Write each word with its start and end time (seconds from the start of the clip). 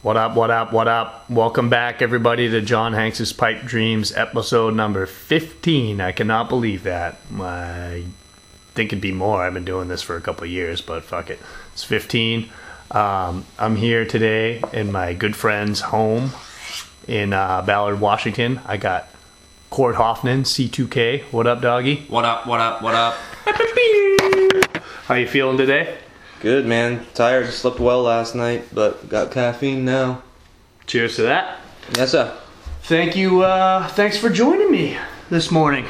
What 0.00 0.16
up, 0.16 0.36
what 0.36 0.52
up, 0.52 0.72
what 0.72 0.86
up? 0.86 1.28
Welcome 1.28 1.70
back, 1.70 2.02
everybody, 2.02 2.48
to 2.48 2.60
Jon 2.60 2.92
Hanks's 2.92 3.32
Pipe 3.32 3.64
Dreams, 3.64 4.12
episode 4.12 4.76
number 4.76 5.06
15. 5.06 6.00
I 6.00 6.12
cannot 6.12 6.48
believe 6.48 6.84
that. 6.84 7.16
I 7.40 8.04
think 8.74 8.92
it'd 8.92 9.02
be 9.02 9.10
more. 9.10 9.42
I've 9.42 9.54
been 9.54 9.64
doing 9.64 9.88
this 9.88 10.00
for 10.00 10.14
a 10.16 10.20
couple 10.20 10.46
years, 10.46 10.80
but 10.80 11.02
fuck 11.02 11.30
it. 11.30 11.40
It's 11.72 11.82
15. 11.82 12.48
Um, 12.92 13.44
I'm 13.58 13.74
here 13.74 14.04
today 14.04 14.62
in 14.72 14.92
my 14.92 15.14
good 15.14 15.34
friend's 15.34 15.80
home 15.80 16.30
in 17.08 17.32
uh, 17.32 17.62
Ballard, 17.62 17.98
Washington. 17.98 18.60
I 18.66 18.76
got 18.76 19.08
Court 19.68 19.96
Hoffman, 19.96 20.44
C2K. 20.44 21.22
What 21.32 21.48
up, 21.48 21.60
doggy? 21.60 22.06
What 22.06 22.24
up, 22.24 22.46
what 22.46 22.60
up, 22.60 22.82
what 22.82 22.94
up? 22.94 23.14
How 25.06 25.16
you 25.16 25.26
feeling 25.26 25.58
today? 25.58 25.98
Good 26.40 26.66
man. 26.66 27.04
Tired. 27.14 27.52
Slept 27.52 27.80
well 27.80 28.02
last 28.02 28.36
night, 28.36 28.66
but 28.72 29.08
got 29.08 29.32
caffeine 29.32 29.84
now. 29.84 30.22
Cheers 30.86 31.16
to 31.16 31.22
that. 31.22 31.58
Yes, 31.96 32.12
sir. 32.12 32.36
Thank 32.82 33.16
you. 33.16 33.42
Uh, 33.42 33.88
thanks 33.88 34.16
for 34.16 34.30
joining 34.30 34.70
me 34.70 34.96
this 35.30 35.50
morning. 35.50 35.84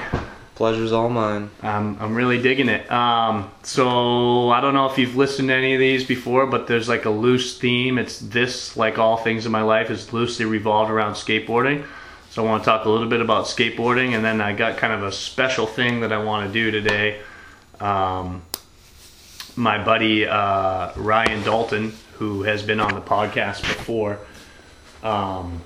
Pleasure's 0.55 0.91
all 0.91 1.11
mine. 1.11 1.51
I'm, 1.63 2.01
I'm 2.01 2.15
really 2.15 2.41
digging 2.41 2.71
it. 2.71 2.91
Um, 2.91 3.53
so 3.63 4.49
I 4.49 4.63
don't 4.63 4.73
know 4.73 4.91
if 4.91 4.97
you've 4.97 5.17
listened 5.17 5.49
to 5.49 5.55
any 5.55 5.75
of 5.75 5.81
these 5.81 6.05
before, 6.05 6.47
but 6.47 6.67
there's 6.67 6.89
like 6.89 7.05
a 7.05 7.11
loose 7.11 7.59
theme. 7.59 7.99
It's 7.99 8.19
this, 8.19 8.75
like 8.75 8.99
all 8.99 9.19
things 9.19 9.45
in 9.45 9.53
my 9.53 9.63
life, 9.63 9.91
is 9.91 10.13
loosely 10.15 10.47
revolved 10.47 10.91
around 10.91 11.13
skateboarding. 11.13 11.85
So 12.31 12.43
I 12.43 12.49
want 12.49 12.65
to 12.65 12.71
talk 12.71 12.87
a 12.87 12.91
little 12.91 13.09
bit 13.09 13.21
about 13.21 13.45
skateboarding, 13.45 14.17
and 14.17 14.25
then 14.25 14.41
I 14.41 14.55
got 14.55 14.79
kind 14.79 14.95
of 14.95 15.03
a 15.03 15.13
special 15.13 15.67
thing 15.67 16.01
that 16.01 16.13
I 16.13 16.25
want 16.25 16.47
to 16.47 16.53
do 16.53 16.71
today. 16.71 17.21
Um, 17.81 18.43
my 19.59 19.83
buddy 19.83 20.27
uh, 20.27 20.93
Ryan 20.95 21.43
Dalton, 21.43 21.93
who 22.15 22.45
has 22.45 22.63
been 22.63 22.79
on 22.79 22.95
the 22.95 23.01
podcast 23.01 23.63
before, 23.63 24.19
um, 25.03 25.63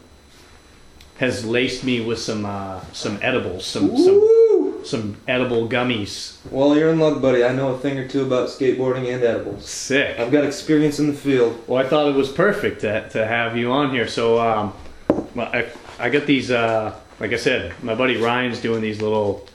has 1.19 1.45
laced 1.45 1.84
me 1.84 2.01
with 2.01 2.19
some 2.19 2.47
uh, 2.47 2.81
some 2.93 3.19
edibles, 3.23 3.67
some 3.67 3.97
some 3.97 4.84
some 4.84 5.17
edible 5.29 5.69
gummies. 5.69 6.39
Well, 6.51 6.75
you're 6.77 6.91
in 6.91 6.99
luck, 6.99 7.21
buddy. 7.21 7.45
I 7.45 7.53
know 7.53 7.75
a 7.75 7.79
thing 7.79 7.99
or 7.99 8.09
two 8.09 8.23
about 8.23 8.49
skateboarding 8.49 9.12
and 9.12 9.23
edibles. 9.23 9.67
Sick. 9.69 10.19
I've 10.19 10.33
got 10.33 10.45
experience 10.45 10.99
in 10.99 11.06
the 11.06 11.12
field. 11.12 11.62
Well, 11.69 11.84
I 11.84 11.89
thought 11.89 12.09
it 12.09 12.15
was 12.15 12.33
perfect 12.33 12.81
to, 12.81 13.09
to 13.11 13.27
have 13.27 13.56
you 13.56 13.71
on 13.71 13.91
here. 13.91 14.09
So, 14.09 14.41
um, 14.41 14.73
I, 15.37 15.69
I 16.01 16.09
got 16.09 16.27
these, 16.27 16.51
uh, 16.51 16.99
like 17.21 17.33
I 17.33 17.37
said, 17.37 17.75
my 17.83 17.95
buddy 17.95 18.17
Ryan's 18.17 18.61
doing 18.61 18.81
these 18.81 19.01
little 19.01 19.47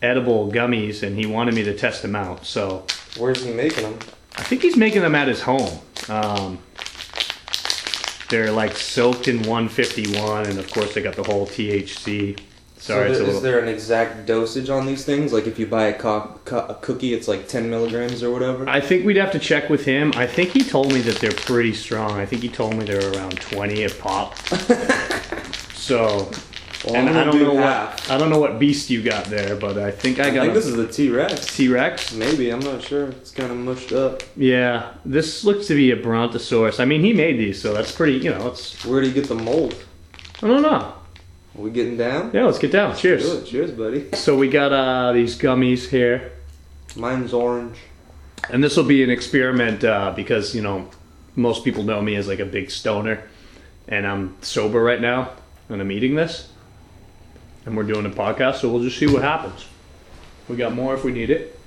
edible 0.00 0.50
gummies, 0.50 1.02
and 1.02 1.18
he 1.18 1.26
wanted 1.26 1.54
me 1.54 1.64
to 1.64 1.76
test 1.76 2.00
them 2.02 2.16
out. 2.16 2.46
So, 2.46 2.86
Where's 3.16 3.44
he 3.44 3.52
making 3.52 3.84
them? 3.84 3.98
I 4.36 4.42
think 4.42 4.62
he's 4.62 4.76
making 4.76 5.02
them 5.02 5.14
at 5.14 5.28
his 5.28 5.42
home. 5.42 5.78
Um, 6.08 6.58
they're 8.30 8.50
like 8.50 8.76
soaked 8.76 9.28
in 9.28 9.38
151, 9.42 10.46
and 10.46 10.58
of 10.58 10.70
course, 10.72 10.94
they 10.94 11.02
got 11.02 11.16
the 11.16 11.22
whole 11.22 11.46
THC. 11.46 12.38
Sorry, 12.78 13.14
so 13.14 13.20
little. 13.20 13.36
is 13.36 13.42
there 13.42 13.60
an 13.60 13.68
exact 13.68 14.26
dosage 14.26 14.68
on 14.68 14.86
these 14.86 15.04
things? 15.04 15.32
Like 15.32 15.46
if 15.46 15.56
you 15.56 15.66
buy 15.66 15.84
a, 15.84 15.96
co- 15.96 16.40
co- 16.44 16.66
a 16.66 16.74
cookie, 16.74 17.14
it's 17.14 17.28
like 17.28 17.46
10 17.46 17.70
milligrams 17.70 18.24
or 18.24 18.32
whatever? 18.32 18.68
I 18.68 18.80
think 18.80 19.04
we'd 19.06 19.18
have 19.18 19.30
to 19.32 19.38
check 19.38 19.70
with 19.70 19.84
him. 19.84 20.12
I 20.16 20.26
think 20.26 20.50
he 20.50 20.64
told 20.64 20.92
me 20.92 21.00
that 21.02 21.18
they're 21.20 21.30
pretty 21.30 21.74
strong. 21.74 22.12
I 22.18 22.26
think 22.26 22.42
he 22.42 22.48
told 22.48 22.74
me 22.74 22.84
they're 22.84 23.12
around 23.12 23.40
20 23.40 23.84
a 23.84 23.90
pop. 23.90 24.36
so, 25.74 26.28
Well, 26.84 26.96
and 26.96 27.08
I 27.10 27.24
don't 27.24 27.32
do 27.32 27.44
know 27.44 27.56
half. 27.58 28.08
what 28.08 28.10
I 28.10 28.18
don't 28.18 28.30
know 28.30 28.40
what 28.40 28.58
beast 28.58 28.90
you 28.90 29.02
got 29.02 29.26
there, 29.26 29.54
but 29.54 29.78
I 29.78 29.90
think 29.92 30.18
I 30.18 30.28
I 30.28 30.30
got 30.30 30.40
think 30.42 30.50
a 30.52 30.54
this 30.54 30.66
is 30.66 30.74
the 30.74 30.88
T-Rex. 30.88 31.56
T-Rex. 31.56 32.12
Maybe, 32.14 32.50
I'm 32.50 32.60
not 32.60 32.82
sure. 32.82 33.08
It's 33.08 33.30
kind 33.30 33.52
of 33.52 33.58
mushed 33.58 33.92
up. 33.92 34.22
Yeah, 34.36 34.92
this 35.04 35.44
looks 35.44 35.66
to 35.68 35.74
be 35.74 35.92
a 35.92 35.96
Brontosaurus. 35.96 36.80
I 36.80 36.84
mean, 36.84 37.02
he 37.02 37.12
made 37.12 37.38
these, 37.38 37.60
so 37.62 37.72
that's 37.72 37.92
pretty. 37.92 38.18
You 38.18 38.30
know, 38.30 38.48
it's 38.48 38.84
Where 38.84 39.00
did 39.00 39.08
he 39.08 39.14
get 39.14 39.28
the 39.28 39.36
mold? 39.36 39.76
I 40.42 40.48
don't 40.48 40.62
know. 40.62 40.94
Are 41.54 41.60
we 41.60 41.70
getting 41.70 41.96
down? 41.96 42.30
Yeah, 42.32 42.46
let's 42.46 42.58
get 42.58 42.72
down. 42.72 42.96
Cheers. 42.96 43.22
Good. 43.22 43.46
Cheers, 43.46 43.70
buddy. 43.72 44.08
So 44.14 44.36
we 44.36 44.48
got 44.48 44.72
uh, 44.72 45.12
these 45.12 45.38
gummies 45.38 45.88
here. 45.88 46.32
Mine's 46.96 47.32
orange. 47.32 47.76
And 48.50 48.64
this 48.64 48.76
will 48.76 48.84
be 48.84 49.04
an 49.04 49.10
experiment 49.10 49.84
uh, 49.84 50.12
because, 50.16 50.54
you 50.54 50.62
know, 50.62 50.88
most 51.36 51.62
people 51.62 51.82
know 51.84 52.02
me 52.02 52.16
as 52.16 52.26
like 52.26 52.40
a 52.40 52.44
big 52.46 52.70
stoner. 52.70 53.22
And 53.86 54.06
I'm 54.06 54.36
sober 54.42 54.82
right 54.82 55.00
now 55.00 55.32
and 55.68 55.80
I'm 55.80 55.92
eating 55.92 56.14
this. 56.14 56.51
And 57.64 57.76
we're 57.76 57.84
doing 57.84 58.06
a 58.06 58.10
podcast, 58.10 58.56
so 58.56 58.70
we'll 58.70 58.82
just 58.82 58.98
see 58.98 59.06
what 59.06 59.22
happens. 59.22 59.66
We 60.48 60.56
got 60.56 60.74
more 60.74 60.94
if 60.94 61.04
we 61.04 61.12
need 61.12 61.30
it. 61.30 61.58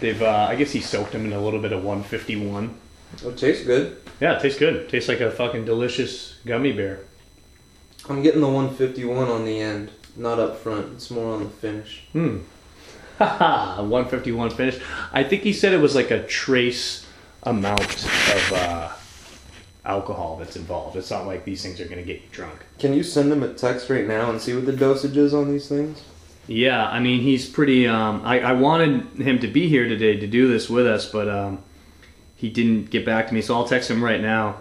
They've, 0.00 0.20
uh, 0.20 0.46
I 0.50 0.56
guess 0.56 0.72
he 0.72 0.80
soaked 0.80 1.12
them 1.12 1.24
in 1.26 1.32
a 1.32 1.40
little 1.40 1.60
bit 1.60 1.72
of 1.72 1.84
151. 1.84 2.76
Oh, 3.24 3.28
it 3.28 3.38
tastes 3.38 3.64
good. 3.64 4.00
Yeah, 4.20 4.36
it 4.36 4.42
tastes 4.42 4.58
good. 4.58 4.88
tastes 4.88 5.08
like 5.08 5.20
a 5.20 5.30
fucking 5.30 5.64
delicious 5.64 6.38
gummy 6.44 6.72
bear. 6.72 7.00
I'm 8.08 8.22
getting 8.22 8.40
the 8.40 8.48
151 8.48 9.28
on 9.28 9.44
the 9.44 9.60
end, 9.60 9.90
not 10.16 10.38
up 10.38 10.58
front. 10.58 10.94
It's 10.94 11.10
more 11.10 11.34
on 11.34 11.44
the 11.44 11.50
finish. 11.50 12.02
Hmm. 12.12 12.38
Haha, 13.18 13.82
151 13.82 14.50
finish. 14.50 14.80
I 15.12 15.22
think 15.22 15.42
he 15.42 15.52
said 15.52 15.72
it 15.72 15.78
was 15.78 15.94
like 15.94 16.10
a 16.10 16.26
trace 16.26 17.06
amount 17.44 18.04
of 18.04 18.52
uh, 18.52 18.92
alcohol 19.84 20.36
that's 20.36 20.56
involved. 20.56 20.96
It's 20.96 21.10
not 21.10 21.26
like 21.26 21.44
these 21.44 21.62
things 21.62 21.80
are 21.80 21.84
going 21.84 21.98
to 21.98 22.04
get 22.04 22.22
you 22.22 22.28
drunk. 22.30 22.64
Can 22.78 22.94
you 22.94 23.02
send 23.02 23.32
him 23.32 23.42
a 23.42 23.52
text 23.52 23.90
right 23.90 24.06
now 24.06 24.30
and 24.30 24.40
see 24.40 24.54
what 24.54 24.66
the 24.66 24.72
dosage 24.72 25.16
is 25.16 25.34
on 25.34 25.50
these 25.50 25.68
things? 25.68 26.02
Yeah, 26.46 26.86
I 26.86 27.00
mean, 27.00 27.20
he's 27.20 27.48
pretty. 27.48 27.86
Um, 27.86 28.22
I, 28.24 28.40
I 28.40 28.52
wanted 28.52 29.18
him 29.18 29.38
to 29.40 29.48
be 29.48 29.68
here 29.68 29.88
today 29.88 30.16
to 30.16 30.26
do 30.26 30.48
this 30.48 30.68
with 30.68 30.86
us, 30.86 31.10
but 31.10 31.28
um, 31.28 31.62
he 32.36 32.50
didn't 32.50 32.90
get 32.90 33.06
back 33.06 33.28
to 33.28 33.34
me, 33.34 33.40
so 33.40 33.54
I'll 33.54 33.66
text 33.66 33.90
him 33.90 34.04
right 34.04 34.20
now 34.20 34.56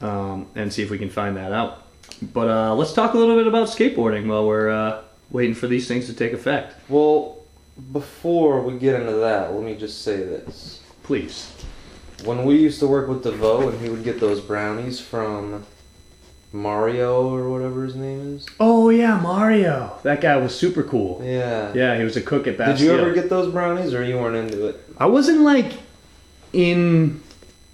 um, 0.00 0.46
and 0.54 0.72
see 0.72 0.82
if 0.82 0.90
we 0.90 0.98
can 0.98 1.10
find 1.10 1.36
that 1.36 1.52
out. 1.52 1.84
But 2.22 2.48
uh, 2.48 2.74
let's 2.74 2.94
talk 2.94 3.14
a 3.14 3.18
little 3.18 3.36
bit 3.36 3.46
about 3.46 3.68
skateboarding 3.68 4.26
while 4.26 4.46
we're 4.46 4.70
uh, 4.70 5.02
waiting 5.30 5.54
for 5.54 5.66
these 5.66 5.86
things 5.86 6.06
to 6.06 6.14
take 6.14 6.32
effect. 6.32 6.74
Well, 6.88 7.38
before 7.92 8.62
we 8.62 8.78
get 8.78 9.00
into 9.00 9.12
that, 9.16 9.52
let 9.52 9.62
me 9.62 9.76
just 9.76 10.02
say 10.02 10.16
this. 10.16 10.80
Please. 11.02 11.52
When 12.24 12.44
we 12.44 12.56
used 12.56 12.80
to 12.80 12.86
work 12.86 13.08
with 13.08 13.22
DeVoe 13.22 13.68
and 13.68 13.80
he 13.80 13.88
would 13.88 14.04
get 14.04 14.18
those 14.20 14.40
brownies 14.40 15.00
from 15.00 15.64
Mario 16.52 17.28
or 17.28 17.48
whatever 17.50 17.84
his 17.84 17.94
name 17.94 18.36
is. 18.36 18.46
Oh 18.58 18.90
yeah, 18.90 19.20
Mario. 19.20 19.98
That 20.02 20.20
guy 20.20 20.36
was 20.36 20.54
super 20.58 20.82
cool. 20.82 21.20
Yeah. 21.24 21.72
Yeah, 21.74 21.96
he 21.98 22.04
was 22.04 22.16
a 22.16 22.22
cook 22.22 22.46
at 22.46 22.56
Bastille. 22.58 22.76
Did 22.76 22.84
you 22.84 22.98
ever 22.98 23.12
get 23.14 23.28
those 23.28 23.52
brownies 23.52 23.94
or 23.94 24.02
you 24.02 24.16
weren't 24.16 24.36
into 24.36 24.66
it? 24.66 24.80
I 24.98 25.06
wasn't 25.06 25.40
like 25.42 25.72
in 26.52 27.22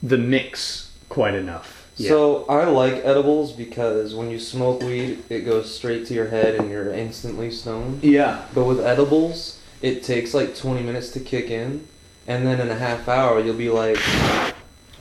the 0.02 0.18
mix 0.18 0.92
quite 1.08 1.34
enough. 1.34 1.88
Yeah. 1.96 2.08
So 2.08 2.44
I 2.46 2.64
like 2.64 2.94
edibles 3.04 3.52
because 3.52 4.14
when 4.14 4.28
you 4.30 4.40
smoke 4.40 4.82
weed, 4.82 5.22
it 5.30 5.40
goes 5.42 5.72
straight 5.72 6.06
to 6.06 6.14
your 6.14 6.26
head 6.26 6.56
and 6.56 6.68
you're 6.68 6.92
instantly 6.92 7.50
stoned. 7.52 8.02
yeah, 8.02 8.44
But 8.52 8.64
with 8.64 8.80
edibles, 8.80 9.60
it 9.80 10.02
takes 10.02 10.34
like 10.34 10.56
20 10.56 10.82
minutes 10.82 11.10
to 11.10 11.20
kick 11.20 11.50
in, 11.50 11.86
and 12.26 12.46
then 12.46 12.60
in 12.60 12.70
a 12.70 12.74
half 12.74 13.08
hour, 13.08 13.40
you'll 13.40 13.56
be 13.56 13.70
like, 13.70 13.98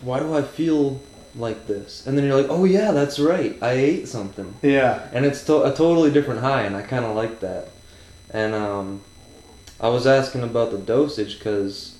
why 0.01 0.19
do 0.19 0.34
I 0.35 0.41
feel 0.41 1.00
like 1.35 1.67
this? 1.67 2.06
And 2.06 2.17
then 2.17 2.25
you're 2.25 2.39
like, 2.41 2.50
oh 2.51 2.66
yeah, 2.66 2.91
that's 2.91 3.19
right, 3.19 3.57
I 3.61 3.72
ate 3.72 4.07
something. 4.07 4.53
yeah, 4.61 5.07
And 5.13 5.25
it's 5.25 5.44
to- 5.45 5.63
a 5.63 5.73
totally 5.73 6.12
different 6.12 6.41
high, 6.41 6.63
and 6.63 6.75
I 6.75 6.81
kind 6.81 7.06
of 7.06 7.16
like 7.16 7.39
that. 7.39 7.69
And 8.29 8.53
um, 8.53 9.01
I 9.79 9.89
was 9.89 10.06
asking 10.07 10.44
about 10.44 10.72
the 10.72 10.78
dosage 10.78 11.38
because 11.38 11.95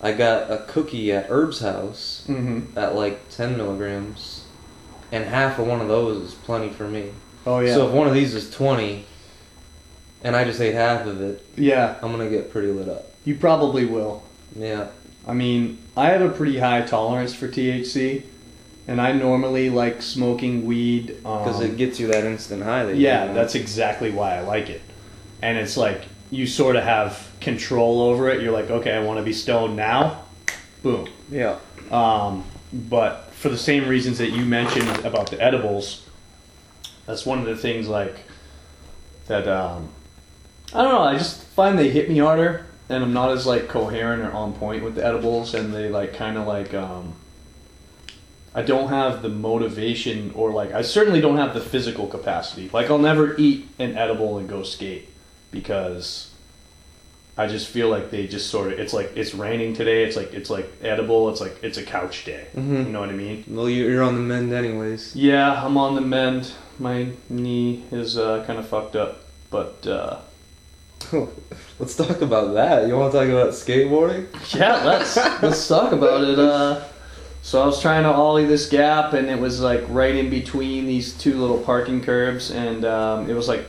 I 0.00 0.12
got 0.12 0.50
a 0.50 0.64
cookie 0.68 1.12
at 1.12 1.26
Herb's 1.26 1.60
house 1.60 2.24
mm-hmm. 2.28 2.76
at 2.78 2.94
like 2.94 3.28
10 3.30 3.56
milligrams, 3.56 4.44
and 5.10 5.24
half 5.24 5.58
of 5.58 5.66
one 5.66 5.80
of 5.80 5.88
those 5.88 6.22
is 6.22 6.34
plenty 6.34 6.68
for 6.68 6.86
me. 6.88 7.10
Oh 7.46 7.60
yeah, 7.60 7.74
So 7.74 7.88
if 7.88 7.94
one 7.94 8.06
of 8.06 8.14
these 8.14 8.34
is 8.34 8.50
20, 8.50 9.04
and 10.22 10.36
I 10.36 10.44
just 10.44 10.60
ate 10.60 10.74
half 10.74 11.06
of 11.06 11.20
it, 11.22 11.44
yeah. 11.56 11.96
I'm 12.02 12.10
gonna 12.10 12.28
get 12.28 12.50
pretty 12.52 12.68
lit 12.68 12.88
up. 12.88 13.06
You 13.24 13.36
probably 13.36 13.84
will. 13.86 14.22
Yeah. 14.56 14.88
I 15.26 15.34
mean, 15.34 15.78
I 15.96 16.06
have 16.10 16.22
a 16.22 16.30
pretty 16.30 16.58
high 16.58 16.80
tolerance 16.82 17.34
for 17.34 17.48
THC, 17.48 18.22
and 18.86 19.00
I 19.00 19.12
normally 19.12 19.68
like 19.70 20.00
smoking 20.00 20.64
weed. 20.64 21.08
Because 21.18 21.56
um, 21.60 21.64
it 21.64 21.76
gets 21.76 22.00
you 22.00 22.06
that 22.08 22.24
instant 22.24 22.62
high 22.62 22.84
that 22.84 22.96
you 22.96 23.02
Yeah, 23.02 23.24
want. 23.24 23.34
that's 23.34 23.54
exactly 23.54 24.10
why 24.10 24.36
I 24.36 24.40
like 24.40 24.70
it. 24.70 24.80
And 25.42 25.58
it's 25.58 25.76
like 25.76 26.02
you 26.30 26.46
sort 26.46 26.76
of 26.76 26.84
have 26.84 27.28
control 27.40 28.00
over 28.02 28.28
it. 28.30 28.42
You're 28.42 28.52
like, 28.52 28.70
okay, 28.70 28.92
I 28.94 29.02
want 29.04 29.18
to 29.18 29.24
be 29.24 29.32
stoned 29.32 29.76
now. 29.76 30.22
Boom. 30.82 31.08
Yeah. 31.30 31.58
Um, 31.90 32.44
but 32.72 33.30
for 33.32 33.48
the 33.48 33.56
same 33.58 33.88
reasons 33.88 34.18
that 34.18 34.30
you 34.30 34.44
mentioned 34.44 34.88
about 35.04 35.30
the 35.30 35.40
edibles, 35.42 36.06
that's 37.06 37.24
one 37.24 37.38
of 37.38 37.44
the 37.46 37.56
things 37.56 37.88
like 37.88 38.16
that. 39.26 39.46
Um, 39.48 39.88
I 40.74 40.82
don't 40.82 40.92
know. 40.92 41.02
I 41.02 41.14
just 41.16 41.42
find 41.44 41.78
they 41.78 41.90
hit 41.90 42.08
me 42.10 42.18
harder, 42.18 42.66
and 42.88 43.04
I'm 43.04 43.12
not 43.12 43.30
as 43.30 43.46
like 43.46 43.68
coherent 43.68 44.22
or 44.22 44.32
on 44.32 44.52
point 44.54 44.82
with 44.84 44.94
the 44.96 45.04
edibles, 45.04 45.54
and 45.54 45.72
they 45.74 45.88
like 45.88 46.14
kind 46.14 46.36
of 46.38 46.46
like. 46.46 46.74
Um, 46.74 47.14
I 48.54 48.62
don't 48.62 48.88
have 48.88 49.22
the 49.22 49.28
motivation, 49.28 50.32
or 50.34 50.50
like 50.52 50.72
I 50.72 50.82
certainly 50.82 51.20
don't 51.20 51.36
have 51.36 51.54
the 51.54 51.60
physical 51.60 52.06
capacity. 52.08 52.68
Like 52.72 52.90
I'll 52.90 52.98
never 52.98 53.36
eat 53.36 53.68
an 53.78 53.96
edible 53.96 54.38
and 54.38 54.48
go 54.48 54.62
skate 54.64 55.08
because 55.52 56.30
I 57.36 57.46
just 57.46 57.68
feel 57.68 57.88
like 57.88 58.10
they 58.10 58.26
just 58.26 58.50
sort 58.50 58.72
of 58.72 58.80
it's 58.80 58.92
like 58.92 59.12
it's 59.16 59.32
raining 59.34 59.74
today. 59.74 60.02
It's 60.04 60.16
like 60.16 60.32
it's 60.32 60.50
like 60.50 60.68
edible. 60.82 61.28
It's 61.28 61.40
like 61.40 61.62
it's 61.62 61.78
a 61.78 61.84
couch 61.84 62.24
day. 62.24 62.46
Mm-hmm. 62.56 62.74
You 62.76 62.82
know 62.84 63.00
what 63.00 63.10
I 63.10 63.12
mean? 63.12 63.44
Well, 63.46 63.68
you- 63.68 63.84
you're 63.86 64.02
on 64.02 64.14
the 64.14 64.20
mend 64.22 64.52
anyways. 64.52 65.14
Yeah, 65.14 65.64
I'm 65.64 65.76
on 65.76 65.94
the 65.94 66.00
mend. 66.00 66.50
My 66.80 67.10
knee 67.28 67.84
is 67.92 68.16
uh, 68.18 68.44
kind 68.44 68.58
of 68.58 68.66
fucked 68.66 68.96
up, 68.96 69.24
but 69.50 69.86
uh, 69.86 70.18
Let's 71.78 71.94
talk 71.94 72.22
about 72.22 72.54
that. 72.54 72.88
You 72.88 72.96
want 72.96 73.12
to 73.12 73.18
talk 73.18 73.28
about 73.28 73.50
skateboarding? 73.50 74.26
yeah, 74.58 74.84
let's 74.84 75.16
let's 75.42 75.68
talk 75.68 75.92
about 75.92 76.24
it. 76.24 76.38
Uh, 76.38 76.82
so 77.42 77.62
I 77.62 77.66
was 77.66 77.80
trying 77.80 78.02
to 78.02 78.10
ollie 78.10 78.46
this 78.46 78.68
gap, 78.68 79.12
and 79.12 79.28
it 79.28 79.38
was 79.38 79.60
like 79.60 79.84
right 79.88 80.14
in 80.14 80.28
between 80.28 80.86
these 80.86 81.16
two 81.16 81.38
little 81.38 81.58
parking 81.58 82.00
curbs, 82.00 82.50
and 82.50 82.84
um, 82.84 83.30
it 83.30 83.34
was 83.34 83.46
like, 83.46 83.64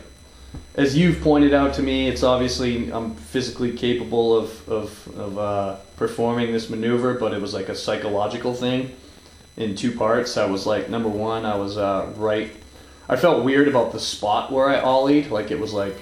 as 0.74 0.98
you've 0.98 1.22
pointed 1.22 1.54
out 1.54 1.76
to 1.76 1.84
me, 1.84 2.08
it's 2.08 2.24
obviously 2.24 2.92
I'm 2.92 3.14
physically 3.14 3.74
capable 3.74 4.36
of 4.36 4.70
of, 4.70 5.08
of 5.16 5.38
uh, 5.38 5.76
performing 5.96 6.52
this 6.52 6.68
maneuver, 6.68 7.14
but 7.14 7.32
it 7.32 7.40
was 7.40 7.54
like 7.54 7.70
a 7.70 7.76
psychological 7.76 8.56
thing 8.56 8.96
in 9.56 9.76
two 9.76 9.92
parts. 9.96 10.36
I 10.36 10.48
was 10.48 10.66
like, 10.66 10.90
number 10.90 11.10
one, 11.10 11.46
I 11.46 11.56
was 11.56 11.78
uh, 11.78 12.12
right. 12.16 12.52
I 13.08 13.18
felt 13.18 13.44
weird 13.44 13.68
about 13.68 13.92
the 13.92 14.00
spot 14.00 14.52
where 14.52 14.68
I 14.68 14.82
ollied, 14.82 15.30
like 15.30 15.52
it 15.52 15.60
was 15.60 15.74
like 15.74 15.96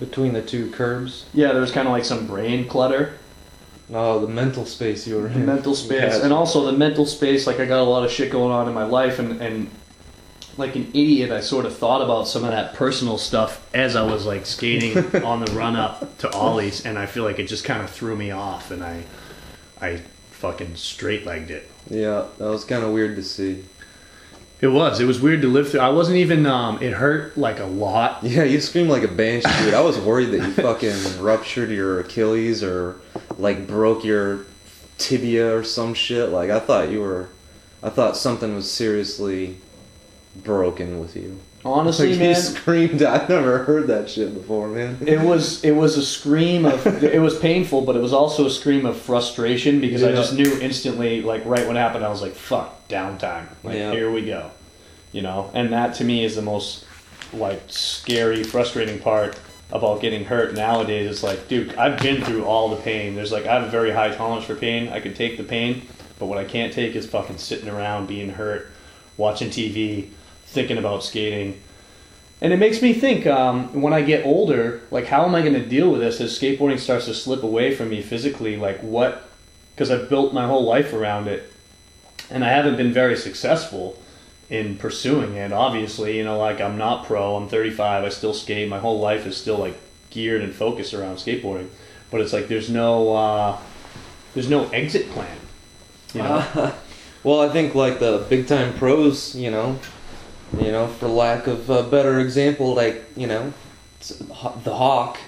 Between 0.00 0.32
the 0.32 0.42
two 0.42 0.70
curbs. 0.70 1.26
yeah, 1.34 1.52
there 1.52 1.60
was 1.60 1.72
kind 1.72 1.88
of 1.88 1.92
like 1.92 2.04
some 2.04 2.26
brain 2.26 2.68
clutter. 2.68 3.14
Oh, 3.92 4.20
the 4.20 4.28
mental 4.28 4.66
space 4.66 5.06
you 5.06 5.16
were 5.16 5.28
the 5.28 5.34
in. 5.40 5.46
mental 5.46 5.74
space 5.84 6.00
Yes. 6.02 6.22
and 6.22 6.32
also 6.32 6.66
the 6.66 6.72
mental 6.76 7.06
space 7.06 7.46
like 7.46 7.58
i 7.58 7.64
got 7.64 7.80
a 7.80 7.82
lot 7.88 8.04
of 8.04 8.10
shit 8.10 8.30
going 8.30 8.52
on 8.52 8.68
in 8.68 8.74
my 8.74 8.84
life 8.84 9.18
and, 9.18 9.40
and 9.40 9.70
like 10.58 10.76
an 10.76 10.88
idiot 10.90 11.30
i 11.30 11.40
sort 11.40 11.64
of 11.64 11.74
thought 11.74 12.02
about 12.02 12.28
some 12.28 12.44
of 12.44 12.50
that 12.50 12.74
personal 12.74 13.16
stuff 13.16 13.66
as 13.72 13.96
i 13.96 14.02
was 14.02 14.26
like 14.26 14.44
skating 14.44 14.94
on 15.24 15.42
the 15.42 15.50
run 15.52 15.74
up 15.74 16.18
to 16.18 16.30
ollies 16.32 16.84
and 16.84 16.98
i 16.98 17.06
feel 17.06 17.24
like 17.24 17.38
it 17.38 17.46
just 17.48 17.64
kind 17.64 17.80
of 17.82 17.88
threw 17.88 18.14
me 18.14 18.30
off 18.30 18.70
and 18.70 18.84
i 18.84 19.02
i 19.80 19.96
fucking 20.32 20.76
straight 20.76 21.24
legged 21.24 21.50
it 21.50 21.70
Yeah, 21.88 22.26
that 22.36 22.44
was 22.50 22.64
kind 22.66 22.84
of 22.84 22.92
weird 22.92 23.16
to 23.16 23.22
see. 23.22 23.64
It 24.60 24.68
was 24.68 25.00
it 25.00 25.04
was 25.04 25.20
weird 25.20 25.42
to 25.42 25.48
live 25.48 25.70
through 25.70 25.80
i 25.80 25.88
wasn't 25.88 26.16
even 26.16 26.44
um 26.46 26.82
it 26.82 26.92
hurt 26.92 27.36
like 27.38 27.60
a 27.60 27.64
lot 27.64 28.18
Yeah, 28.22 28.42
you 28.44 28.60
screamed 28.60 28.90
like 28.90 29.02
a 29.04 29.08
banshee, 29.08 29.48
dude. 29.64 29.74
I 29.74 29.80
was 29.80 29.98
worried 29.98 30.30
that 30.32 30.38
you 30.38 30.52
fucking 30.52 31.20
ruptured 31.22 31.70
your 31.70 32.00
Achilles 32.00 32.62
or 32.62 33.00
like 33.38 33.66
broke 33.66 34.04
your 34.04 34.46
tibia 34.98 35.56
or 35.56 35.62
some 35.64 35.94
shit. 35.94 36.30
Like 36.30 36.50
I 36.50 36.58
thought 36.58 36.90
you 36.90 37.00
were, 37.00 37.28
I 37.82 37.90
thought 37.90 38.16
something 38.16 38.54
was 38.54 38.70
seriously 38.70 39.58
broken 40.36 40.98
with 41.00 41.14
you. 41.16 41.38
Honestly 41.64 42.10
Like 42.10 42.18
man 42.18 42.28
you 42.30 42.34
screamed. 42.34 43.02
I've 43.14 43.28
never 43.28 43.64
heard 43.64 43.86
that 43.88 44.08
shit 44.08 44.34
before, 44.34 44.68
man. 44.68 44.98
It 45.06 45.20
was 45.20 45.64
it 45.64 45.72
was 45.72 45.96
a 45.96 46.04
scream 46.04 46.64
of 46.64 46.86
it 47.02 47.20
was 47.20 47.38
painful, 47.38 47.82
but 47.82 47.96
it 47.96 48.02
was 48.02 48.12
also 48.12 48.46
a 48.46 48.50
scream 48.50 48.86
of 48.86 48.96
frustration 48.96 49.80
because 49.80 50.02
I 50.02 50.12
just 50.12 50.34
knew 50.34 50.58
instantly, 50.60 51.22
like 51.22 51.44
right 51.44 51.66
when 51.66 51.76
it 51.76 51.80
happened, 51.80 52.04
I 52.04 52.08
was 52.08 52.22
like, 52.22 52.34
"Fuck, 52.34 52.88
downtime! 52.88 53.46
Like 53.62 53.76
Yeah. 53.76 53.92
here 53.92 54.10
we 54.10 54.22
go," 54.24 54.50
you 55.12 55.22
know. 55.22 55.50
And 55.54 55.72
that 55.72 55.94
to 55.96 56.04
me 56.04 56.24
is 56.24 56.36
the 56.36 56.42
most 56.42 56.84
like 57.32 57.62
scary, 57.66 58.42
frustrating 58.42 58.98
part 58.98 59.38
about 59.70 60.00
getting 60.00 60.24
hurt 60.24 60.54
nowadays. 60.54 61.10
It's 61.10 61.22
like, 61.22 61.46
dude, 61.48 61.74
I've 61.74 62.00
been 62.00 62.24
through 62.24 62.44
all 62.44 62.70
the 62.70 62.76
pain. 62.76 63.14
There's 63.14 63.32
like 63.32 63.46
I 63.46 63.54
have 63.54 63.64
a 63.64 63.70
very 63.70 63.90
high 63.90 64.10
tolerance 64.14 64.46
for 64.46 64.54
pain. 64.54 64.88
I 64.88 65.00
can 65.00 65.12
take 65.12 65.36
the 65.36 65.44
pain, 65.44 65.82
but 66.18 66.26
what 66.26 66.38
I 66.38 66.44
can't 66.44 66.72
take 66.72 66.94
is 66.96 67.06
fucking 67.06 67.38
sitting 67.38 67.68
around 67.68 68.06
being 68.08 68.30
hurt, 68.30 68.70
watching 69.18 69.50
TV, 69.50 70.08
thinking 70.48 70.78
about 70.78 71.04
skating. 71.04 71.60
And 72.40 72.52
it 72.52 72.58
makes 72.58 72.82
me 72.82 72.92
think 72.92 73.26
um, 73.26 73.80
when 73.80 73.92
I 73.92 74.02
get 74.02 74.24
older, 74.24 74.82
like, 74.90 75.06
how 75.06 75.24
am 75.24 75.34
I 75.34 75.40
going 75.42 75.54
to 75.54 75.66
deal 75.66 75.90
with 75.90 76.00
this 76.00 76.20
as 76.20 76.38
skateboarding 76.38 76.78
starts 76.78 77.06
to 77.06 77.14
slip 77.14 77.42
away 77.42 77.74
from 77.74 77.90
me 77.90 78.00
physically? 78.00 78.56
Like, 78.56 78.80
what? 78.80 79.28
Because 79.74 79.90
I've 79.90 80.08
built 80.08 80.32
my 80.32 80.46
whole 80.46 80.64
life 80.64 80.92
around 80.92 81.26
it, 81.26 81.52
and 82.30 82.44
I 82.44 82.48
haven't 82.48 82.76
been 82.76 82.92
very 82.92 83.16
successful 83.16 84.00
in 84.50 84.76
pursuing 84.76 85.34
it. 85.34 85.52
Obviously, 85.52 86.16
you 86.16 86.24
know, 86.24 86.38
like 86.38 86.60
I'm 86.60 86.78
not 86.78 87.06
pro. 87.06 87.36
I'm 87.36 87.48
35. 87.48 88.04
I 88.04 88.08
still 88.08 88.34
skate. 88.34 88.68
My 88.68 88.78
whole 88.78 89.00
life 89.00 89.26
is 89.26 89.36
still 89.36 89.58
like 89.58 89.78
geared 90.10 90.42
and 90.42 90.54
focused 90.54 90.94
around 90.94 91.16
skateboarding. 91.16 91.68
But 92.10 92.20
it's 92.22 92.32
like 92.32 92.48
there's 92.48 92.70
no 92.70 93.14
uh, 93.14 93.58
there's 94.34 94.48
no 94.48 94.68
exit 94.68 95.10
plan. 95.10 95.36
You 96.14 96.22
know? 96.22 96.72
well, 97.24 97.40
I 97.40 97.50
think 97.50 97.74
like 97.74 97.98
the 97.98 98.26
big 98.28 98.46
time 98.46 98.72
pros, 98.74 99.34
you 99.34 99.50
know, 99.50 99.78
you 100.56 100.72
know, 100.72 100.86
for 100.86 101.08
lack 101.08 101.46
of 101.46 101.68
a 101.70 101.82
better 101.82 102.20
example, 102.20 102.74
like 102.74 103.04
you 103.16 103.26
know, 103.26 103.52
the 104.64 104.74
Hawk, 104.74 105.18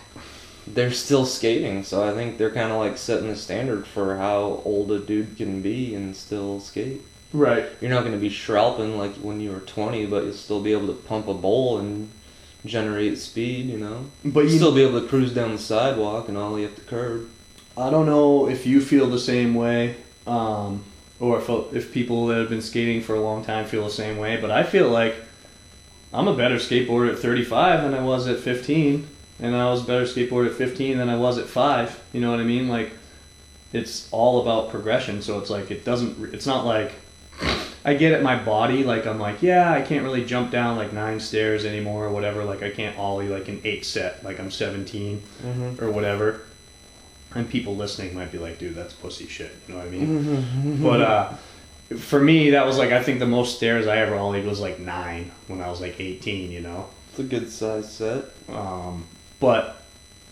they're 0.66 0.92
still 0.92 1.26
skating. 1.26 1.84
So 1.84 2.08
I 2.08 2.14
think 2.14 2.38
they're 2.38 2.50
kind 2.52 2.72
of 2.72 2.78
like 2.78 2.96
setting 2.96 3.28
the 3.28 3.36
standard 3.36 3.86
for 3.86 4.16
how 4.16 4.62
old 4.64 4.90
a 4.92 4.98
dude 5.00 5.36
can 5.36 5.62
be 5.62 5.94
and 5.94 6.14
still 6.16 6.60
skate. 6.60 7.02
right. 7.32 7.66
You're 7.80 7.90
not 7.90 8.00
going 8.00 8.12
to 8.12 8.18
be 8.18 8.30
Schralping 8.30 8.96
like 8.96 9.14
when 9.16 9.40
you 9.40 9.50
were 9.52 9.60
20, 9.60 10.06
but 10.06 10.24
you'll 10.24 10.32
still 10.34 10.62
be 10.62 10.72
able 10.72 10.86
to 10.88 10.94
pump 10.94 11.28
a 11.28 11.34
bowl 11.34 11.78
and 11.78 12.10
generate 12.64 13.18
speed. 13.18 13.66
You 13.66 13.78
know, 13.78 14.06
But 14.24 14.44
you'll 14.44 14.56
still 14.56 14.74
be 14.74 14.82
able 14.82 15.00
to 15.00 15.08
cruise 15.08 15.32
down 15.34 15.52
the 15.52 15.58
sidewalk 15.58 16.28
and 16.28 16.36
ollie 16.38 16.64
up 16.64 16.74
the 16.76 16.82
curb. 16.82 17.28
I 17.76 17.88
don't 17.90 18.06
know 18.06 18.48
if 18.48 18.66
you 18.66 18.80
feel 18.80 19.06
the 19.06 19.18
same 19.18 19.54
way, 19.54 19.96
um, 20.26 20.84
or 21.20 21.38
if 21.38 21.48
if 21.74 21.92
people 21.92 22.26
that 22.28 22.38
have 22.38 22.48
been 22.48 22.62
skating 22.62 23.00
for 23.02 23.14
a 23.14 23.20
long 23.20 23.44
time 23.44 23.66
feel 23.66 23.84
the 23.84 23.90
same 23.90 24.16
way. 24.18 24.38
But 24.40 24.50
I 24.50 24.62
feel 24.64 24.88
like 24.88 25.14
I'm 26.12 26.26
a 26.26 26.34
better 26.36 26.56
skateboarder 26.56 27.12
at 27.12 27.18
35 27.18 27.82
than 27.82 27.94
I 27.94 28.02
was 28.02 28.26
at 28.26 28.40
15, 28.40 29.06
and 29.40 29.54
I 29.54 29.66
was 29.70 29.82
a 29.84 29.86
better 29.86 30.04
skateboarder 30.04 30.48
at 30.48 30.54
15 30.54 30.98
than 30.98 31.08
I 31.08 31.16
was 31.16 31.38
at 31.38 31.46
five. 31.46 32.00
You 32.12 32.20
know 32.20 32.30
what 32.32 32.40
I 32.40 32.44
mean? 32.44 32.68
Like, 32.68 32.90
it's 33.72 34.08
all 34.10 34.42
about 34.42 34.70
progression. 34.70 35.22
So 35.22 35.38
it's 35.38 35.50
like 35.50 35.70
it 35.70 35.84
doesn't. 35.84 36.34
It's 36.34 36.46
not 36.46 36.64
like 36.66 36.92
I 37.84 37.94
get 37.94 38.12
it. 38.12 38.22
My 38.22 38.36
body, 38.42 38.82
like 38.84 39.06
I'm 39.06 39.18
like, 39.20 39.42
yeah, 39.42 39.72
I 39.72 39.82
can't 39.82 40.02
really 40.04 40.24
jump 40.24 40.50
down 40.50 40.76
like 40.76 40.92
nine 40.92 41.20
stairs 41.20 41.64
anymore 41.64 42.06
or 42.06 42.10
whatever. 42.10 42.44
Like 42.44 42.62
I 42.62 42.70
can't 42.70 42.98
ollie 42.98 43.28
like 43.28 43.48
an 43.48 43.60
eight 43.64 43.84
set. 43.84 44.24
Like 44.24 44.40
I'm 44.40 44.50
17 44.50 45.22
Mm-hmm. 45.44 45.84
or 45.84 45.90
whatever. 45.90 46.40
And 47.34 47.48
people 47.48 47.76
listening 47.76 48.14
might 48.14 48.32
be 48.32 48.38
like, 48.38 48.58
dude, 48.58 48.74
that's 48.74 48.92
pussy 48.92 49.26
shit. 49.28 49.52
You 49.68 49.74
know 49.74 49.78
what 49.80 49.86
I 49.86 49.90
mean? 49.90 50.82
but 50.82 51.00
uh, 51.00 51.32
for 51.96 52.20
me, 52.20 52.50
that 52.50 52.66
was 52.66 52.76
like, 52.76 52.90
I 52.90 53.02
think 53.02 53.20
the 53.20 53.26
most 53.26 53.56
stairs 53.56 53.86
I 53.86 53.98
ever 53.98 54.16
ollied 54.16 54.44
was 54.46 54.58
like 54.60 54.80
nine 54.80 55.30
when 55.46 55.60
I 55.60 55.68
was 55.68 55.80
like 55.80 56.00
18, 56.00 56.50
you 56.50 56.60
know? 56.60 56.88
It's 57.10 57.20
a 57.20 57.22
good 57.24 57.50
size 57.50 57.92
set. 57.92 58.24
Um, 58.48 59.06
but 59.38 59.80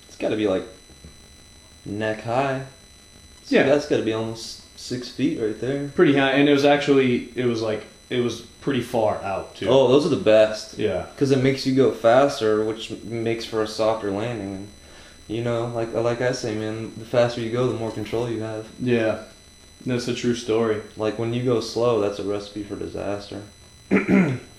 It's 0.09 0.17
got 0.17 0.31
to 0.31 0.37
be 0.37 0.49
like 0.49 0.65
neck 1.85 2.23
high. 2.23 2.65
So 3.45 3.57
Yeah. 3.57 3.63
that's 3.65 3.87
got 3.89 3.99
to 3.99 4.03
be 4.03 4.13
almost 4.13 4.63
six 4.79 5.09
feet 5.09 5.41
right 5.41 5.59
there. 5.61 5.89
pretty 5.95 6.15
high. 6.17 6.33
And 6.33 6.49
it 6.49 6.53
was 6.53 6.65
actually, 6.65 7.31
it 7.37 7.47
was 7.47 7.63
like, 7.63 7.85
it 8.11 8.21
was 8.21 8.41
pretty 8.61 8.81
far 8.81 9.23
out 9.23 9.55
too. 9.55 9.67
Oh, 9.69 9.89
those 9.89 10.05
are 10.07 10.09
the 10.11 10.17
best 10.17 10.79
Yeah. 10.79 11.07
because 11.15 11.31
it 11.31 11.43
makes 11.43 11.67
you 11.67 11.75
go 11.75 11.93
faster, 11.93 12.65
which 12.65 12.91
makes 13.05 13.45
for 13.45 13.63
a 13.63 13.67
softer 13.69 14.11
landing. 14.11 14.69
You 15.29 15.43
know, 15.45 15.67
like 15.67 15.93
like 15.93 16.21
I 16.21 16.33
say, 16.33 16.55
man, 16.55 16.93
the 16.97 17.05
faster 17.05 17.41
you 17.41 17.53
go, 17.53 17.69
the 17.69 17.79
more 17.79 17.91
control 17.93 18.29
you 18.29 18.41
have. 18.41 18.67
Yeah. 18.81 19.25
That's 19.87 20.09
a 20.09 20.15
true 20.15 20.35
story. 20.35 20.83
Like 20.97 21.19
when 21.19 21.33
you 21.33 21.45
go 21.45 21.61
slow, 21.61 22.01
that's 22.01 22.19
a 22.19 22.25
recipe 22.25 22.65
for 22.65 22.75
disaster. 22.77 23.43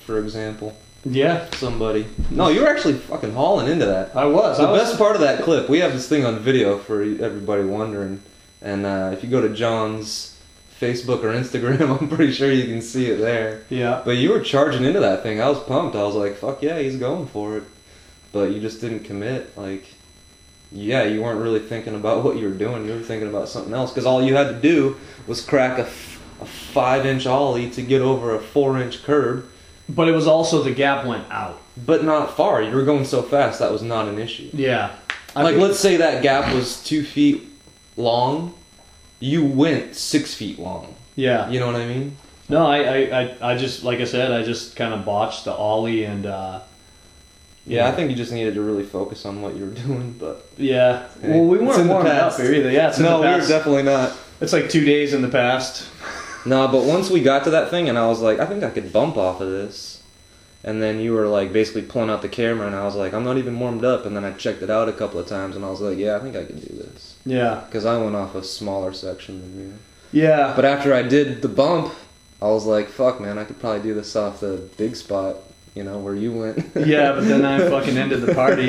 for 0.06 0.20
example, 0.20 0.76
Yeah, 1.06 1.50
somebody. 1.52 2.06
No, 2.30 2.50
you 2.50 2.62
were 2.62 2.68
actually 2.68 2.96
fucking 2.96 3.34
hauling 3.34 3.68
into 3.68 3.86
that. 3.86 4.16
I 4.16 4.26
was. 4.26 4.58
The 4.58 4.64
I 4.64 4.72
was 4.72 4.82
best 4.82 4.98
part 4.98 5.16
of 5.16 5.22
that 5.22 5.44
clip, 5.44 5.70
we 5.70 5.80
have 5.80 5.94
this 5.94 6.08
thing 6.08 6.26
on 6.26 6.40
video 6.40 6.78
for 6.78 7.02
everybody 7.02 7.64
wondering, 7.64 8.22
and 8.62 8.86
uh, 8.86 9.12
if 9.14 9.24
you 9.24 9.30
go 9.30 9.42
to 9.42 9.54
Jon's 9.54 10.38
Facebook 10.80 11.24
or 11.24 11.34
Instagram, 11.34 12.00
I'm 12.02 12.08
pretty 12.10 12.32
sure 12.32 12.52
you 12.52 12.66
can 12.66 12.82
see 12.82 13.08
it 13.08 13.18
there. 13.18 13.64
Yeah. 13.70 14.02
But 14.06 14.18
you 14.18 14.32
were 14.32 14.42
charging 14.42 14.84
into 14.84 15.00
that 15.02 15.24
thing. 15.24 15.42
I 15.42 15.50
was 15.50 15.60
pumped. 15.64 15.96
I 15.96 16.04
was 16.04 16.16
like, 16.16 16.38
"Fuck 16.38 16.62
yeah, 16.62 16.80
he's 16.80 16.96
going 16.96 17.28
for 17.28 17.58
it," 17.58 17.64
but 18.32 18.52
you 18.52 18.62
just 18.62 18.82
didn't 18.82 19.02
commit. 19.04 19.56
Like, 19.58 19.86
yeah, 20.72 21.04
you 21.04 21.22
weren't 21.22 21.42
really 21.42 21.60
thinking 21.60 21.96
about 21.96 22.24
what 22.24 22.38
you 22.38 22.48
were 22.48 22.54
doing. 22.56 22.86
You 22.86 22.94
were 22.94 23.02
thinking 23.02 23.28
about 23.30 23.50
something 23.50 23.74
else 23.74 23.92
because 23.92 24.06
all 24.06 24.22
you 24.24 24.36
had 24.36 24.50
to 24.50 24.60
do 24.62 24.98
was 25.28 25.42
crack 25.42 25.78
a, 25.80 25.84
f- 25.84 26.22
a 26.42 26.46
five-inch 26.46 27.26
ollie 27.26 27.70
to 27.72 27.82
get 27.82 28.02
over 28.02 28.36
a 28.36 28.40
four-inch 28.40 29.04
curb, 29.04 29.46
But 29.90 30.08
it 30.08 30.12
was 30.12 30.28
also 30.28 30.62
the 30.64 30.72
gap 30.74 31.06
went 31.06 31.30
out. 31.32 31.60
but 31.86 32.04
not 32.04 32.36
far. 32.38 32.62
You 32.62 32.76
were 32.76 32.84
going 32.84 33.06
so 33.06 33.22
fast 33.22 33.60
that 33.60 33.72
was 33.72 33.82
not 33.82 34.08
an 34.08 34.20
issue. 34.20 34.50
Yeah. 34.54 34.92
I 35.36 35.44
like 35.44 35.56
mean- 35.56 35.64
let's 35.64 35.80
say 35.80 35.98
that 35.98 36.22
gap 36.24 36.54
was 36.54 36.84
two 36.84 37.04
feet 37.04 37.48
long 37.98 38.54
you 39.20 39.44
went 39.46 39.96
six 39.96 40.34
feet 40.34 40.58
long 40.60 40.96
Yeah. 41.16 41.50
you 41.50 41.60
know 41.60 41.66
what 41.68 41.76
i 41.76 41.86
mean 41.86 42.16
No, 42.48 42.66
I, 42.66 42.78
I, 42.78 43.22
I, 43.22 43.52
I 43.52 43.58
just 43.58 43.84
like 43.84 44.00
I 44.00 44.06
said, 44.06 44.32
I 44.32 44.44
just 44.44 44.76
kind 44.78 44.94
of 44.94 45.04
botched 45.06 45.44
the 45.46 45.52
ollie 45.54 46.06
and 46.06 46.26
uh, 46.26 46.62
yeah 47.70 47.88
i 47.88 47.92
think 47.92 48.10
you 48.10 48.16
just 48.16 48.32
needed 48.32 48.54
to 48.56 48.62
really 48.62 48.84
focus 48.84 49.26
on 49.26 49.42
what 49.42 49.56
you 49.56 49.66
were 49.66 49.72
doing 49.88 50.14
but 50.20 50.46
yeah. 50.58 51.08
Hey, 51.22 51.30
well, 51.32 51.46
we 51.46 51.58
weren't 51.60 51.88
warming 51.88 52.12
up 52.12 52.36
here 52.36 52.54
either. 52.54 52.72
Yeah, 52.72 52.94
no 53.00 53.22
we 53.22 53.28
were 53.28 53.48
definitely 53.48 53.84
not 53.84 54.16
it's 54.42 54.54
like 54.54 54.70
two 54.70 54.84
days 54.86 55.14
in 55.14 55.22
the 55.22 55.30
past. 55.30 55.88
no 56.46 56.68
but 56.68 56.84
once 56.84 57.10
we 57.10 57.22
got 57.22 57.44
to 57.46 57.50
that 57.52 57.70
thing 57.70 57.90
and 57.90 57.98
i 57.98 58.08
was 58.08 58.20
like 58.22 58.40
i 58.40 58.46
think 58.46 58.64
i 58.64 58.70
could 58.70 58.92
bump 58.92 59.18
off 59.18 59.40
of 59.42 59.50
this 59.50 60.00
and 60.64 60.82
then 60.82 61.00
you 61.00 61.14
were 61.14 61.28
like 61.28 61.54
basically 61.54 61.82
pulling 61.84 62.10
out 62.10 62.22
the 62.22 62.30
camera, 62.30 62.68
and 62.68 62.76
I 62.76 62.84
was 62.84 62.96
like, 62.96 63.14
I'm 63.14 63.24
not 63.24 63.38
even 63.38 63.58
warmed 63.60 63.86
up, 63.86 64.06
and 64.06 64.16
then 64.16 64.26
I 64.26 64.32
checked 64.34 64.62
it 64.62 64.70
out 64.70 64.90
a 64.90 64.94
couple 64.94 65.20
of 65.20 65.28
times, 65.28 65.56
and 65.56 65.64
I 65.64 65.70
was 65.70 65.80
like, 65.80 65.98
yeah, 65.98 66.18
I 66.18 66.20
think 66.20 66.36
I 66.36 66.44
can 66.44 66.60
do 66.60 66.76
this 66.76 67.16
Yeah. 67.26 67.64
because 67.66 67.86
I 67.86 67.98
went 67.98 68.16
off 68.16 68.36
a 68.36 68.44
smaller 68.44 68.92
section 68.92 69.40
than 69.42 69.60
you. 69.60 69.74
Yeah. 70.12 70.54
But 70.56 70.66
after 70.66 70.94
I 70.94 71.02
did 71.04 71.42
the 71.42 71.48
bump, 71.48 71.94
I 72.42 72.48
was 72.48 72.66
like, 72.66 72.90
fuck, 72.90 73.22
man, 73.22 73.38
I 73.38 73.46
could 73.46 73.60
probably 73.60 73.82
do 73.82 73.94
this 73.94 74.16
off 74.16 74.42
the 74.42 74.68
big 74.78 74.96
spot, 74.96 75.38
you 75.76 75.84
know, 75.84 76.00
where 76.00 76.16
you 76.16 76.32
went. 76.32 76.58
yeah, 76.76 77.14
but 77.14 77.26
then 77.26 77.46
I 77.46 77.60
fucking 77.70 77.98
ended 77.98 78.22
the 78.22 78.34
party. 78.34 78.68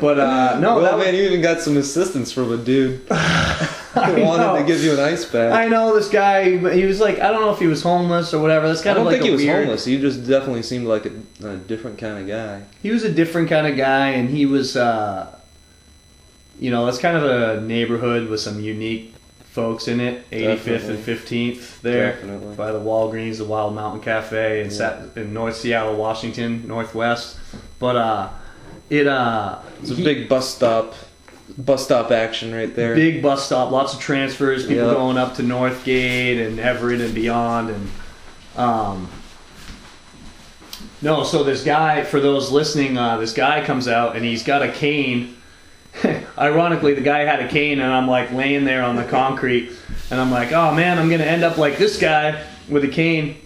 But 0.00 0.20
uh 0.20 0.58
no, 0.60 0.76
well, 0.76 0.98
man, 0.98 1.14
you 1.14 1.22
even 1.22 1.42
got 1.42 1.60
some 1.60 1.76
assistance 1.76 2.30
from 2.30 2.52
a 2.52 2.56
dude 2.56 3.00
who 3.00 3.14
I 3.94 4.22
wanted 4.22 4.60
to 4.60 4.64
give 4.64 4.82
you 4.82 4.92
an 4.92 5.00
ice 5.00 5.24
pack. 5.24 5.52
I 5.52 5.66
know 5.66 5.94
this 5.94 6.08
guy. 6.08 6.44
He 6.74 6.84
was 6.84 7.00
like, 7.00 7.18
I 7.18 7.32
don't 7.32 7.40
know 7.40 7.52
if 7.52 7.58
he 7.58 7.66
was 7.66 7.82
homeless 7.82 8.32
or 8.32 8.40
whatever. 8.40 8.68
That's 8.68 8.80
I 8.82 8.84
kind 8.84 8.96
don't 8.96 9.06
of 9.06 9.12
like 9.12 9.20
think 9.20 9.26
he 9.26 9.32
was 9.32 9.42
weird. 9.42 9.64
homeless. 9.64 9.84
He 9.84 9.98
just 10.00 10.26
definitely 10.26 10.62
seemed 10.62 10.86
like 10.86 11.06
a, 11.06 11.12
a 11.44 11.56
different 11.56 11.98
kind 11.98 12.18
of 12.18 12.28
guy. 12.28 12.62
He 12.82 12.90
was 12.90 13.02
a 13.02 13.10
different 13.12 13.48
kind 13.48 13.66
of 13.66 13.76
guy, 13.76 14.10
and 14.10 14.28
he 14.30 14.46
was, 14.46 14.76
uh, 14.76 15.34
you 16.60 16.70
know, 16.70 16.86
that's 16.86 16.98
kind 16.98 17.16
of 17.16 17.24
a 17.24 17.60
neighborhood 17.60 18.28
with 18.28 18.40
some 18.40 18.60
unique 18.60 19.14
folks 19.58 19.88
in 19.88 19.98
it. 19.98 20.30
85th 20.30 20.88
and 20.88 20.98
15th 21.04 21.80
there 21.80 22.12
Definitely. 22.12 22.54
by 22.54 22.70
the 22.70 22.78
Walgreens, 22.78 23.38
the 23.38 23.44
Wild 23.44 23.74
Mountain 23.74 24.02
Cafe, 24.02 24.60
in, 24.60 24.66
Yeah. 24.66 24.72
Sat- 24.72 25.00
in 25.16 25.34
North 25.34 25.56
Seattle, 25.56 25.96
Washington, 25.96 26.62
Northwest. 26.68 27.38
But 27.80 27.96
uh, 27.96 28.28
it 28.88 29.08
uh, 29.08 29.58
It's 29.82 29.90
a 29.90 29.94
he- 29.96 30.04
big 30.04 30.28
bus 30.28 30.48
stop, 30.54 30.94
bus 31.58 31.82
stop 31.84 32.12
action 32.12 32.54
right 32.54 32.72
there. 32.72 32.94
big 32.94 33.20
bus 33.20 33.44
stop, 33.46 33.72
lots 33.72 33.94
of 33.94 33.98
transfers, 34.00 34.62
people 34.64 34.86
Yep. 34.86 34.96
going 34.96 35.18
up 35.18 35.34
to 35.34 35.42
Northgate 35.42 36.46
and 36.46 36.60
Everett 36.60 37.00
and 37.00 37.12
beyond, 37.12 37.70
and 37.70 37.88
um, 38.56 39.08
no. 41.02 41.24
So 41.24 41.42
this 41.42 41.64
guy, 41.64 42.04
for 42.04 42.20
those 42.20 42.52
listening, 42.52 42.96
uh, 42.96 43.16
this 43.18 43.32
guy 43.32 43.64
comes 43.64 43.88
out 43.88 44.14
and 44.14 44.24
he's 44.24 44.44
got 44.44 44.62
a 44.62 44.70
cane. 44.70 45.34
Ironically, 46.38 46.94
the 46.94 47.00
guy 47.00 47.20
had 47.20 47.40
a 47.40 47.48
cane, 47.48 47.80
and 47.80 47.92
I'm 47.92 48.08
like 48.08 48.32
laying 48.32 48.64
there 48.64 48.82
on 48.82 48.96
the 48.96 49.04
concrete, 49.04 49.72
and 50.10 50.20
I'm 50.20 50.30
like, 50.30 50.52
oh 50.52 50.74
man, 50.74 50.98
I'm 50.98 51.10
gonna 51.10 51.24
end 51.24 51.44
up 51.44 51.58
like 51.58 51.78
this 51.78 51.98
guy 51.98 52.44
with 52.68 52.84
a 52.84 52.88
cane. 52.88 53.36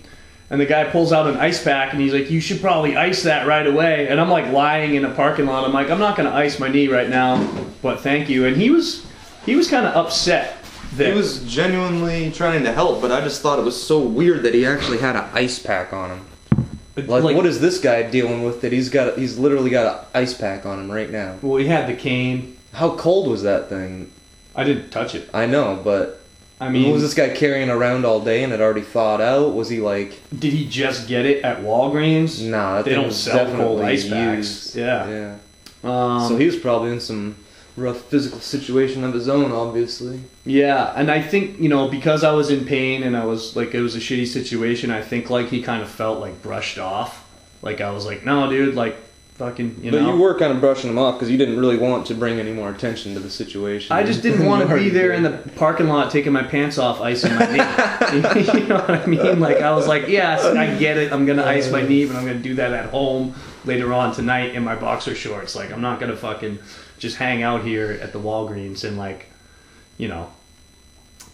And 0.50 0.60
the 0.60 0.66
guy 0.66 0.84
pulls 0.84 1.14
out 1.14 1.26
an 1.26 1.38
ice 1.38 1.64
pack 1.64 1.94
and 1.94 2.02
he's 2.02 2.12
like, 2.12 2.30
You 2.30 2.38
should 2.38 2.60
probably 2.60 2.94
ice 2.94 3.22
that 3.22 3.46
right 3.46 3.66
away. 3.66 4.08
And 4.08 4.20
I'm 4.20 4.28
like 4.28 4.52
lying 4.52 4.96
in 4.96 5.06
a 5.06 5.14
parking 5.14 5.46
lot. 5.46 5.64
I'm 5.64 5.72
like, 5.72 5.88
I'm 5.88 5.98
not 5.98 6.14
gonna 6.14 6.30
ice 6.30 6.60
my 6.60 6.68
knee 6.68 6.88
right 6.88 7.08
now, 7.08 7.42
but 7.80 8.00
thank 8.00 8.28
you. 8.28 8.44
And 8.44 8.54
he 8.54 8.68
was 8.68 9.06
he 9.46 9.56
was 9.56 9.66
kinda 9.66 9.96
upset 9.96 10.62
that 10.96 11.06
He 11.06 11.12
was 11.14 11.42
genuinely 11.44 12.30
trying 12.32 12.64
to 12.64 12.72
help, 12.72 13.00
but 13.00 13.10
I 13.10 13.22
just 13.22 13.40
thought 13.40 13.58
it 13.58 13.64
was 13.64 13.82
so 13.82 14.00
weird 14.00 14.42
that 14.42 14.52
he 14.52 14.66
actually 14.66 14.98
had 14.98 15.16
an 15.16 15.24
ice 15.32 15.58
pack 15.58 15.94
on 15.94 16.10
him. 16.10 16.26
Like, 16.96 17.34
what 17.34 17.46
is 17.46 17.58
this 17.58 17.78
guy 17.78 18.02
dealing 18.02 18.42
with? 18.42 18.60
That 18.60 18.72
he's 18.72 18.90
got, 18.90 19.16
he's 19.16 19.38
literally 19.38 19.70
got 19.70 20.00
an 20.00 20.06
ice 20.12 20.34
pack 20.34 20.66
on 20.66 20.78
him 20.78 20.92
right 20.92 21.10
now. 21.10 21.38
well 21.40 21.56
he 21.56 21.66
had 21.66 21.88
the 21.88 21.94
cane. 21.94 22.58
How 22.72 22.96
cold 22.96 23.28
was 23.28 23.42
that 23.42 23.68
thing? 23.68 24.10
I 24.54 24.64
didn't 24.64 24.90
touch 24.90 25.14
it. 25.14 25.28
I 25.32 25.46
know, 25.46 25.80
but 25.82 26.20
I 26.60 26.68
mean 26.68 26.92
was 26.92 27.02
this 27.02 27.14
guy 27.14 27.30
carrying 27.30 27.70
around 27.70 28.04
all 28.04 28.20
day 28.20 28.44
and 28.44 28.52
it 28.52 28.60
already 28.60 28.82
thawed 28.82 29.20
out? 29.20 29.54
Was 29.54 29.68
he 29.68 29.80
like, 29.80 30.20
did 30.38 30.52
he 30.52 30.66
just 30.68 31.08
get 31.08 31.26
it 31.26 31.42
at 31.44 31.58
Walgreens? 31.60 32.42
nah, 32.48 32.76
that 32.76 32.84
They 32.84 32.90
thing 32.92 32.98
don't 33.00 33.06
was 33.08 33.20
sell 33.22 33.46
cold 33.56 33.80
ice 33.80 34.08
packs. 34.08 34.36
used. 34.36 34.76
Yeah. 34.76 35.08
yeah. 35.08 35.36
Um, 35.84 36.28
so 36.28 36.36
he 36.36 36.46
was 36.46 36.56
probably 36.56 36.92
in 36.92 37.00
some 37.00 37.36
rough 37.76 38.02
physical 38.02 38.38
situation 38.40 39.02
of 39.02 39.14
his 39.14 39.28
own, 39.28 39.50
obviously. 39.50 40.20
Yeah, 40.44 40.92
and 40.94 41.10
I 41.10 41.20
think 41.22 41.58
you 41.58 41.68
know 41.68 41.88
because 41.88 42.22
I 42.24 42.32
was 42.32 42.50
in 42.50 42.64
pain 42.64 43.02
and 43.02 43.16
I 43.16 43.24
was 43.24 43.56
like 43.56 43.74
it 43.74 43.80
was 43.80 43.96
a 43.96 44.00
shitty 44.00 44.26
situation. 44.26 44.90
I 44.90 45.02
think 45.02 45.30
like 45.30 45.48
he 45.48 45.62
kind 45.62 45.82
of 45.82 45.88
felt 45.88 46.20
like 46.20 46.40
brushed 46.42 46.78
off. 46.78 47.26
Like 47.62 47.80
I 47.80 47.90
was 47.90 48.04
like, 48.06 48.24
no, 48.24 48.48
dude, 48.50 48.74
like 48.74 48.96
fucking, 49.34 49.80
you 49.82 49.90
but 49.90 50.02
know. 50.02 50.14
you 50.14 50.20
were 50.20 50.38
kind 50.38 50.52
of 50.52 50.60
brushing 50.60 50.88
them 50.88 50.98
off 50.98 51.14
because 51.16 51.30
you 51.30 51.38
didn't 51.38 51.58
really 51.58 51.76
want 51.78 52.06
to 52.06 52.14
bring 52.14 52.38
any 52.38 52.52
more 52.52 52.70
attention 52.70 53.14
to 53.14 53.20
the 53.20 53.30
situation. 53.30 53.92
I 53.94 54.02
just 54.02 54.22
didn't 54.22 54.46
want 54.50 54.68
to 54.68 54.74
be 54.76 54.88
there 54.88 55.12
in 55.12 55.22
the 55.22 55.32
parking 55.56 55.88
lot 55.88 56.10
taking 56.10 56.32
my 56.32 56.42
pants 56.42 56.78
off, 56.78 57.00
icing 57.00 57.34
my 57.34 57.46
knee. 57.46 58.52
you 58.60 58.66
know 58.68 58.76
what 58.76 58.90
I 58.90 59.06
mean? 59.06 59.40
Like 59.40 59.58
I 59.60 59.72
was 59.72 59.86
like, 59.88 60.08
yes, 60.08 60.44
I 60.44 60.78
get 60.78 60.96
it. 60.98 61.12
I'm 61.12 61.26
gonna 61.26 61.44
ice 61.44 61.70
my 61.70 61.82
knee, 61.82 62.04
but 62.06 62.16
I'm 62.16 62.24
gonna 62.26 62.38
do 62.38 62.54
that 62.56 62.72
at 62.72 62.90
home 62.90 63.34
later 63.64 63.92
on 63.92 64.14
tonight 64.14 64.54
in 64.54 64.62
my 64.64 64.74
boxer 64.76 65.14
shorts. 65.14 65.54
Like 65.54 65.72
I'm 65.72 65.80
not 65.80 65.98
gonna 66.00 66.16
fucking 66.16 66.58
just 66.98 67.16
hang 67.16 67.42
out 67.42 67.62
here 67.64 67.98
at 68.02 68.12
the 68.12 68.18
Walgreens 68.20 68.84
and 68.84 68.96
like, 68.98 69.26
you 69.98 70.08
know. 70.08 70.30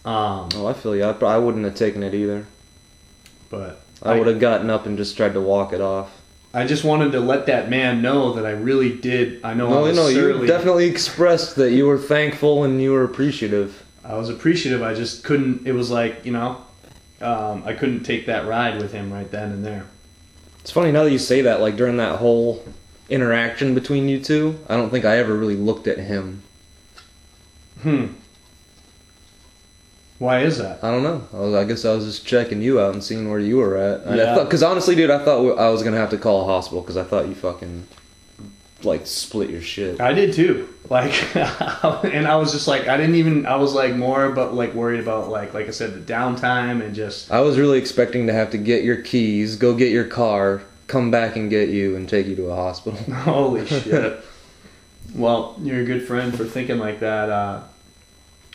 Um, 0.05 0.49
Oh, 0.55 0.65
I 0.67 0.73
feel 0.73 0.95
you. 0.95 1.03
I, 1.03 1.11
I 1.11 1.37
wouldn't 1.37 1.65
have 1.65 1.75
taken 1.75 2.01
it 2.03 2.13
either. 2.13 2.45
but 3.49 3.81
I 4.01 4.17
would 4.17 4.27
have 4.27 4.39
gotten 4.39 4.69
up 4.69 4.85
and 4.85 4.97
just 4.97 5.17
tried 5.17 5.33
to 5.33 5.41
walk 5.41 5.73
it 5.73 5.81
off. 5.81 6.18
I 6.53 6.65
just 6.65 6.83
wanted 6.83 7.11
to 7.11 7.19
let 7.19 7.45
that 7.45 7.69
man 7.69 8.01
know 8.01 8.33
that 8.33 8.45
I 8.45 8.51
really 8.51 8.95
did. 8.95 9.43
I 9.43 9.53
know 9.53 9.67
I 9.67 9.69
No, 9.71 9.81
was 9.83 9.95
no, 9.97 10.07
you 10.07 10.47
definitely 10.47 10.87
expressed 10.87 11.55
that 11.57 11.71
you 11.71 11.85
were 11.85 11.97
thankful 11.97 12.63
and 12.63 12.81
you 12.81 12.91
were 12.91 13.03
appreciative. 13.03 13.85
I 14.03 14.15
was 14.15 14.29
appreciative. 14.29 14.81
I 14.81 14.95
just 14.95 15.23
couldn't. 15.23 15.67
It 15.67 15.73
was 15.73 15.91
like 15.91 16.25
you 16.25 16.31
know, 16.31 16.61
um, 17.21 17.63
I 17.65 17.73
couldn't 17.73 18.03
take 18.03 18.25
that 18.25 18.47
ride 18.47 18.81
with 18.81 18.91
him 18.91 19.13
right 19.13 19.29
then 19.29 19.51
and 19.51 19.63
there. 19.63 19.85
It's 20.61 20.71
funny 20.71 20.91
now 20.91 21.03
that 21.03 21.11
you 21.11 21.19
say 21.19 21.41
that. 21.41 21.61
Like 21.61 21.75
during 21.75 21.97
that 21.97 22.17
whole 22.17 22.65
interaction 23.09 23.75
between 23.75 24.09
you 24.09 24.19
two, 24.19 24.59
I 24.67 24.75
don't 24.75 24.89
think 24.89 25.05
I 25.05 25.17
ever 25.17 25.35
really 25.35 25.55
looked 25.55 25.87
at 25.87 25.99
him. 25.99 26.41
Hmm. 27.83 28.07
Why 30.19 30.41
is 30.41 30.57
that? 30.57 30.83
I 30.83 30.91
don't 30.91 31.01
know. 31.03 31.27
I, 31.33 31.37
was, 31.39 31.53
I 31.55 31.63
guess 31.63 31.85
I 31.85 31.93
was 31.93 32.05
just 32.05 32.25
checking 32.25 32.61
you 32.61 32.79
out 32.79 32.93
and 32.93 33.01
seeing 33.03 33.29
where 33.29 33.39
you 33.39 33.57
were 33.57 33.77
at. 33.77 34.01
And 34.01 34.17
Yeah. 34.17 34.43
because 34.43 34.61
honestly, 34.61 34.93
dude, 34.95 35.09
I 35.09 35.23
thought 35.23 35.57
I 35.57 35.69
was 35.69 35.81
gonna 35.81 35.97
have 35.97 36.09
to 36.11 36.17
call 36.17 36.41
a 36.41 36.45
hospital 36.45 36.81
because 36.81 36.97
I 36.97 37.03
thought 37.05 37.27
you 37.27 37.35
fucking 37.35 37.87
like 38.83 39.07
split 39.07 39.49
your 39.49 39.61
shit. 39.61 39.99
I 40.01 40.13
did 40.13 40.33
too. 40.33 40.67
Like, 40.89 41.13
and 41.35 42.27
I 42.27 42.35
was 42.37 42.51
just 42.51 42.67
like, 42.67 42.87
I 42.87 42.97
didn't 42.97 43.15
even. 43.15 43.45
I 43.45 43.55
was 43.55 43.73
like 43.73 43.95
more, 43.95 44.29
but 44.31 44.53
like 44.53 44.73
worried 44.73 44.99
about 44.99 45.29
like, 45.29 45.53
like 45.53 45.67
I 45.67 45.71
said, 45.71 45.93
the 45.93 46.13
downtime 46.13 46.83
and 46.83 46.93
just. 46.93 47.31
I 47.31 47.39
was 47.41 47.57
really 47.57 47.77
expecting 47.77 48.27
to 48.27 48.33
have 48.33 48.51
to 48.51 48.57
get 48.57 48.83
your 48.83 48.97
keys, 49.01 49.55
go 49.55 49.73
get 49.75 49.91
your 49.91 50.05
car, 50.05 50.61
come 50.87 51.11
back 51.11 51.35
and 51.37 51.49
get 51.49 51.69
you, 51.69 51.95
and 51.95 52.09
take 52.09 52.27
you 52.27 52.35
to 52.37 52.47
a 52.47 52.55
hospital. 52.55 52.99
Holy 53.13 53.65
shit. 53.67 54.19
Well, 55.15 55.55
you're 55.61 55.81
a 55.81 55.85
good 55.85 56.05
friend 56.05 56.35
for 56.35 56.43
thinking 56.45 56.77
like 56.77 56.99
that. 56.99 57.29
Uh, 57.29 57.61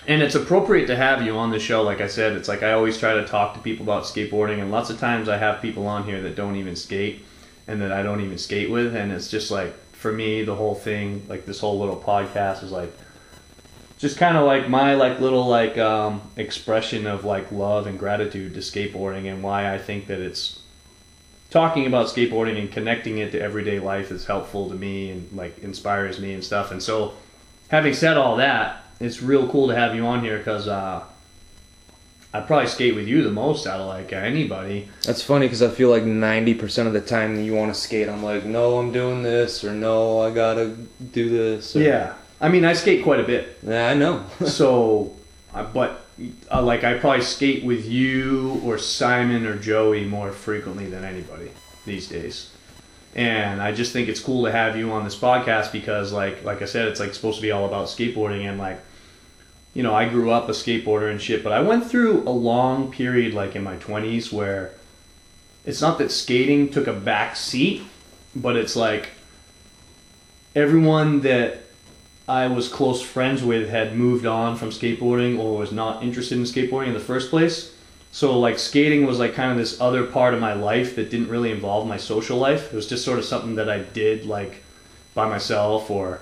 and 0.06 0.22
it's 0.22 0.34
appropriate 0.34 0.86
to 0.86 0.96
have 0.96 1.22
you 1.22 1.36
on 1.36 1.50
the 1.50 1.58
show. 1.58 1.82
Like 1.82 2.00
I 2.00 2.06
said, 2.06 2.32
it's 2.32 2.48
like 2.48 2.62
I 2.62 2.72
always 2.72 2.98
try 2.98 3.14
to 3.14 3.26
talk 3.26 3.54
to 3.54 3.60
people 3.60 3.84
about 3.84 4.04
skateboarding, 4.04 4.60
and 4.60 4.70
lots 4.70 4.90
of 4.90 4.98
times 4.98 5.28
I 5.28 5.38
have 5.38 5.62
people 5.62 5.86
on 5.86 6.04
here 6.04 6.20
that 6.22 6.36
don't 6.36 6.56
even 6.56 6.76
skate 6.76 7.24
and 7.66 7.80
that 7.80 7.92
I 7.92 8.02
don't 8.02 8.20
even 8.20 8.38
skate 8.38 8.70
with. 8.70 8.94
And 8.94 9.12
it's 9.12 9.30
just 9.30 9.50
like, 9.50 9.74
for 9.92 10.12
me, 10.12 10.44
the 10.44 10.54
whole 10.54 10.74
thing, 10.74 11.24
like 11.28 11.46
this 11.46 11.60
whole 11.60 11.78
little 11.78 11.96
podcast 11.96 12.62
is 12.62 12.70
like, 12.70 12.92
just 13.98 14.18
kind 14.18 14.36
of 14.36 14.44
like 14.44 14.68
my 14.68 14.94
like 14.94 15.20
little 15.20 15.46
like 15.46 15.78
um, 15.78 16.20
expression 16.36 17.06
of 17.06 17.24
like 17.24 17.50
love 17.50 17.86
and 17.86 17.98
gratitude 17.98 18.54
to 18.54 18.60
skateboarding 18.60 19.32
and 19.32 19.42
why 19.42 19.72
I 19.72 19.78
think 19.78 20.08
that 20.08 20.20
it's 20.20 20.60
talking 21.48 21.86
about 21.86 22.08
skateboarding 22.08 22.58
and 22.58 22.70
connecting 22.70 23.18
it 23.18 23.32
to 23.32 23.40
everyday 23.40 23.78
life 23.78 24.10
is 24.10 24.26
helpful 24.26 24.68
to 24.68 24.74
me 24.74 25.10
and 25.10 25.32
like 25.32 25.58
inspires 25.60 26.20
me 26.20 26.34
and 26.34 26.44
stuff. 26.44 26.70
And 26.70 26.82
so, 26.82 27.14
having 27.68 27.94
said 27.94 28.16
all 28.16 28.36
that, 28.36 28.83
it's 29.00 29.22
real 29.22 29.48
cool 29.48 29.68
to 29.68 29.74
have 29.74 29.94
you 29.94 30.06
on 30.06 30.22
here 30.22 30.38
because 30.38 30.68
uh, 30.68 31.04
I 32.32 32.40
probably 32.40 32.68
skate 32.68 32.94
with 32.94 33.06
you 33.06 33.22
the 33.22 33.30
most 33.30 33.66
out 33.66 33.80
of 33.80 33.86
like 33.86 34.12
anybody. 34.12 34.88
That's 35.02 35.22
funny 35.22 35.46
because 35.46 35.62
I 35.62 35.68
feel 35.68 35.90
like 35.90 36.02
90% 36.02 36.86
of 36.86 36.92
the 36.92 37.00
time 37.00 37.42
you 37.42 37.54
want 37.54 37.72
to 37.74 37.80
skate, 37.80 38.08
I'm 38.08 38.22
like, 38.22 38.44
no, 38.44 38.78
I'm 38.78 38.92
doing 38.92 39.22
this, 39.22 39.64
or 39.64 39.72
no, 39.72 40.20
I 40.20 40.30
gotta 40.30 40.76
do 41.12 41.28
this. 41.28 41.76
Or, 41.76 41.82
Yeah, 41.82 42.14
I 42.40 42.48
mean 42.48 42.64
I 42.64 42.72
skate 42.72 43.04
quite 43.04 43.20
a 43.20 43.24
bit, 43.24 43.58
Yeah, 43.62 43.88
I 43.88 43.94
know. 43.94 44.24
so 44.46 45.14
but 45.72 46.04
uh, 46.50 46.62
like 46.62 46.84
I 46.84 46.98
probably 46.98 47.22
skate 47.22 47.64
with 47.64 47.86
you 47.86 48.60
or 48.64 48.78
Simon 48.78 49.46
or 49.46 49.56
Joey 49.56 50.04
more 50.04 50.32
frequently 50.32 50.86
than 50.86 51.04
anybody 51.04 51.50
these 51.86 52.08
days. 52.08 52.50
And 53.14 53.62
I 53.62 53.72
just 53.72 53.92
think 53.92 54.08
it's 54.08 54.20
cool 54.20 54.44
to 54.44 54.50
have 54.50 54.76
you 54.76 54.90
on 54.90 55.04
this 55.04 55.16
podcast 55.16 55.70
because 55.70 56.12
like 56.12 56.44
like 56.44 56.62
I 56.62 56.64
said, 56.64 56.88
it's 56.88 57.00
like 57.00 57.14
supposed 57.14 57.36
to 57.36 57.42
be 57.42 57.52
all 57.52 57.64
about 57.64 57.86
skateboarding 57.86 58.48
and 58.48 58.58
like 58.58 58.80
you 59.72 59.82
know, 59.82 59.94
I 59.94 60.08
grew 60.08 60.30
up 60.30 60.48
a 60.48 60.52
skateboarder 60.52 61.10
and 61.10 61.20
shit, 61.20 61.42
but 61.42 61.52
I 61.52 61.60
went 61.60 61.86
through 61.90 62.22
a 62.22 62.30
long 62.30 62.92
period 62.92 63.34
like 63.34 63.56
in 63.56 63.64
my 63.64 63.76
20s 63.76 64.32
where 64.32 64.72
it's 65.64 65.80
not 65.80 65.98
that 65.98 66.12
skating 66.12 66.70
took 66.70 66.86
a 66.86 66.92
back 66.92 67.34
seat, 67.34 67.82
but 68.36 68.56
it's 68.56 68.76
like 68.76 69.10
everyone 70.54 71.20
that 71.22 71.64
I 72.28 72.46
was 72.46 72.68
close 72.68 73.02
friends 73.02 73.42
with 73.42 73.68
had 73.68 73.96
moved 73.96 74.26
on 74.26 74.56
from 74.56 74.70
skateboarding 74.70 75.38
or 75.38 75.58
was 75.58 75.72
not 75.72 76.02
interested 76.02 76.38
in 76.38 76.44
skateboarding 76.44 76.88
in 76.88 76.94
the 76.94 77.00
first 77.00 77.30
place. 77.30 77.73
So 78.14 78.38
like 78.38 78.60
skating 78.60 79.06
was 79.06 79.18
like 79.18 79.34
kind 79.34 79.50
of 79.50 79.58
this 79.58 79.80
other 79.80 80.06
part 80.06 80.34
of 80.34 80.40
my 80.40 80.52
life 80.52 80.94
that 80.94 81.10
didn't 81.10 81.30
really 81.30 81.50
involve 81.50 81.88
my 81.88 81.96
social 81.96 82.38
life. 82.38 82.72
It 82.72 82.76
was 82.76 82.86
just 82.86 83.04
sort 83.04 83.18
of 83.18 83.24
something 83.24 83.56
that 83.56 83.68
I 83.68 83.80
did 83.80 84.24
like 84.24 84.62
by 85.14 85.28
myself 85.28 85.90
or 85.90 86.20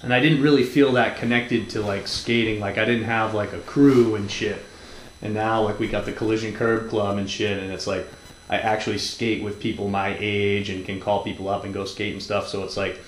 and 0.00 0.14
I 0.14 0.20
didn't 0.20 0.42
really 0.42 0.62
feel 0.62 0.92
that 0.92 1.16
connected 1.16 1.68
to 1.70 1.80
like 1.80 2.06
skating. 2.06 2.60
Like 2.60 2.78
I 2.78 2.84
didn't 2.84 3.06
have 3.06 3.34
like 3.34 3.52
a 3.52 3.58
crew 3.62 4.14
and 4.14 4.30
shit. 4.30 4.62
And 5.22 5.34
now 5.34 5.62
like 5.62 5.80
we 5.80 5.88
got 5.88 6.04
the 6.04 6.12
collision 6.12 6.54
curb 6.54 6.88
club 6.88 7.18
and 7.18 7.28
shit 7.28 7.60
and 7.60 7.72
it's 7.72 7.88
like 7.88 8.06
I 8.48 8.58
actually 8.58 8.98
skate 8.98 9.42
with 9.42 9.58
people 9.58 9.88
my 9.88 10.16
age 10.20 10.70
and 10.70 10.86
can 10.86 11.00
call 11.00 11.24
people 11.24 11.48
up 11.48 11.64
and 11.64 11.74
go 11.74 11.84
skate 11.84 12.12
and 12.12 12.22
stuff. 12.22 12.46
So 12.46 12.62
it's 12.62 12.76
like 12.76 13.00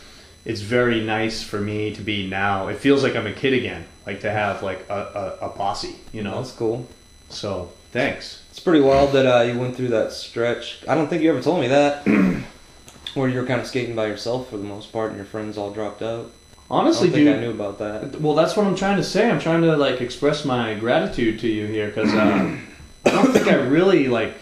it's 0.44 0.62
very 0.62 1.00
nice 1.00 1.44
for 1.44 1.60
me 1.60 1.94
to 1.94 2.02
be 2.02 2.26
now. 2.26 2.66
It 2.66 2.78
feels 2.78 3.04
like 3.04 3.14
I'm 3.14 3.28
a 3.28 3.32
kid 3.32 3.52
again, 3.52 3.86
like 4.04 4.18
to 4.22 4.32
have 4.32 4.64
like 4.64 4.84
a, 4.90 5.38
a, 5.40 5.46
a 5.46 5.48
posse, 5.50 5.94
you 6.12 6.24
know. 6.24 6.38
That's 6.38 6.50
cool. 6.50 6.88
So 7.28 7.70
thanks. 7.94 8.42
It's 8.50 8.58
pretty 8.60 8.80
wild 8.80 9.12
that 9.12 9.24
uh, 9.24 9.42
you 9.44 9.58
went 9.58 9.76
through 9.76 9.88
that 9.88 10.12
stretch. 10.12 10.80
I 10.86 10.94
don't 10.96 11.08
think 11.08 11.22
you 11.22 11.30
ever 11.30 11.40
told 11.40 11.60
me 11.60 11.68
that. 11.68 12.04
Where 13.14 13.28
you 13.28 13.38
were 13.40 13.46
kind 13.46 13.60
of 13.60 13.66
skating 13.68 13.94
by 13.94 14.06
yourself 14.06 14.50
for 14.50 14.56
the 14.56 14.64
most 14.64 14.92
part, 14.92 15.10
and 15.10 15.16
your 15.16 15.24
friends 15.24 15.56
all 15.56 15.70
dropped 15.70 16.02
out. 16.02 16.32
Honestly, 16.68 17.08
I 17.08 17.10
don't 17.10 17.14
think 17.14 17.26
dude, 17.26 17.36
I 17.36 17.40
knew 17.40 17.50
about 17.50 17.78
that. 17.78 18.20
Well, 18.20 18.34
that's 18.34 18.56
what 18.56 18.66
I'm 18.66 18.74
trying 18.74 18.96
to 18.96 19.04
say. 19.04 19.30
I'm 19.30 19.38
trying 19.38 19.62
to 19.62 19.76
like 19.76 20.00
express 20.00 20.44
my 20.44 20.74
gratitude 20.74 21.38
to 21.40 21.48
you 21.48 21.66
here 21.66 21.86
because 21.86 22.12
uh, 22.12 22.56
I 23.06 23.10
don't 23.10 23.32
think 23.32 23.46
I 23.46 23.54
really 23.54 24.08
like 24.08 24.34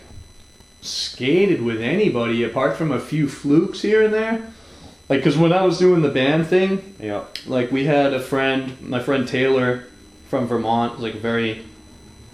skated 0.81 1.61
with 1.61 1.83
anybody 1.83 2.43
apart 2.45 2.77
from 2.77 2.91
a 2.93 2.99
few 2.99 3.29
flukes 3.29 3.83
here 3.83 4.03
and 4.03 4.15
there. 4.15 4.53
Like, 5.09 5.19
because 5.21 5.37
when 5.37 5.53
I 5.53 5.63
was 5.63 5.79
doing 5.79 6.01
the 6.01 6.09
band 6.09 6.47
thing, 6.47 6.95
Yeah. 6.99 7.25
like 7.47 7.71
we 7.71 7.85
had 7.85 8.15
a 8.15 8.21
friend, 8.21 8.81
my 8.81 9.01
friend 9.01 9.29
Taylor 9.29 9.85
from 10.31 10.47
Vermont, 10.47 11.01
like 11.01 11.17
very 11.17 11.67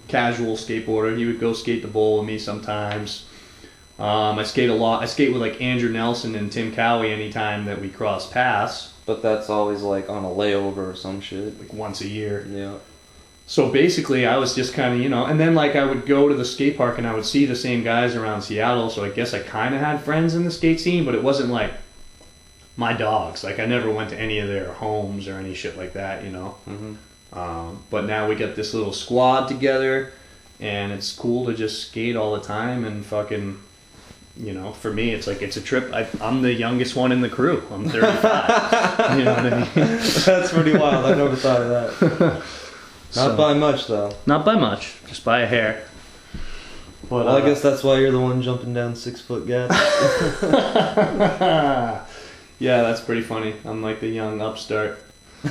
casual 0.09 0.55
skateboarder. 0.57 1.17
He 1.17 1.25
would 1.25 1.39
go 1.39 1.53
skate 1.53 1.81
the 1.81 1.87
bowl 1.87 2.17
with 2.19 2.27
me 2.27 2.37
sometimes. 2.37 3.25
Um, 3.97 4.39
I 4.39 4.43
skate 4.43 4.69
a 4.69 4.73
lot. 4.73 5.01
I 5.03 5.05
skate 5.05 5.31
with 5.33 5.41
like 5.41 5.61
Andrew 5.61 5.89
Nelson 5.89 6.35
and 6.35 6.51
Tim 6.51 6.73
Cowie 6.73 7.11
anytime 7.11 7.65
that 7.65 7.81
we 7.81 7.89
cross 7.89 8.29
paths, 8.31 8.93
But 9.05 9.21
that's 9.21 9.49
always 9.49 9.81
like 9.81 10.09
on 10.09 10.23
a 10.23 10.29
layover 10.29 10.91
or 10.91 10.95
some 10.95 11.19
shit. 11.21 11.59
like 11.59 11.73
once 11.73 12.01
a 12.01 12.07
year. 12.07 12.45
Yeah. 12.49 12.75
So 13.45 13.71
basically, 13.71 14.25
I 14.27 14.37
was 14.37 14.53
just 14.55 14.73
kind 14.73 14.93
of, 14.93 14.99
you 15.01 15.09
know, 15.09 15.25
and 15.25 15.39
then 15.39 15.53
like 15.55 15.75
I 15.75 15.83
would 15.83 16.05
go 16.05 16.29
to 16.29 16.35
the 16.35 16.45
skate 16.45 16.77
park 16.77 16.97
and 16.97 17.07
I 17.07 17.13
would 17.13 17.25
see 17.25 17.45
the 17.45 17.55
same 17.55 17.83
guys 17.83 18.15
around 18.15 18.41
Seattle. 18.43 18.89
So 18.89 19.03
I 19.03 19.09
guess 19.09 19.33
I 19.33 19.39
kind 19.39 19.73
of 19.75 19.81
had 19.81 20.01
friends 20.01 20.33
in 20.35 20.43
the 20.45 20.51
skate 20.51 20.79
scene, 20.79 21.03
but 21.03 21.15
it 21.15 21.23
wasn't 21.23 21.49
like 21.49 21.73
my 22.77 22.93
dogs. 22.93 23.43
Like 23.43 23.59
I 23.59 23.65
never 23.65 23.91
went 23.91 24.11
to 24.11 24.19
any 24.19 24.39
of 24.39 24.47
their 24.47 24.71
homes 24.73 25.27
or 25.27 25.33
any 25.33 25.53
shit 25.55 25.77
like 25.77 25.93
that, 25.93 26.23
you 26.23 26.29
know. 26.31 26.49
hmm 26.65 26.93
Um, 27.33 27.83
but 27.89 28.05
now 28.05 28.27
we 28.27 28.35
got 28.35 28.55
this 28.55 28.73
little 28.73 28.93
squad 28.93 29.47
together, 29.47 30.11
and 30.59 30.91
it's 30.91 31.11
cool 31.13 31.45
to 31.45 31.53
just 31.53 31.87
skate 31.87 32.15
all 32.15 32.33
the 32.33 32.41
time 32.41 32.83
and 32.85 33.05
fucking. 33.05 33.59
You 34.37 34.53
know, 34.53 34.71
for 34.71 34.93
me, 34.93 35.11
it's 35.11 35.27
like 35.27 35.41
it's 35.41 35.57
a 35.57 35.61
trip. 35.61 35.91
I, 35.93 36.07
I'm 36.21 36.41
the 36.41 36.53
youngest 36.53 36.95
one 36.95 37.11
in 37.11 37.19
the 37.19 37.27
crew. 37.27 37.61
I'm 37.71 37.89
35. 37.89 39.17
you 39.19 39.25
know 39.25 39.33
what 39.33 39.45
I 39.45 39.59
mean? 39.59 39.67
that's 39.75 40.53
pretty 40.53 40.77
wild. 40.77 41.05
I 41.05 41.13
never 41.15 41.35
thought 41.35 41.61
of 41.61 41.99
that. 41.99 42.31
Not 43.15 43.31
So- 43.31 43.35
by 43.35 43.53
much 43.53 43.87
though. 43.87 44.11
Not 44.25 44.45
by 44.45 44.55
much, 44.55 44.95
just 45.07 45.25
by 45.25 45.41
a 45.41 45.45
hair. 45.47 45.83
But 47.09 47.25
Well, 47.25 47.35
I 47.35 47.41
uh, 47.41 47.45
guess 47.45 47.61
that's 47.61 47.83
why 47.83 47.97
you're 47.99 48.11
the 48.11 48.19
one 48.19 48.41
jumping 48.41 48.73
down 48.73 48.95
six 48.95 49.19
foot 49.19 49.45
gaps. 49.45 49.75
yeah, 50.43 52.05
that's 52.59 53.01
pretty 53.01 53.21
funny. 53.23 53.55
I'm 53.65 53.81
like 53.81 53.99
the 53.99 54.07
young 54.07 54.41
upstart. 54.41 54.99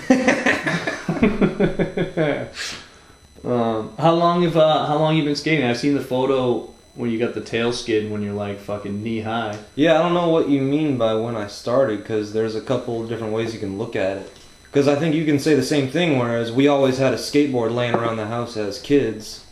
um, 3.44 3.92
how 3.98 4.12
long 4.12 4.42
have 4.42 4.56
uh, 4.56 4.86
how 4.86 4.98
long 4.98 5.16
you 5.16 5.24
been 5.24 5.36
skating? 5.36 5.64
I've 5.64 5.78
seen 5.78 5.94
the 5.94 6.00
photo 6.00 6.72
when 6.94 7.10
you 7.10 7.18
got 7.18 7.32
the 7.32 7.40
tail 7.40 7.72
skid 7.72 8.10
when 8.10 8.22
you're 8.22 8.34
like 8.34 8.58
fucking 8.58 9.02
knee 9.02 9.20
high. 9.20 9.56
yeah, 9.76 9.98
I 9.98 10.02
don't 10.02 10.14
know 10.14 10.28
what 10.28 10.48
you 10.48 10.60
mean 10.60 10.98
by 10.98 11.14
when 11.14 11.36
I 11.36 11.46
started 11.46 12.00
because 12.00 12.32
there's 12.32 12.56
a 12.56 12.60
couple 12.60 13.02
of 13.02 13.08
different 13.08 13.32
ways 13.32 13.54
you 13.54 13.60
can 13.60 13.78
look 13.78 13.96
at 13.96 14.18
it. 14.18 14.32
Because 14.64 14.88
I 14.88 14.96
think 14.96 15.14
you 15.14 15.24
can 15.24 15.38
say 15.38 15.54
the 15.54 15.62
same 15.62 15.88
thing. 15.88 16.18
Whereas 16.18 16.52
we 16.52 16.68
always 16.68 16.98
had 16.98 17.14
a 17.14 17.16
skateboard 17.16 17.74
laying 17.74 17.94
around 17.94 18.16
the 18.16 18.26
house 18.26 18.56
as 18.56 18.82
kids, 18.82 19.46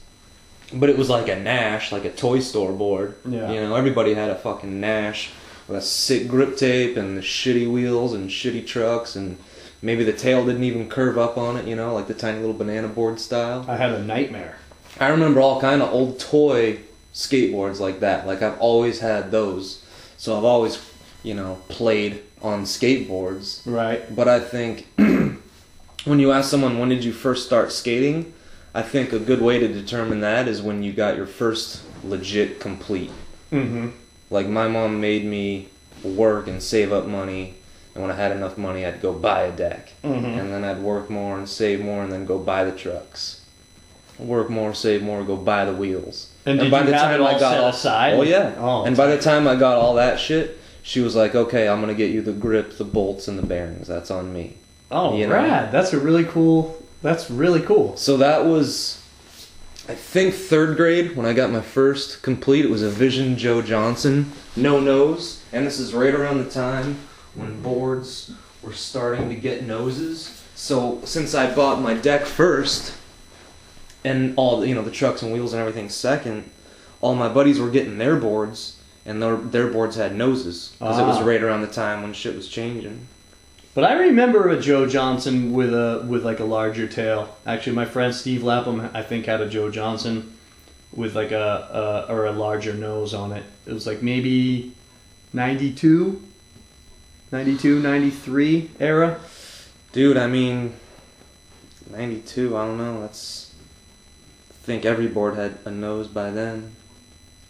but 0.73 0.91
it 0.91 0.99
was 0.99 1.09
like 1.09 1.29
a 1.29 1.37
Nash, 1.37 1.93
like 1.93 2.05
a 2.05 2.11
toy 2.11 2.41
store 2.41 2.73
board. 2.73 3.15
Yeah. 3.25 3.51
You 3.51 3.61
know, 3.61 3.77
everybody 3.77 4.13
had 4.13 4.29
a 4.29 4.37
fucking 4.37 4.81
Nash 4.81 5.31
with 5.69 5.79
a 5.79 5.83
sick 5.83 6.29
grip 6.29 6.57
tape 6.57 6.97
and 6.97 7.17
the 7.17 7.23
shitty 7.23 7.71
wheels 7.71 8.13
and 8.13 8.29
shitty 8.29 8.67
trucks 8.67 9.17
and 9.17 9.39
maybe 9.83 10.05
the 10.05 10.13
tail 10.13 10.45
didn't 10.45 10.65
even 10.65 10.89
curve 10.89 11.19
up 11.19 11.37
on 11.39 11.57
it. 11.57 11.67
You 11.67 11.77
know, 11.77 11.95
like 11.95 12.07
the 12.07 12.15
tiny 12.15 12.39
little 12.39 12.55
banana 12.55 12.89
board 12.89 13.21
style. 13.21 13.65
I 13.69 13.77
had 13.77 13.93
a 13.93 14.03
nightmare. 14.03 14.57
I 14.99 15.09
remember 15.09 15.41
all 15.41 15.61
kind 15.61 15.83
of 15.83 15.93
old 15.93 16.19
toy 16.19 16.81
skateboards 17.13 17.81
like 17.81 18.01
that. 18.01 18.27
Like 18.27 18.43
I've 18.43 18.59
always 18.59 19.01
had 19.01 19.31
those, 19.31 19.83
so 20.17 20.37
I've 20.37 20.45
always, 20.45 20.83
you 21.23 21.35
know, 21.35 21.59
played 21.69 22.23
on 22.43 22.65
skateboards. 22.65 23.61
Right. 23.67 24.15
But 24.15 24.29
I 24.29 24.41
think 24.41 24.87
when 24.97 26.19
you 26.19 26.33
ask 26.33 26.51
someone 26.51 26.79
when 26.79 26.89
did 26.89 27.05
you 27.05 27.13
first 27.13 27.47
start 27.47 27.73
skating, 27.73 28.33
I 28.75 28.83
think 28.83 29.13
a 29.13 29.19
good 29.19 29.41
way 29.41 29.59
to 29.59 29.69
determine 29.69 30.21
that 30.21 30.49
is 30.49 30.63
when 30.63 30.83
you 30.83 30.93
got 30.93 31.17
your 31.17 31.27
first 31.27 31.83
legit 32.05 32.61
complete. 32.61 33.11
Mm-hmm. 33.51 33.89
Like 34.31 34.49
my 34.49 34.69
mom 34.69 35.01
made 35.01 35.25
me 35.25 35.69
work 36.03 36.47
and 36.47 36.63
save 36.63 36.93
up 36.93 37.07
money, 37.07 37.55
and 37.97 38.03
when 38.03 38.11
I 38.11 38.15
had 38.15 38.33
enough 38.33 38.59
money, 38.59 38.85
I'd 38.85 39.01
go 39.01 39.13
buy 39.13 39.43
a 39.45 39.53
deck, 39.53 39.93
Mm-hmm. 40.05 40.39
and 40.39 40.53
then 40.53 40.65
I'd 40.65 40.83
work 40.83 41.09
more 41.09 41.39
and 41.39 41.49
save 41.49 41.81
more, 41.81 42.03
and 42.03 42.13
then 42.13 42.27
go 42.27 42.39
buy 42.39 42.65
the 42.65 42.73
trucks. 42.73 43.41
Work 44.19 44.51
more, 44.51 44.75
save 44.75 45.03
more, 45.03 45.25
go 45.25 45.37
buy 45.37 45.65
the 45.65 45.73
wheels. 45.75 46.31
And, 46.45 46.61
did 46.61 46.71
by 46.71 46.83
the 46.83 46.93
time 46.93 47.23
I 47.23 47.39
got 47.39 47.57
all- 47.59 47.69
aside? 47.71 48.15
Oh 48.15 48.23
yeah. 48.23 48.55
Oh, 48.59 48.85
and 48.85 48.97
by 48.97 49.07
the 49.07 49.19
time 49.19 49.49
I 49.49 49.57
got 49.57 49.77
all 49.79 49.95
that 49.95 50.19
shit, 50.21 50.59
she 50.83 51.01
was 51.01 51.17
like, 51.17 51.35
"Okay, 51.35 51.69
I'm 51.69 51.81
gonna 51.81 51.95
get 51.95 52.11
you 52.13 52.23
the 52.23 52.33
grip, 52.33 52.77
the 52.79 52.85
bolts, 52.85 53.29
and 53.29 53.39
the 53.39 53.45
bearings. 53.47 53.89
That's 53.89 54.11
on 54.11 54.33
me." 54.33 54.57
oh, 54.91 55.17
you 55.17 55.27
know. 55.27 55.69
That's 55.73 55.93
a 55.93 55.99
really 55.99 56.25
cool. 56.25 56.81
That's 57.03 57.31
really 57.31 57.61
cool. 57.61 57.97
So 57.97 58.17
that 58.19 58.47
was, 58.47 59.03
I 59.89 59.95
think, 59.95 60.33
third 60.35 60.77
grade 60.77 61.17
when 61.17 61.27
I 61.27 61.33
got 61.33 61.51
my 61.51 61.61
first 61.61 62.23
complete. 62.23 62.65
It 62.65 62.71
was 62.71 62.83
a 62.83 62.89
Vision 62.91 63.37
Joe 63.37 63.61
Johnson, 63.63 64.31
no 64.55 64.79
nose, 64.81 65.43
and 65.53 65.67
this 65.67 65.79
is 65.81 65.93
right 65.93 66.15
around 66.15 66.39
the 66.39 66.51
time 66.51 66.99
when 67.37 67.63
boards 67.63 68.33
were 68.63 68.73
starting 68.73 69.29
to 69.29 69.35
get 69.35 69.65
noses. 69.65 70.43
So 70.55 71.01
since 71.05 71.35
I 71.35 71.55
bought 71.55 71.81
my 71.81 71.95
deck 71.95 72.25
first, 72.27 72.93
and 74.05 74.35
all 74.37 74.61
the, 74.61 74.69
you 74.69 74.75
know 74.75 74.83
the 74.83 74.91
trucks 74.91 75.23
and 75.23 75.33
wheels 75.33 75.53
and 75.53 75.61
everything 75.61 75.89
second, 75.89 76.51
all 77.01 77.15
my 77.15 77.29
buddies 77.29 77.59
were 77.61 77.71
getting 77.71 77.99
their 77.99 78.17
boards, 78.17 78.77
and 79.05 79.23
their 79.23 79.37
their 79.37 79.69
boards 79.69 79.97
had 79.97 80.15
noses 80.15 80.75
because 80.79 80.99
it 80.99 81.03
was 81.03 81.19
Ah. 81.19 81.25
right 81.25 81.43
around 81.43 81.61
the 81.63 81.67
time 81.69 82.03
when 82.03 82.13
shit 82.13 82.35
was 82.35 82.49
changing. 82.49 83.07
But 83.75 83.85
I 83.85 83.93
remember 83.93 84.49
a 84.49 84.59
Joe 84.59 84.87
Johnson 84.87 85.53
with 85.53 85.75
a 85.75 86.05
with 86.09 86.25
like 86.25 86.41
a 86.41 86.45
larger 86.45 86.87
tail. 86.87 87.37
Actually, 87.47 87.77
my 87.77 87.85
friend 87.85 88.15
Steve 88.15 88.43
Lapham, 88.43 88.89
I 88.95 89.03
think, 89.03 89.27
had 89.27 89.43
a 89.43 89.49
Joe 89.49 89.71
Johnson 89.71 90.33
with 90.93 91.15
like 91.15 91.33
a, 91.33 92.07
a 92.09 92.13
or 92.13 92.25
a 92.25 92.33
larger 92.33 92.73
nose 92.73 93.13
on 93.13 93.33
it. 93.33 93.45
It 93.67 93.73
was 93.75 93.87
like 93.87 94.01
maybe 94.03 94.73
92, 95.35 96.23
92, 97.33 97.81
93 97.81 98.71
era. 98.81 99.21
Dude, 99.93 100.17
I 100.17 100.27
mean, 100.27 100.75
92, 101.91 102.57
I 102.57 102.67
don't 102.67 102.79
know, 102.79 103.01
that's. 103.01 103.55
I 104.51 104.55
think 104.67 104.85
every 104.85 105.07
board 105.07 105.37
had 105.37 105.59
a 105.65 105.71
nose 105.71 106.09
by 106.09 106.31
then. 106.31 106.75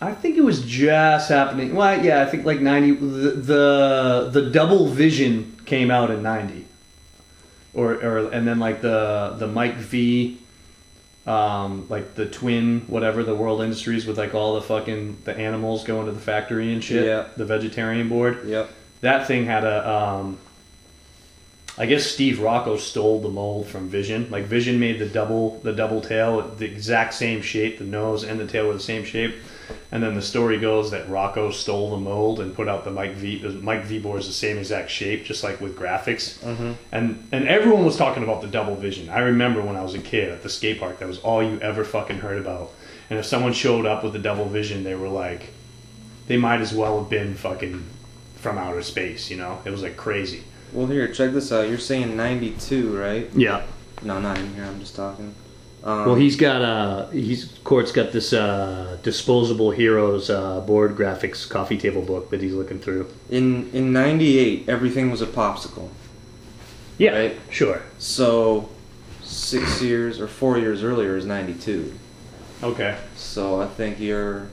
I 0.00 0.12
think 0.12 0.36
it 0.36 0.44
was 0.44 0.62
just 0.62 1.30
happening. 1.30 1.74
Well, 1.74 2.04
yeah, 2.04 2.22
I 2.22 2.26
think 2.26 2.44
like 2.44 2.60
90. 2.60 2.92
The 2.92 3.30
the, 3.30 4.30
the 4.32 4.50
double 4.50 4.88
vision 4.88 5.56
came 5.64 5.90
out 5.90 6.10
in 6.10 6.22
90. 6.22 6.66
Or, 7.72 7.92
or 7.94 8.30
and 8.30 8.46
then 8.46 8.58
like 8.58 8.80
the 8.82 9.34
the 9.38 9.46
Mike 9.46 9.76
V 9.76 10.38
um, 11.26 11.86
like 11.88 12.14
the 12.14 12.26
twin 12.26 12.82
whatever 12.86 13.24
the 13.24 13.34
World 13.34 13.60
Industries 13.60 14.06
with 14.06 14.16
like 14.16 14.34
all 14.34 14.54
the 14.54 14.62
fucking 14.62 15.18
the 15.24 15.36
animals 15.36 15.84
going 15.84 16.06
to 16.06 16.12
the 16.12 16.20
factory 16.20 16.72
and 16.72 16.82
shit. 16.82 17.04
Yeah. 17.04 17.26
The 17.36 17.44
vegetarian 17.44 18.08
board. 18.08 18.46
Yep. 18.46 18.70
That 19.06 19.28
thing 19.28 19.46
had 19.46 19.62
a 19.62 19.88
um, 19.88 20.36
I 21.78 21.86
guess 21.86 22.04
Steve 22.04 22.40
Rocco 22.40 22.76
stole 22.76 23.20
the 23.20 23.28
mold 23.28 23.68
from 23.68 23.88
Vision. 23.88 24.28
Like 24.30 24.46
Vision 24.46 24.80
made 24.80 24.98
the 24.98 25.06
double 25.06 25.60
the 25.60 25.72
double 25.72 26.00
tail 26.00 26.42
the 26.42 26.64
exact 26.64 27.14
same 27.14 27.40
shape, 27.40 27.78
the 27.78 27.84
nose 27.84 28.24
and 28.24 28.40
the 28.40 28.46
tail 28.48 28.66
were 28.66 28.72
the 28.72 28.80
same 28.80 29.04
shape. 29.04 29.36
And 29.92 30.02
then 30.02 30.14
the 30.14 30.22
story 30.22 30.58
goes 30.58 30.90
that 30.90 31.08
Rocco 31.08 31.50
stole 31.50 31.90
the 31.90 31.98
mold 31.98 32.40
and 32.40 32.52
put 32.52 32.66
out 32.66 32.84
the 32.84 32.90
Mike 32.90 33.14
V. 33.14 33.38
The 33.38 33.50
Mike 33.50 33.84
V 33.84 34.00
board 34.00 34.20
is 34.20 34.26
the 34.26 34.32
same 34.32 34.58
exact 34.58 34.90
shape, 34.90 35.24
just 35.24 35.44
like 35.44 35.60
with 35.60 35.78
graphics. 35.78 36.38
Mm-hmm. 36.38 36.72
And 36.90 37.28
and 37.30 37.46
everyone 37.46 37.84
was 37.84 37.96
talking 37.96 38.24
about 38.24 38.40
the 38.40 38.48
double 38.48 38.74
vision. 38.74 39.08
I 39.08 39.18
remember 39.18 39.62
when 39.62 39.76
I 39.76 39.82
was 39.82 39.94
a 39.94 40.00
kid 40.00 40.30
at 40.30 40.42
the 40.42 40.48
skate 40.48 40.80
park, 40.80 40.98
that 40.98 41.08
was 41.08 41.18
all 41.18 41.42
you 41.42 41.60
ever 41.60 41.84
fucking 41.84 42.18
heard 42.18 42.38
about. 42.38 42.72
And 43.10 43.20
if 43.20 43.26
someone 43.26 43.52
showed 43.52 43.86
up 43.86 44.02
with 44.02 44.14
the 44.14 44.18
double 44.18 44.46
vision, 44.46 44.82
they 44.82 44.94
were 44.94 45.08
like, 45.08 45.52
they 46.26 46.36
might 46.36 46.60
as 46.60 46.72
well 46.72 47.00
have 47.00 47.10
been 47.10 47.34
fucking 47.34 47.84
from 48.46 48.58
outer 48.58 48.82
space. 48.82 49.28
You 49.28 49.36
know, 49.38 49.60
it 49.64 49.70
was 49.70 49.82
like 49.82 49.96
crazy. 49.96 50.44
Well, 50.72 50.86
here, 50.86 51.08
check 51.08 51.32
this 51.32 51.50
out. 51.50 51.68
You're 51.68 51.78
saying 51.78 52.16
92, 52.16 52.96
right? 52.96 53.28
Yeah. 53.34 53.64
No, 54.02 54.20
not 54.20 54.38
in 54.38 54.54
here, 54.54 54.64
I'm 54.64 54.78
just 54.78 54.94
talking. 54.94 55.34
Um, 55.82 56.06
Well, 56.06 56.14
he's 56.14 56.36
got 56.36 56.62
uh, 56.62 57.08
he's 57.10 57.58
Court's 57.64 57.90
got 57.90 58.12
this 58.12 58.32
uh, 58.32 58.98
disposable 59.02 59.72
heroes 59.72 60.30
uh, 60.30 60.60
board 60.60 60.96
graphics 60.96 61.48
coffee 61.48 61.76
table 61.76 62.02
book 62.02 62.30
that 62.30 62.40
he's 62.40 62.54
looking 62.54 62.78
through. 62.78 63.10
In, 63.30 63.68
in 63.72 63.92
98, 63.92 64.68
everything 64.68 65.10
was 65.10 65.22
a 65.22 65.26
popsicle. 65.26 65.88
Yeah, 66.98 67.18
Right. 67.18 67.36
sure. 67.50 67.82
So, 67.98 68.68
six 69.22 69.82
years 69.82 70.20
or 70.20 70.28
four 70.28 70.56
years 70.56 70.84
earlier 70.84 71.16
is 71.16 71.26
92. 71.26 71.92
Okay. 72.62 72.96
So 73.16 73.60
I 73.60 73.66
think 73.66 73.98
you're 73.98 74.48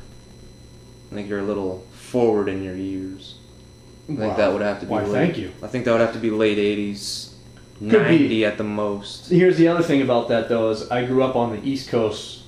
I 1.11 1.15
think 1.15 1.29
you're 1.29 1.39
a 1.39 1.49
little 1.51 1.85
forward 1.91 2.49
in 2.49 2.63
your 2.63 2.75
years. 2.75 3.35
I 4.03 4.07
think 4.07 4.19
Wow. 4.19 4.35
that 4.35 4.53
would 4.53 4.61
have 4.61 4.79
to 4.81 4.85
be. 4.85 4.91
Why, 4.91 5.03
late, 5.03 5.11
thank 5.11 5.37
you. 5.37 5.51
I 5.61 5.67
think 5.67 5.85
that 5.85 5.91
would 5.91 6.01
have 6.01 6.13
to 6.13 6.19
be 6.19 6.29
late 6.29 6.57
'80s, 6.57 7.29
be. 7.79 7.85
'90 7.87 8.45
at 8.45 8.57
the 8.57 8.63
most. 8.63 9.29
Here's 9.29 9.57
the 9.57 9.67
other 9.69 9.83
thing 9.83 10.01
about 10.01 10.27
that 10.29 10.49
though 10.49 10.69
is 10.71 10.89
I 10.91 11.05
grew 11.05 11.23
up 11.23 11.35
on 11.35 11.51
the 11.55 11.63
East 11.67 11.89
Coast 11.89 12.41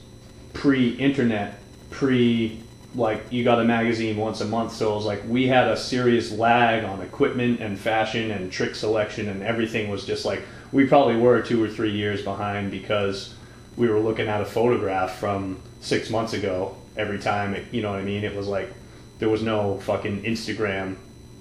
pre-internet, 0.53 1.59
pre 1.91 2.59
like 2.95 3.21
you 3.29 3.43
got 3.43 3.59
a 3.59 3.63
magazine 3.65 4.15
once 4.15 4.39
a 4.41 4.45
month, 4.45 4.71
so 4.73 4.93
it 4.93 4.95
was 4.95 5.05
like 5.05 5.21
we 5.27 5.47
had 5.47 5.67
a 5.67 5.75
serious 5.77 6.31
lag 6.31 6.83
on 6.85 7.01
equipment 7.01 7.59
and 7.59 7.77
fashion 7.77 8.31
and 8.31 8.51
trick 8.51 8.73
selection 8.73 9.27
and 9.27 9.43
everything 9.43 9.89
was 9.89 10.05
just 10.05 10.23
like 10.23 10.41
we 10.71 10.85
probably 10.85 11.17
were 11.17 11.41
two 11.41 11.61
or 11.61 11.67
three 11.67 11.91
years 11.91 12.21
behind 12.21 12.71
because 12.71 13.33
we 13.75 13.89
were 13.89 13.99
looking 13.99 14.27
at 14.29 14.39
a 14.39 14.45
photograph 14.45 15.17
from 15.19 15.59
six 15.81 16.09
months 16.09 16.31
ago 16.33 16.75
every 16.95 17.19
time 17.19 17.53
it, 17.53 17.65
you 17.71 17.81
know 17.81 17.91
what 17.91 17.99
I 17.99 18.03
mean? 18.03 18.23
It 18.23 18.33
was 18.33 18.47
like 18.47 18.73
there 19.19 19.29
was 19.29 19.41
no 19.41 19.77
fucking 19.81 20.23
Instagram 20.23 20.95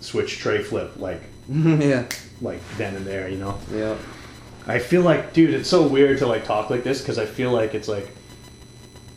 switch 0.05 0.39
tray 0.39 0.63
flip 0.63 0.97
like 0.97 1.23
yeah, 1.49 2.07
like 2.41 2.61
then 2.77 2.97
and 2.97 3.07
there, 3.07 3.29
you 3.29 3.37
know? 3.37 3.59
yeah. 3.73 3.97
I 4.67 4.79
feel 4.79 5.03
like, 5.03 5.35
dude, 5.35 5.53
it's 5.53 5.69
so 5.69 5.87
weird 5.87 6.19
to 6.19 6.27
like 6.27 6.45
talk 6.45 6.71
like 6.71 6.85
this 6.85 7.01
because 7.01 7.19
I 7.19 7.27
feel 7.27 7.51
like 7.51 7.75
it's 7.75 7.89
like 7.89 8.09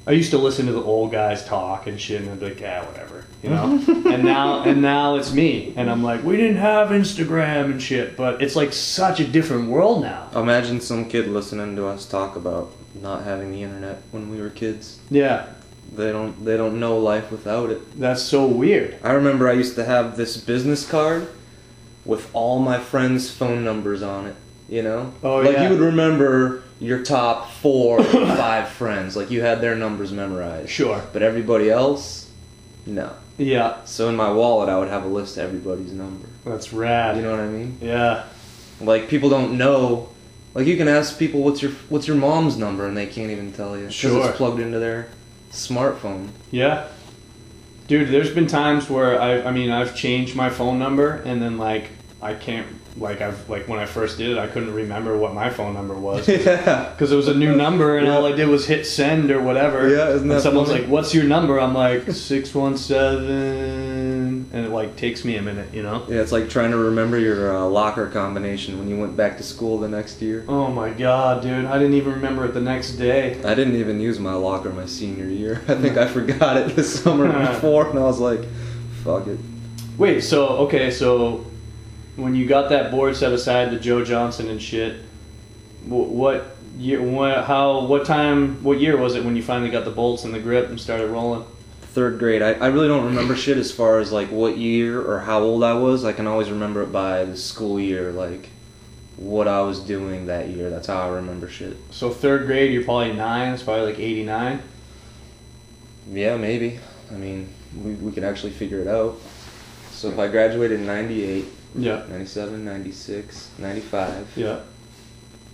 I 0.06 0.12
used 0.12 0.32
to 0.32 0.38
listen 0.38 0.65
to 0.67 0.71
the 0.71 0.82
old 0.82 1.12
guys 1.12 1.45
talk 1.45 1.88
and 1.88 2.00
shit, 2.00 2.21
and 2.21 2.32
I'd 2.32 2.39
be 2.39 2.45
like, 2.47 2.62
yeah, 2.62 2.86
whatever, 2.86 3.26
you 3.43 3.50
know. 3.50 3.84
and 4.10 4.23
now, 4.23 4.63
and 4.63 4.82
now 4.82 5.15
it's 5.15 5.34
me, 5.34 5.73
and 5.76 5.89
I'm 5.89 6.02
like, 6.02 6.23
we 6.23 6.38
didn't 6.38 6.58
have 6.58 6.89
Instagram 6.89 7.71
and 7.71 7.82
shit, 7.82 8.15
but 8.15 8.41
it's 8.41 8.56
like 8.56 8.71
such 8.71 9.19
a 9.19 9.28
different 9.28 9.67
world 9.67 10.02
now. 10.02 10.30
Imagine 10.34 10.80
some 10.80 11.10
kid 11.10 11.28
listening 11.28 11.76
to 11.76 11.88
us 11.88 12.06
talk 12.06 12.38
about 12.38 12.71
not 13.02 13.23
having 13.23 13.52
the 13.52 13.62
internet 13.62 14.02
when 14.12 14.30
we 14.30 14.41
were 14.41 14.50
kids. 14.50 15.00
Yeah, 15.10 15.47
They 15.95 16.12
don't. 16.12 16.43
They 16.45 16.58
don't 16.58 16.80
know 16.80 16.97
life 17.00 17.32
without 17.32 17.69
it. 17.69 18.00
that's 18.00 18.21
so 18.21 18.45
weird. 18.45 18.97
I 19.04 19.12
remember 19.13 19.47
I 19.50 19.54
used 19.54 19.76
to 19.76 19.86
have 19.86 20.17
this 20.17 20.38
business 20.38 20.88
card 20.88 21.28
with 22.06 22.30
all 22.34 22.60
my 22.60 22.78
friends' 22.80 23.30
phone 23.30 23.63
numbers 23.63 24.02
on 24.02 24.28
it. 24.28 24.36
You 24.69 24.84
know, 24.84 25.13
Oh, 25.23 25.38
like 25.38 25.54
yeah. 25.54 25.63
you 25.63 25.69
would 25.69 25.80
remember 25.80 26.63
your 26.80 27.02
top 27.02 27.50
four 27.52 28.00
or 28.00 28.04
five 28.36 28.67
friends, 28.67 29.15
like 29.15 29.32
you 29.32 29.41
had 29.41 29.62
their 29.62 29.76
numbers 29.76 30.12
memorized. 30.12 30.69
Sure. 30.69 31.02
But 31.13 31.21
everybody 31.23 31.69
else, 31.69 32.30
no. 32.86 33.13
Yeah, 33.38 33.78
So 33.86 34.10
in 34.10 34.15
my 34.15 34.32
wallet, 34.32 34.67
I 34.67 34.78
would 34.78 34.89
have 34.89 35.06
a 35.06 35.08
list 35.08 35.38
of 35.38 35.45
everybody's 35.45 35.93
number. 35.93 36.28
that's 36.43 36.73
rad. 36.73 37.15
You 37.15 37.21
know 37.21 37.32
what 37.32 37.39
I 37.39 37.47
mean? 37.47 37.78
yeah, 37.82 38.23
Like 38.82 39.08
people 39.08 39.30
don't 39.30 39.58
know. 39.58 40.10
Like 40.54 40.67
you 40.67 40.76
can 40.76 40.88
ask 40.89 41.17
people 41.17 41.43
what's 41.43 41.62
your 41.62 41.71
what's 41.89 42.08
your 42.08 42.17
mom's 42.17 42.58
number, 42.58 42.88
and 42.88 42.97
they 42.97 43.06
can't 43.08 43.32
even 43.32 43.54
tell 43.54 43.76
you 43.78 43.84
because 43.84 43.95
Sure. 43.95 44.28
it's 44.28 44.38
plugged 44.38 44.60
into 44.60 44.80
their 44.80 45.08
smartphone. 45.51 46.29
yeah. 46.51 46.88
Dude, 47.88 48.10
there's 48.10 48.31
been 48.31 48.47
times 48.47 48.89
where 48.89 49.17
I, 49.19 49.43
I 49.43 49.51
mean, 49.51 49.71
I've 49.71 49.95
changed 49.95 50.36
my 50.36 50.49
phone 50.49 50.77
number, 50.77 51.21
and 51.25 51.41
then 51.41 51.57
like 51.57 51.89
I 52.21 52.33
can't, 52.33 52.67
like 52.97 53.21
I've, 53.21 53.49
like 53.49 53.69
when 53.69 53.79
I 53.79 53.86
first 53.86 54.17
did 54.17 54.31
it, 54.31 54.38
I 54.38 54.47
couldn't 54.47 54.73
remember 54.73 55.17
what 55.17 55.33
my 55.33 55.49
phone 55.49 55.73
number 55.73 55.93
was. 55.93 56.27
yeah. 56.27 56.89
Because 56.91 57.13
it 57.13 57.15
was 57.15 57.29
a 57.29 57.33
new 57.33 57.55
number, 57.55 57.97
and 57.97 58.10
all 58.10 58.25
I 58.25 58.33
did 58.33 58.49
was 58.49 58.65
hit 58.67 58.86
send 58.86 59.31
or 59.31 59.41
whatever. 59.41 59.88
Yeah, 59.88 60.10
isn't 60.10 60.27
that 60.27 60.33
and 60.33 60.43
someone's 60.43 60.67
funny? 60.67 60.81
like, 60.81 60.89
"What's 60.89 61.13
your 61.15 61.23
number?" 61.23 61.62
I'm 61.62 61.73
like 61.73 62.12
six 62.12 62.53
one 62.53 62.75
seven, 62.75 63.25
and 64.53 64.65
it 64.65 64.69
like 64.69 64.95
takes 64.95 65.25
me 65.25 65.36
a 65.36 65.41
minute, 65.41 65.73
you 65.73 65.83
know. 65.83 66.05
Yeah, 66.07 66.21
it's 66.21 66.31
like 66.31 66.49
trying 66.49 66.71
to 66.71 66.77
remember 66.77 67.19
your 67.19 67.55
uh, 67.55 67.65
locker 67.65 68.07
combination 68.07 68.79
when 68.79 68.88
you 68.88 68.97
went 68.97 69.17
back 69.17 69.38
to 69.38 69.43
school 69.43 69.77
the 69.77 69.89
next 69.89 70.21
year. 70.21 70.45
Oh 70.47 70.69
my 70.71 70.89
god, 70.89 71.41
dude! 71.41 71.65
I 71.65 71.77
didn't 71.77 71.95
even 71.95 72.13
remember 72.13 72.45
it 72.45 72.53
the 72.53 72.62
next 72.62 72.93
day. 72.93 73.41
I 73.43 73.53
didn't 73.55 73.75
even 73.75 73.99
use 73.99 74.19
my 74.19 74.33
locker 74.33 74.69
my 74.69 74.86
senior 74.86 75.25
year. 75.27 75.62
I 75.67 75.75
think 75.75 75.97
I 75.97 76.07
forgot 76.07 76.57
it 76.57 76.75
the 76.75 76.83
summer 76.83 77.27
before, 77.53 77.89
and 77.89 77.99
I 77.99 78.03
was 78.03 78.19
like, 78.19 78.43
"Fuck 79.03 79.27
it." 79.27 79.39
Wait, 79.97 80.21
so 80.21 80.47
okay, 80.60 80.91
so 80.91 81.45
when 82.15 82.33
you 82.36 82.47
got 82.47 82.69
that 82.69 82.91
board 82.91 83.15
set 83.15 83.33
aside 83.33 83.71
to 83.71 83.79
Joe 83.79 84.03
Johnson 84.03 84.47
and 84.49 84.62
shit, 84.62 85.01
wh- 85.86 85.89
what 86.12 86.55
year? 86.77 87.01
What? 87.01 87.43
How? 87.43 87.86
What 87.86 88.05
time? 88.05 88.63
What 88.63 88.79
year 88.79 88.95
was 88.95 89.15
it 89.15 89.25
when 89.25 89.36
you 89.36 89.43
finally 89.43 89.71
got 89.71 89.83
the 89.86 89.91
bolts 89.91 90.23
and 90.23 90.33
the 90.33 90.39
grip 90.39 90.69
and 90.69 90.79
started 90.79 91.10
rolling? 91.10 91.45
Third 91.93 92.19
grade. 92.19 92.41
I, 92.41 92.54
I 92.54 92.67
really 92.67 92.88
don't 92.88 93.06
remember 93.06 93.36
shit 93.43 93.58
as 93.58 93.71
far 93.71 94.00
as 94.00 94.12
like 94.12 94.30
what 94.30 94.58
year 94.58 95.02
or 95.02 95.19
how 95.19 95.41
old 95.41 95.63
I 95.63 95.73
was. 95.73 96.06
I 96.06 96.13
can 96.13 96.28
always 96.28 96.50
remember 96.50 96.84
it 96.84 96.91
by 96.91 97.26
the 97.26 97.36
school 97.38 97.80
year, 97.80 98.12
like 98.12 98.50
what 99.15 99.47
I 99.47 99.62
was 99.62 99.80
doing 99.80 100.28
that 100.28 100.50
year. 100.50 100.69
That's 100.69 100.88
how 100.88 101.02
I 101.02 101.08
remember 101.10 101.50
shit. 101.50 101.76
So 101.89 102.12
third 102.12 102.45
grade, 102.45 102.71
you're 102.71 102.84
probably 102.84 103.13
nine. 103.13 103.54
It's 103.54 103.63
probably 103.63 103.86
like 103.88 104.00
eighty 104.00 104.23
nine. 104.23 104.62
Yeah, 106.12 106.38
maybe. 106.38 106.80
I 107.12 107.15
mean, 107.15 107.50
we, 107.82 107.93
we 107.93 108.12
could 108.12 108.23
actually 108.23 108.52
figure 108.52 108.80
it 108.80 108.88
out. 108.88 109.19
So 109.91 110.10
if 110.10 110.19
I 110.19 110.28
graduated 110.28 110.80
in 110.80 110.86
98, 110.86 111.45
Yeah. 111.76 112.04
97, 112.10 112.63
96, 112.63 113.50
95, 113.58 114.28
Yeah. 114.36 114.60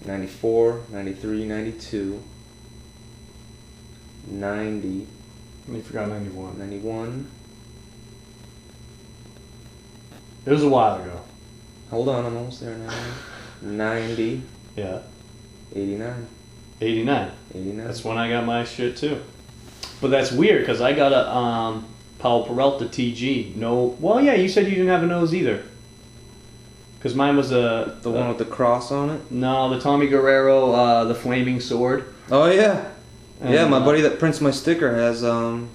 94, 0.06 0.82
93, 0.92 1.46
92, 1.46 2.22
90, 4.28 5.08
You 5.72 5.82
forgot 5.82 6.10
ninety 6.10 6.30
one. 6.30 6.58
91. 6.60 7.28
It 10.46 10.50
was 10.52 10.64
a 10.64 10.70
while 10.70 11.02
ago. 11.02 11.22
Hold 11.90 12.10
on, 12.10 12.26
I'm 12.26 12.36
almost 12.36 12.60
there 12.60 12.76
now. 12.76 12.92
90, 13.62 14.42
Yeah. 14.76 15.00
89, 15.74 16.28
89. 16.82 17.32
89. 17.56 17.78
That's 17.88 18.04
when 18.04 18.18
I 18.18 18.30
got 18.30 18.46
my 18.46 18.66
shit 18.66 18.98
too. 18.98 19.22
But 20.02 20.10
that's 20.10 20.32
weird 20.34 20.62
because 20.62 20.82
I 20.82 20.92
got 20.94 21.14
a 21.14 21.30
um, 21.34 21.86
Powell 22.20 22.44
Peralta 22.44 22.86
TG. 22.86 23.56
No. 23.56 23.96
Well, 24.02 24.22
yeah, 24.22 24.34
you 24.34 24.50
said 24.50 24.66
you 24.66 24.72
didn't 24.72 24.88
have 24.90 25.04
a 25.04 25.08
nose 25.08 25.34
either. 25.34 25.64
Because 26.98 27.16
mine 27.16 27.38
was 27.38 27.52
a. 27.54 27.98
the 28.02 28.10
one 28.12 28.28
with 28.28 28.38
the 28.38 28.46
cross 28.46 28.92
on 28.92 29.10
it? 29.12 29.32
No, 29.32 29.70
the 29.74 29.80
Tommy 29.80 30.08
Guerrero, 30.08 30.72
uh, 30.74 31.04
the 31.06 31.16
Flaming 31.16 31.60
Sword. 31.62 32.14
Oh, 32.32 32.50
yeah. 32.52 32.90
Yeah, 33.42 33.68
my 33.68 33.78
uh, 33.78 33.86
buddy 33.86 34.02
that 34.02 34.20
prints 34.20 34.42
my 34.42 34.52
sticker 34.52 34.94
has 34.94 35.24
um 35.24 35.70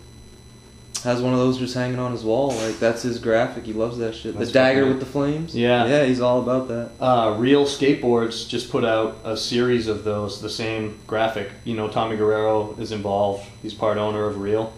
has 1.05 1.23
one 1.23 1.33
of 1.33 1.39
those 1.39 1.59
just 1.59 1.75
hanging 1.75 1.99
on 1.99 2.13
his 2.13 2.25
wall. 2.25 2.49
Like 2.53 2.79
that's 2.79 3.03
his 3.03 3.19
graphic. 3.19 3.65
He 3.65 3.73
loves 3.73 3.99
that 3.99 4.15
shit. 4.15 4.39
The 4.39 4.47
dagger 4.47 4.87
with 4.87 5.01
the 5.01 5.07
flames. 5.07 5.55
Yeah. 5.55 5.87
Yeah, 5.87 6.05
he's 6.05 6.21
all 6.21 6.41
about 6.41 6.69
that. 6.69 6.91
Uh, 7.01 7.37
Real 7.39 7.65
Skateboards 7.65 8.49
just 8.49 8.71
put 8.71 8.85
out 8.85 9.19
a 9.25 9.37
series 9.37 9.87
of 9.87 10.05
those, 10.05 10.41
the 10.41 10.51
same 10.51 10.99
graphic. 11.07 11.51
You 11.65 11.77
know, 11.77 11.89
Tommy 11.89 12.17
Guerrero 12.17 12.75
is 12.79 12.93
involved. 12.93 13.49
He's 13.63 13.75
part 13.75 13.97
owner 13.97 14.25
of 14.25 14.41
Real. 14.41 14.73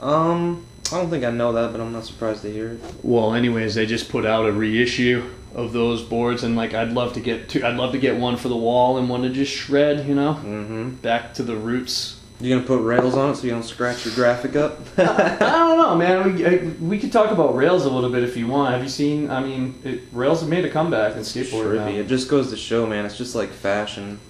Um, 0.00 0.66
I 0.92 0.98
don't 0.98 1.10
think 1.10 1.24
I 1.24 1.30
know 1.30 1.52
that, 1.52 1.72
but 1.72 1.80
I'm 1.80 1.92
not 1.92 2.04
surprised 2.04 2.42
to 2.42 2.52
hear 2.52 2.72
it. 2.72 2.80
Well, 3.02 3.34
anyways, 3.34 3.74
they 3.74 3.86
just 3.86 4.08
put 4.08 4.24
out 4.24 4.46
a 4.46 4.52
reissue 4.52 5.28
of 5.56 5.72
those 5.72 6.02
boards, 6.02 6.44
and 6.44 6.54
like 6.54 6.72
I'd 6.74 6.92
love 6.92 7.14
to 7.14 7.20
get 7.20 7.48
two. 7.48 7.64
I'd 7.66 7.76
love 7.76 7.90
to 7.92 7.98
get 7.98 8.16
one 8.16 8.36
for 8.36 8.48
the 8.48 8.56
wall 8.56 8.98
and 8.98 9.08
one 9.08 9.22
to 9.22 9.30
just 9.30 9.50
shred. 9.52 10.06
You 10.06 10.14
know, 10.14 10.34
Mm-hmm. 10.34 10.90
back 10.96 11.34
to 11.34 11.42
the 11.42 11.56
roots. 11.56 12.20
You 12.38 12.54
gonna 12.54 12.66
put 12.66 12.82
rails 12.82 13.14
on 13.16 13.30
it 13.30 13.36
so 13.36 13.44
you 13.44 13.50
don't 13.52 13.62
scratch 13.62 14.04
your 14.04 14.14
graphic 14.14 14.54
up? 14.56 14.78
I 14.98 15.38
don't 15.38 15.78
know, 15.78 15.96
man. 15.96 16.34
We, 16.34 16.46
I, 16.46 16.56
we 16.80 16.98
could 16.98 17.10
talk 17.10 17.30
about 17.30 17.56
rails 17.56 17.86
a 17.86 17.90
little 17.90 18.10
bit 18.10 18.22
if 18.24 18.36
you 18.36 18.46
want. 18.46 18.74
Have 18.74 18.82
you 18.82 18.90
seen? 18.90 19.30
I 19.30 19.40
mean, 19.42 19.80
it, 19.82 20.02
rails 20.12 20.40
have 20.40 20.50
made 20.50 20.66
a 20.66 20.70
comeback 20.70 21.14
in 21.14 21.20
skateboarding 21.20 21.78
Trippy. 21.86 21.94
It 21.96 22.06
just 22.08 22.28
goes 22.28 22.50
to 22.50 22.56
show, 22.58 22.86
man. 22.86 23.06
It's 23.06 23.16
just 23.16 23.34
like 23.34 23.48
fashion. 23.48 24.20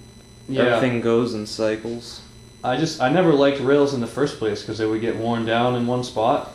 Yeah, 0.47 0.63
Everything 0.63 1.01
goes 1.01 1.33
in 1.33 1.45
cycles. 1.45 2.21
I 2.63 2.77
just 2.77 3.01
I 3.01 3.09
never 3.09 3.33
liked 3.33 3.59
rails 3.59 3.93
in 3.93 3.99
the 3.99 4.07
first 4.07 4.39
place 4.39 4.61
because 4.61 4.77
they 4.77 4.85
would 4.85 5.01
get 5.01 5.17
worn 5.17 5.45
down 5.45 5.75
in 5.75 5.85
one 5.85 6.05
spot. 6.05 6.53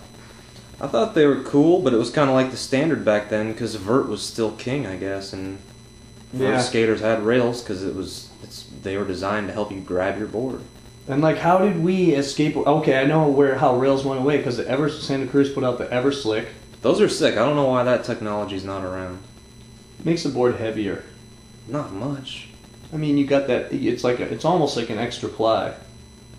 I 0.82 0.88
thought 0.88 1.14
they 1.14 1.26
were 1.26 1.42
cool, 1.44 1.80
but 1.80 1.94
it 1.94 1.96
was 1.96 2.10
kind 2.10 2.28
of 2.28 2.34
like 2.34 2.50
the 2.50 2.56
standard 2.56 3.04
back 3.04 3.28
then 3.28 3.52
because 3.52 3.76
vert 3.76 4.08
was 4.08 4.20
still 4.20 4.50
king, 4.52 4.84
I 4.86 4.96
guess, 4.96 5.32
and 5.32 5.58
vert 6.32 6.54
Yeah. 6.54 6.60
skaters 6.60 7.00
had 7.00 7.22
rails 7.22 7.62
because 7.62 7.84
it 7.84 7.94
was 7.94 8.28
it's 8.42 8.66
they 8.82 8.96
were 8.96 9.04
designed 9.04 9.46
to 9.46 9.52
help 9.52 9.70
you 9.70 9.80
grab 9.80 10.18
your 10.18 10.26
board. 10.26 10.60
And 11.06 11.22
like, 11.22 11.38
how 11.38 11.58
did 11.58 11.82
we 11.82 12.14
as 12.16 12.34
skateboard? 12.34 12.66
Okay, 12.66 12.98
I 13.00 13.04
know 13.06 13.28
where 13.28 13.56
how 13.56 13.76
rails 13.76 14.04
went 14.04 14.20
away 14.20 14.38
because 14.38 14.56
the 14.56 14.68
Ever 14.68 14.88
Santa 14.88 15.26
Cruz 15.28 15.52
put 15.52 15.62
out 15.64 15.78
the 15.78 15.90
Ever 15.92 16.10
Slick. 16.10 16.48
Those 16.82 17.00
are 17.00 17.08
sick. 17.08 17.34
I 17.34 17.44
don't 17.44 17.54
know 17.56 17.66
why 17.68 17.84
that 17.84 18.02
technology's 18.04 18.64
not 18.64 18.84
around. 18.84 19.20
Makes 20.04 20.24
the 20.24 20.30
board 20.30 20.56
heavier. 20.56 21.04
Not 21.68 21.92
much. 21.92 22.48
I 22.92 22.96
mean, 22.96 23.16
you 23.18 23.24
got 23.26 23.46
that. 23.46 23.72
It's 23.72 24.02
like 24.02 24.18
a, 24.18 24.24
it's 24.24 24.44
almost 24.44 24.76
like 24.76 24.90
an 24.90 24.98
extra 24.98 25.28
ply. 25.28 25.74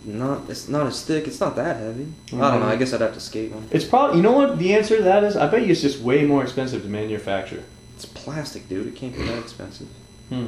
Not 0.05 0.49
it's 0.49 0.67
not 0.67 0.85
as 0.87 1.03
thick. 1.03 1.27
It's 1.27 1.39
not 1.39 1.55
that 1.55 1.77
heavy. 1.77 2.07
I 2.31 2.35
Mhm. 2.35 2.39
don't 2.51 2.59
know. 2.61 2.65
I 2.67 2.75
guess 2.75 2.93
I'd 2.93 3.01
have 3.01 3.13
to 3.13 3.19
skate 3.19 3.51
one. 3.53 3.63
It's 3.71 3.85
probably 3.85 4.17
you 4.17 4.23
know 4.23 4.33
what 4.33 4.59
the 4.59 4.73
answer 4.73 4.97
to 4.97 5.03
that 5.03 5.23
is. 5.23 5.37
I 5.37 5.47
bet 5.47 5.61
you 5.65 5.71
it's 5.71 5.81
just 5.81 6.01
way 6.01 6.25
more 6.25 6.43
expensive 6.43 6.81
to 6.83 6.89
manufacture. 6.89 7.63
It's 7.95 8.05
plastic, 8.05 8.67
dude. 8.67 8.87
It 8.87 8.95
can't 8.95 9.15
be 9.15 9.23
that 9.23 9.37
expensive. 9.39 9.87
Hmm. 10.29 10.47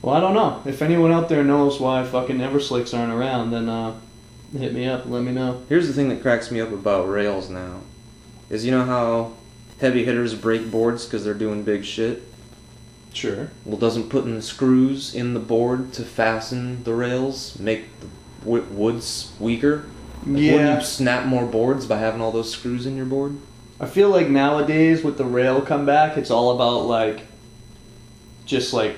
Well, 0.00 0.14
I 0.14 0.20
don't 0.20 0.34
know. 0.34 0.62
If 0.64 0.80
anyone 0.80 1.12
out 1.12 1.28
there 1.28 1.42
knows 1.44 1.80
why 1.80 2.04
fucking 2.04 2.38
Everslicks 2.38 2.96
aren't 2.96 3.12
around, 3.12 3.50
then 3.50 3.68
uh, 3.68 3.94
hit 4.56 4.72
me 4.72 4.86
up. 4.86 5.04
Let 5.06 5.22
me 5.24 5.32
know. 5.32 5.62
Here's 5.68 5.86
the 5.88 5.92
thing 5.92 6.08
that 6.10 6.22
cracks 6.22 6.50
me 6.50 6.60
up 6.60 6.72
about 6.72 7.08
rails 7.08 7.50
now, 7.50 7.80
is 8.48 8.64
you 8.64 8.70
know 8.70 8.84
how 8.84 9.32
heavy 9.80 10.04
hitters 10.04 10.34
break 10.34 10.70
boards 10.70 11.04
because 11.04 11.24
they're 11.24 11.34
doing 11.34 11.64
big 11.64 11.84
shit. 11.84 12.22
Sure. 13.12 13.50
Well, 13.64 13.76
doesn't 13.78 14.10
putting 14.10 14.36
the 14.36 14.42
screws 14.42 15.14
in 15.14 15.34
the 15.34 15.40
board 15.40 15.92
to 15.94 16.02
fasten 16.02 16.84
the 16.84 16.94
rails 16.94 17.58
make 17.58 17.86
the 18.00 18.06
w- 18.44 18.64
woods 18.70 19.32
weaker? 19.38 19.84
Like, 20.26 20.42
Yeah. 20.42 20.52
Wouldn't 20.54 20.80
you 20.80 20.86
snap 20.86 21.26
more 21.26 21.46
boards 21.46 21.86
by 21.86 21.98
having 21.98 22.20
all 22.20 22.32
those 22.32 22.50
screws 22.50 22.86
in 22.86 22.96
your 22.96 23.06
board? 23.06 23.36
I 23.80 23.86
feel 23.86 24.10
like 24.10 24.28
nowadays 24.28 25.04
with 25.04 25.18
the 25.18 25.24
rail 25.24 25.60
comeback, 25.60 26.16
it's 26.16 26.30
all 26.30 26.50
about 26.50 26.86
like 26.86 27.22
just 28.44 28.72
like 28.72 28.96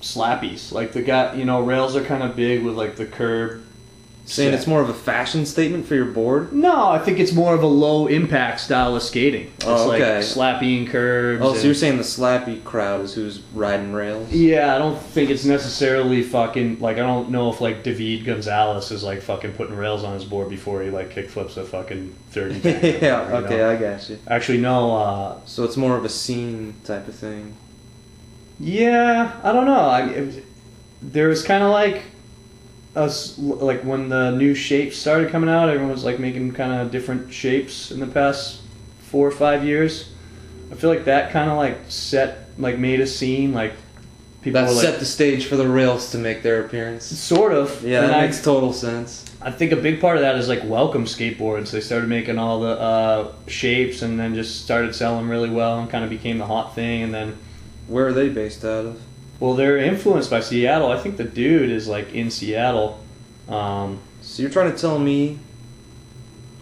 slappies. 0.00 0.72
Like 0.72 0.92
the 0.92 1.02
guy, 1.02 1.34
you 1.34 1.44
know, 1.44 1.60
rails 1.60 1.96
are 1.96 2.04
kind 2.04 2.22
of 2.22 2.36
big 2.36 2.62
with 2.64 2.76
like 2.76 2.96
the 2.96 3.06
curb. 3.06 3.64
Saying 4.30 4.50
set. 4.50 4.58
it's 4.58 4.66
more 4.66 4.82
of 4.82 4.90
a 4.90 4.94
fashion 4.94 5.46
statement 5.46 5.86
for 5.86 5.94
your 5.94 6.04
board. 6.04 6.52
No, 6.52 6.88
I 6.90 6.98
think 6.98 7.18
it's 7.18 7.32
more 7.32 7.54
of 7.54 7.62
a 7.62 7.66
low 7.66 8.08
impact 8.08 8.60
style 8.60 8.94
of 8.94 9.02
skating. 9.02 9.50
It's 9.56 9.64
Oh, 9.66 9.88
like 9.88 10.02
okay. 10.02 10.18
slappy 10.20 10.76
and 10.78 10.86
curbs. 10.86 11.40
Oh, 11.42 11.48
so 11.52 11.54
and- 11.54 11.64
you're 11.64 11.74
saying 11.74 11.96
the 11.96 12.02
slappy 12.02 12.62
crowd 12.62 13.00
is 13.00 13.14
who's 13.14 13.40
riding 13.54 13.92
rails? 13.94 14.30
Yeah, 14.30 14.74
I 14.74 14.78
don't 14.78 15.00
think 15.00 15.30
it's 15.30 15.46
necessarily 15.46 16.22
fucking 16.22 16.80
like 16.80 16.96
I 16.98 17.00
don't 17.00 17.30
know 17.30 17.50
if 17.50 17.62
like 17.62 17.82
David 17.82 18.26
Gonzalez 18.26 18.90
is 18.90 19.02
like 19.02 19.22
fucking 19.22 19.52
putting 19.52 19.76
rails 19.76 20.04
on 20.04 20.12
his 20.12 20.26
board 20.26 20.50
before 20.50 20.82
he 20.82 20.90
like 20.90 21.08
kickflips 21.14 21.56
a 21.56 21.64
fucking 21.64 22.14
thirty. 22.30 22.56
yeah. 23.00 23.30
Okay, 23.44 23.56
know? 23.56 23.70
I 23.70 23.76
got 23.76 24.10
you. 24.10 24.18
Actually, 24.28 24.58
no. 24.58 24.94
Uh, 24.94 25.36
So 25.46 25.64
it's 25.64 25.78
more 25.78 25.96
of 25.96 26.04
a 26.04 26.10
scene 26.10 26.74
type 26.84 27.08
of 27.08 27.14
thing. 27.14 27.54
yeah, 28.60 29.32
I 29.42 29.52
don't 29.52 29.64
know. 29.64 29.80
I 29.80 30.02
it, 30.08 30.44
there 31.00 31.28
was 31.28 31.42
kind 31.44 31.62
of 31.62 31.70
like 31.70 32.02
us 32.98 33.38
like 33.38 33.82
when 33.82 34.08
the 34.08 34.30
new 34.32 34.54
shapes 34.54 34.96
started 34.98 35.30
coming 35.30 35.48
out. 35.48 35.68
Everyone 35.68 35.90
was 35.92 36.04
like 36.04 36.18
making 36.18 36.52
kind 36.52 36.72
of 36.72 36.90
different 36.90 37.32
shapes 37.32 37.90
in 37.90 38.00
the 38.00 38.06
past 38.06 38.60
four 39.10 39.26
or 39.26 39.30
five 39.30 39.64
years. 39.64 40.10
I 40.70 40.74
feel 40.74 40.90
like 40.90 41.04
that 41.06 41.30
kind 41.30 41.50
of 41.50 41.56
like 41.56 41.78
set 41.88 42.50
like 42.58 42.78
made 42.78 43.00
a 43.00 43.06
scene 43.06 43.54
like 43.54 43.72
people 44.42 44.60
That 44.60 44.68
were 44.68 44.74
set 44.74 44.90
like 44.90 44.98
the 44.98 45.04
stage 45.06 45.46
for 45.46 45.56
the 45.56 45.66
rails 45.68 46.10
to 46.12 46.18
make 46.18 46.42
their 46.42 46.64
appearance. 46.64 47.04
sort 47.06 47.52
of 47.52 47.82
Yeah, 47.84 48.00
and 48.02 48.10
that 48.10 48.18
I- 48.18 48.26
makes 48.26 48.42
total 48.42 48.72
sense. 48.72 49.24
I 49.40 49.52
think 49.52 49.70
a 49.70 49.76
big 49.76 50.00
part 50.00 50.16
of 50.16 50.22
that 50.22 50.34
is 50.34 50.48
like 50.48 50.62
welcome 50.64 51.04
skateboards. 51.04 51.70
They 51.70 51.80
started 51.80 52.08
making 52.08 52.38
all 52.38 52.58
the 52.60 52.78
uh, 52.80 53.32
shapes 53.46 54.02
and 54.02 54.18
then 54.18 54.34
just 54.34 54.62
started 54.64 54.94
selling 54.96 55.28
really 55.28 55.48
well 55.50 55.78
and 55.78 55.88
kind 55.88 56.02
of 56.02 56.10
became 56.10 56.38
the 56.38 56.46
hot 56.46 56.74
thing. 56.74 57.02
And 57.04 57.14
then, 57.14 57.38
Where 57.86 58.08
are 58.08 58.12
they 58.12 58.28
based 58.30 58.64
out 58.64 58.84
of? 58.86 59.00
Well, 59.40 59.54
they're 59.54 59.78
influenced 59.78 60.30
by 60.30 60.40
Seattle. 60.40 60.90
I 60.90 60.98
think 60.98 61.16
the 61.16 61.24
dude 61.24 61.70
is 61.70 61.88
like 61.88 62.12
in 62.12 62.30
Seattle. 62.30 63.02
Um, 63.48 64.00
So 64.20 64.42
you're 64.42 64.50
trying 64.50 64.72
to 64.72 64.78
tell 64.78 64.98
me 64.98 65.38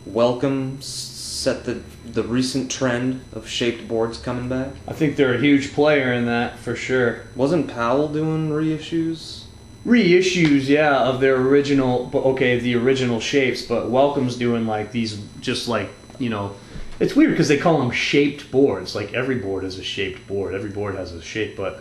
Welcome 0.07 0.81
set 0.81 1.65
the 1.65 1.83
the 2.13 2.23
recent 2.23 2.71
trend 2.71 3.25
of 3.33 3.49
shaped 3.49 3.89
boards 3.89 4.19
coming 4.19 4.49
back? 4.49 4.69
I 4.87 4.93
think 4.93 5.17
they're 5.17 5.35
a 5.35 5.41
huge 5.41 5.75
player 5.75 6.13
in 6.13 6.27
that 6.27 6.59
for 6.59 6.77
sure. 6.77 7.23
Wasn't 7.35 7.69
Powell 7.69 8.09
doing 8.09 8.51
reissues? 8.51 9.43
Reissues, 9.85 10.69
yeah, 10.69 10.99
of 10.99 11.21
their 11.21 11.37
original, 11.37 12.11
okay, 12.15 12.59
the 12.59 12.75
original 12.77 13.21
shapes. 13.21 13.63
But 13.63 13.91
Welcome's 13.91 14.37
doing 14.37 14.67
like 14.67 14.93
these, 14.93 15.19
just 15.41 15.69
like 15.69 15.91
you 16.19 16.31
know, 16.31 16.55
it's 17.01 17.15
weird 17.15 17.31
because 17.31 17.49
they 17.49 17.59
call 17.59 17.79
them 17.79 17.91
shaped 17.91 18.51
boards. 18.51 18.95
Like 18.95 19.13
every 19.13 19.37
board 19.37 19.65
is 19.65 19.79
a 19.79 19.85
shaped 19.85 20.27
board. 20.27 20.55
Every 20.55 20.71
board 20.71 20.95
has 20.95 21.13
a 21.13 21.23
shape, 21.23 21.57
but 21.57 21.81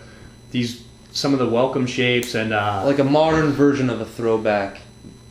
these 0.52 0.84
some 1.16 1.32
of 1.32 1.40
the 1.40 1.48
Welcome 1.48 1.88
shapes 1.88 2.36
and 2.36 2.54
uh, 2.54 2.84
Like 2.86 3.00
a 3.00 3.04
modern 3.04 3.52
version 3.52 3.90
of 3.90 4.02
a 4.02 4.06
throwback 4.06 4.80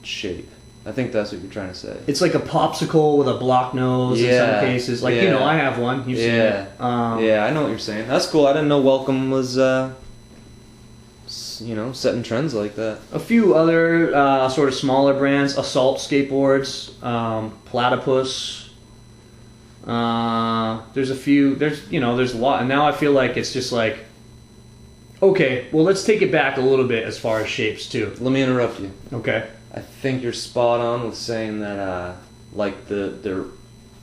shape. 0.03 0.51
I 0.87 0.93
think 0.93 1.13
that's 1.13 1.31
what 1.31 1.41
you're 1.41 1.53
trying 1.53 1.69
to 1.69 1.75
say. 1.75 1.97
It's 2.07 2.21
like 2.21 2.35
a 2.35 2.41
popsicle 2.41 3.17
with 3.19 3.29
a 3.29 3.35
block 3.35 3.75
nose 3.75 4.21
yeah. 4.21 4.29
in 4.29 4.51
some 4.51 4.61
cases. 4.61 5.03
Like 5.03 5.15
you 5.15 5.31
know, 5.31 5.45
I 5.45 5.55
have 5.57 5.79
one. 5.79 6.09
You've 6.09 6.19
Yeah. 6.19 6.67
Um, 6.79 7.23
yeah, 7.23 7.45
I 7.45 7.51
know 7.51 7.63
what 7.63 7.71
you're 7.71 7.79
saying. 7.79 8.09
That's 8.09 8.27
cool. 8.27 8.47
I 8.47 8.53
didn't 8.53 8.69
know 8.69 8.81
Welcome 8.81 9.31
was, 9.31 9.57
uh, 9.57 9.95
you 11.61 11.75
know, 11.75 11.93
setting 11.93 12.23
trends 12.23 12.53
like 12.55 12.77
that. 12.77 13.01
A 13.13 13.19
few 13.19 13.55
other 13.55 14.15
uh, 14.15 14.49
sort 14.49 14.69
of 14.69 14.75
smaller 14.75 15.15
brands: 15.15 15.57
Assault 15.57 15.99
skateboards, 15.99 17.03
um, 17.03 17.59
Platypus. 17.67 18.71
Uh, 19.87 20.83
there's 20.93 21.11
a 21.11 21.17
few. 21.17 21.55
There's 21.55 21.91
you 21.91 22.01
know, 22.01 22.17
there's 22.17 22.35
a 22.35 22.39
lot. 22.39 22.61
And 22.61 22.69
now 22.69 22.87
I 22.87 22.93
feel 22.93 23.13
like 23.13 23.39
it's 23.39 23.55
just 23.55 23.73
like, 23.73 24.04
okay, 25.31 25.67
well, 25.73 25.85
let's 25.85 26.05
take 26.05 26.23
it 26.23 26.31
back 26.33 26.57
a 26.57 26.61
little 26.61 26.87
bit 26.87 27.05
as 27.05 27.19
far 27.19 27.41
as 27.41 27.49
shapes 27.49 27.89
too. 27.89 28.15
Let 28.21 28.33
me 28.33 28.43
interrupt 28.43 28.81
you. 28.81 28.93
Okay. 29.13 29.49
I 29.73 29.81
think 29.81 30.23
you're 30.23 30.33
spot 30.33 30.81
on 30.81 31.05
with 31.07 31.17
saying 31.17 31.61
that, 31.61 31.79
uh, 31.79 32.15
like 32.53 32.87
the 32.87 33.17
the 33.23 33.47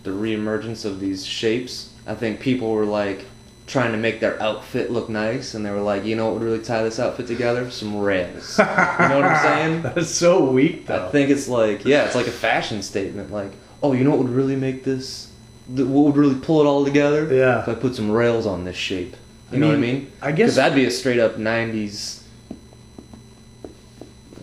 the 0.04 0.12
reemergence 0.12 0.84
of 0.86 1.00
these 1.00 1.26
shapes. 1.26 1.90
I 2.06 2.16
think 2.16 2.40
people 2.40 2.72
were 2.72 2.86
like 2.86 3.26
trying 3.68 3.94
to 3.94 3.98
make 3.98 4.20
their 4.20 4.42
outfit 4.42 4.92
look 4.92 5.08
nice, 5.08 5.54
and 5.54 5.66
they 5.66 5.72
were 5.72 5.82
like, 5.82 6.04
you 6.04 6.16
know 6.16 6.26
what 6.26 6.34
would 6.36 6.44
really 6.44 6.64
tie 6.64 6.84
this 6.84 7.00
outfit 7.00 7.28
together? 7.28 7.70
Some 7.72 7.98
rails. 7.98 8.58
you 8.58 8.66
know 8.66 9.22
what 9.22 9.24
I'm 9.26 9.42
saying? 9.44 9.82
That's 9.84 10.10
so 10.10 10.52
weak, 10.52 10.88
though. 10.88 11.08
I 11.08 11.12
think 11.12 11.30
it's 11.30 11.48
like 11.48 11.86
yeah, 11.86 12.06
it's 12.06 12.16
like 12.16 12.28
a 12.28 12.32
fashion 12.32 12.82
statement. 12.82 13.32
Like, 13.32 13.52
oh, 13.82 13.94
you 13.94 14.04
know 14.04 14.12
what 14.12 14.20
would 14.20 14.30
really 14.30 14.58
make 14.58 14.84
this? 14.84 15.32
What 15.68 15.88
would 15.88 16.18
really 16.18 16.36
pull 16.40 16.60
it 16.60 16.66
all 16.66 16.84
together? 16.84 17.34
Yeah. 17.34 17.62
If 17.62 17.70
I 17.70 17.76
put 17.76 17.96
some 17.96 18.12
rails 18.12 18.46
on 18.46 18.66
this 18.66 18.76
shape. 18.76 19.16
You 19.52 19.58
I 19.58 19.60
know 19.60 19.68
what 19.68 19.76
I 19.76 19.80
mean? 19.80 20.12
I 20.22 20.32
guess 20.32 20.56
that'd 20.56 20.76
be 20.76 20.86
a 20.86 20.92
straight 20.92 21.20
up 21.20 21.36
'90s. 21.38 22.22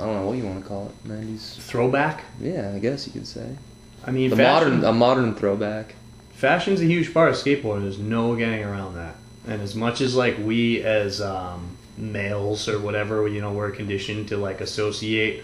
I 0.01 0.05
don't 0.05 0.14
know 0.14 0.27
what 0.27 0.37
you 0.37 0.44
want 0.44 0.62
to 0.62 0.68
call 0.68 0.87
it. 1.05 1.09
'90s. 1.09 1.57
throwback. 1.57 2.25
Yeah, 2.40 2.73
I 2.75 2.79
guess 2.79 3.07
you 3.07 3.12
could 3.12 3.27
say. 3.27 3.57
I 4.07 4.11
mean, 4.11 4.31
The 4.31 4.37
fashion- 4.37 4.75
modern, 4.81 4.85
a 4.85 4.92
modern 4.92 5.35
throwback. 5.35 5.94
fashion's 6.33 6.81
a 6.81 6.85
huge 6.85 7.12
part 7.12 7.31
of 7.31 7.35
skateboarding. 7.37 7.83
There's 7.83 7.99
no 7.99 8.37
getting 8.37 8.62
around 8.62 8.94
that. 8.94 9.16
And 9.47 9.61
as 9.61 9.75
much 9.75 10.01
as 10.01 10.14
like 10.14 10.37
we 10.38 10.83
as 10.83 11.21
um, 11.21 11.77
males 11.97 12.68
or 12.68 12.79
whatever, 12.79 13.27
you 13.27 13.40
know, 13.40 13.53
we're 13.53 13.71
conditioned 13.73 14.29
to 14.29 14.37
like 14.37 14.61
associate 14.61 15.42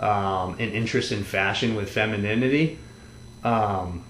um, 0.00 0.54
an 0.54 0.70
interest 0.70 1.12
in 1.12 1.22
fashion 1.24 1.74
with 1.74 1.90
femininity, 1.90 2.78
um, 3.44 4.02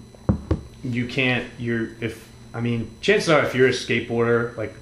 you 0.83 1.05
can't. 1.07 1.45
You're 1.59 1.89
if 2.01 2.24
I 2.55 2.61
mean, 2.61 2.89
chances 3.01 3.29
are 3.29 3.43
if 3.43 3.53
you're 3.53 3.67
a 3.67 3.71
skateboarder, 3.71 4.55
like 4.55 4.73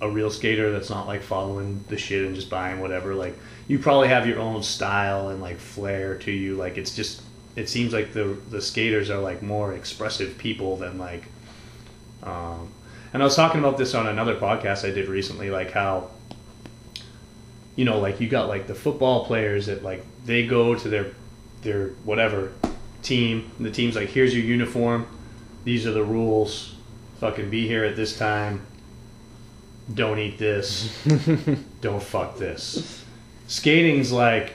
a 0.00 0.10
real 0.10 0.28
skater 0.28 0.72
that's 0.72 0.90
not 0.90 1.06
like 1.06 1.22
following 1.22 1.84
the 1.86 1.96
shit 1.96 2.26
and 2.26 2.34
just 2.34 2.50
buying 2.50 2.80
whatever, 2.80 3.14
like 3.14 3.38
you 3.68 3.78
probably 3.78 4.08
have 4.08 4.26
your 4.26 4.40
own 4.40 4.64
style 4.64 5.28
and 5.28 5.40
like 5.40 5.58
flair 5.58 6.18
to 6.18 6.32
you. 6.32 6.56
Like 6.56 6.76
it's 6.76 6.96
just 6.96 7.22
it 7.54 7.68
seems 7.68 7.92
like 7.92 8.12
the 8.12 8.36
the 8.50 8.60
skaters 8.60 9.08
are 9.08 9.20
like 9.20 9.40
more 9.40 9.72
expressive 9.72 10.36
people 10.36 10.76
than 10.76 10.98
like 10.98 11.22
um 12.24 12.72
and 13.12 13.22
I 13.22 13.24
was 13.24 13.36
talking 13.36 13.60
about 13.60 13.78
this 13.78 13.94
on 13.94 14.08
another 14.08 14.34
podcast 14.36 14.88
I 14.88 14.92
did 14.92 15.08
recently 15.08 15.50
like 15.50 15.70
how 15.70 16.10
you 17.76 17.84
know 17.84 17.98
like 17.98 18.20
you 18.20 18.28
got 18.28 18.48
like 18.48 18.66
the 18.66 18.74
football 18.74 19.26
players 19.26 19.66
that 19.66 19.84
like 19.84 20.04
they 20.24 20.46
go 20.46 20.74
to 20.74 20.88
their 20.88 21.12
their 21.62 21.88
whatever 22.04 22.52
team 23.02 23.50
and 23.58 23.66
the 23.66 23.70
team's 23.70 23.94
like 23.96 24.08
here's 24.08 24.34
your 24.34 24.44
uniform 24.44 25.06
these 25.64 25.86
are 25.86 25.92
the 25.92 26.02
rules 26.02 26.74
fucking 27.22 27.48
be 27.48 27.66
here 27.66 27.84
at 27.84 27.96
this 27.96 28.18
time 28.18 28.66
don't 29.94 30.18
eat 30.18 30.38
this 30.38 30.92
don't 31.80 32.02
fuck 32.02 32.36
this 32.36 33.02
skating's 33.46 34.12
like 34.12 34.52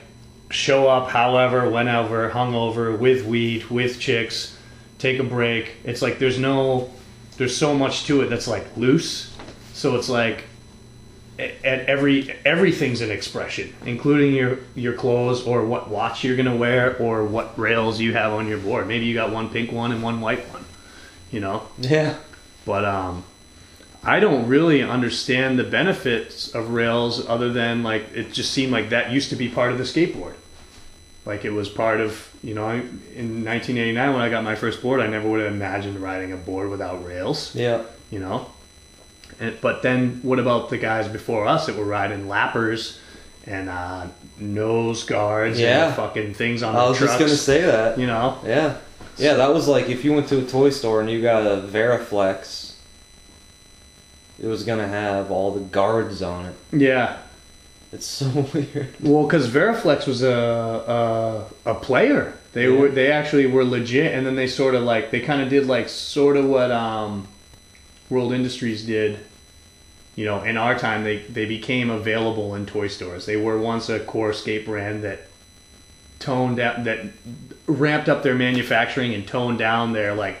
show 0.50 0.88
up 0.88 1.10
however, 1.10 1.68
whenever, 1.68 2.30
hungover, 2.30 2.98
with 2.98 3.24
weed, 3.24 3.64
with 3.66 4.00
chicks, 4.00 4.56
take 4.98 5.18
a 5.18 5.24
break. 5.24 5.72
It's 5.84 6.02
like 6.02 6.18
there's 6.18 6.38
no, 6.38 6.90
there's 7.36 7.56
so 7.56 7.74
much 7.74 8.06
to 8.06 8.22
it 8.22 8.28
that's 8.28 8.48
like 8.48 8.76
loose. 8.76 9.36
So 9.74 9.96
it's 9.96 10.08
like 10.08 10.44
at 11.38 11.62
every 11.62 12.34
everything's 12.44 13.00
an 13.00 13.10
expression, 13.10 13.72
including 13.84 14.34
your 14.34 14.58
your 14.74 14.94
clothes 14.94 15.46
or 15.46 15.64
what 15.64 15.88
watch 15.88 16.24
you're 16.24 16.36
gonna 16.36 16.56
wear 16.56 16.96
or 16.96 17.24
what 17.24 17.56
rails 17.58 18.00
you 18.00 18.12
have 18.14 18.32
on 18.32 18.48
your 18.48 18.58
board. 18.58 18.88
Maybe 18.88 19.06
you 19.06 19.14
got 19.14 19.30
one 19.30 19.50
pink 19.50 19.70
one 19.70 19.92
and 19.92 20.02
one 20.02 20.20
white 20.20 20.48
one, 20.48 20.64
you 21.30 21.40
know. 21.40 21.68
Yeah. 21.78 22.16
But 22.68 22.84
um, 22.84 23.24
I 24.04 24.20
don't 24.20 24.46
really 24.46 24.82
understand 24.82 25.58
the 25.58 25.64
benefits 25.64 26.54
of 26.54 26.68
rails 26.70 27.26
other 27.26 27.50
than 27.50 27.82
like 27.82 28.12
it 28.14 28.30
just 28.34 28.50
seemed 28.52 28.72
like 28.72 28.90
that 28.90 29.10
used 29.10 29.30
to 29.30 29.36
be 29.36 29.48
part 29.48 29.72
of 29.72 29.78
the 29.78 29.84
skateboard. 29.84 30.34
Like 31.24 31.46
it 31.46 31.50
was 31.50 31.66
part 31.68 32.00
of 32.00 32.28
you 32.42 32.54
know 32.54 32.66
I, 32.66 32.74
in 33.16 33.42
1989 33.44 34.12
when 34.12 34.20
I 34.20 34.28
got 34.28 34.44
my 34.44 34.54
first 34.54 34.82
board, 34.82 35.00
I 35.00 35.06
never 35.06 35.26
would 35.30 35.40
have 35.40 35.50
imagined 35.52 35.98
riding 35.98 36.32
a 36.32 36.36
board 36.36 36.68
without 36.68 37.02
rails. 37.06 37.54
Yeah. 37.54 37.84
You 38.10 38.18
know. 38.20 38.50
And, 39.40 39.58
but 39.62 39.80
then 39.82 40.20
what 40.22 40.38
about 40.38 40.68
the 40.68 40.76
guys 40.78 41.08
before 41.08 41.46
us 41.46 41.66
that 41.66 41.76
were 41.76 41.84
riding 41.86 42.26
lappers 42.28 42.98
and 43.46 43.70
uh, 43.70 44.08
nose 44.38 45.04
guards 45.04 45.58
Yeah. 45.58 45.86
and 45.86 45.96
fucking 45.96 46.34
things 46.34 46.62
on 46.62 46.74
trucks? 46.74 46.86
I 46.86 46.90
was 46.90 46.98
just 46.98 47.18
gonna 47.18 47.30
say 47.30 47.62
that. 47.62 47.98
You 47.98 48.06
know. 48.06 48.38
Yeah. 48.44 48.76
Yeah, 49.18 49.34
that 49.34 49.52
was 49.52 49.66
like 49.68 49.88
if 49.88 50.04
you 50.04 50.12
went 50.12 50.28
to 50.28 50.38
a 50.38 50.44
toy 50.46 50.70
store 50.70 51.00
and 51.00 51.10
you 51.10 51.20
got 51.22 51.42
a 51.46 51.60
Variflex, 51.60 52.72
it 54.40 54.46
was 54.46 54.62
gonna 54.64 54.86
have 54.86 55.30
all 55.30 55.52
the 55.52 55.60
guards 55.60 56.22
on 56.22 56.46
it. 56.46 56.54
Yeah. 56.72 57.18
It's 57.92 58.06
so 58.06 58.28
weird. 58.54 58.94
Well, 59.00 59.24
because 59.24 59.48
Variflex 59.48 60.06
was 60.06 60.22
a, 60.22 61.46
a 61.66 61.70
a 61.70 61.74
player. 61.74 62.34
They 62.52 62.68
Yeah. 62.70 62.78
were 62.78 62.88
they 62.88 63.10
actually 63.12 63.46
were 63.46 63.64
legit, 63.64 64.12
and 64.14 64.26
then 64.26 64.36
they 64.36 64.46
sort 64.46 64.74
of 64.74 64.82
like 64.82 65.10
they 65.10 65.20
kind 65.20 65.42
of 65.42 65.48
did 65.48 65.66
like 65.66 65.88
sort 65.88 66.36
of 66.36 66.44
what 66.46 66.70
um, 66.70 67.26
World 68.10 68.32
Industries 68.32 68.84
did. 68.84 69.18
You 70.16 70.24
know, 70.26 70.42
in 70.42 70.56
our 70.56 70.78
time, 70.78 71.04
they 71.04 71.18
they 71.18 71.44
became 71.46 71.90
available 71.90 72.54
in 72.54 72.66
toy 72.66 72.88
stores. 72.88 73.24
They 73.26 73.36
were 73.36 73.58
once 73.58 73.88
a 73.88 74.00
core 74.00 74.32
skate 74.32 74.66
brand 74.66 75.02
that 75.04 75.22
toned 76.18 76.58
out 76.60 76.84
that 76.84 77.06
ramped 77.68 78.08
up 78.08 78.22
their 78.24 78.34
manufacturing 78.34 79.14
and 79.14 79.26
toned 79.28 79.58
down 79.58 79.92
their 79.92 80.14
like 80.14 80.40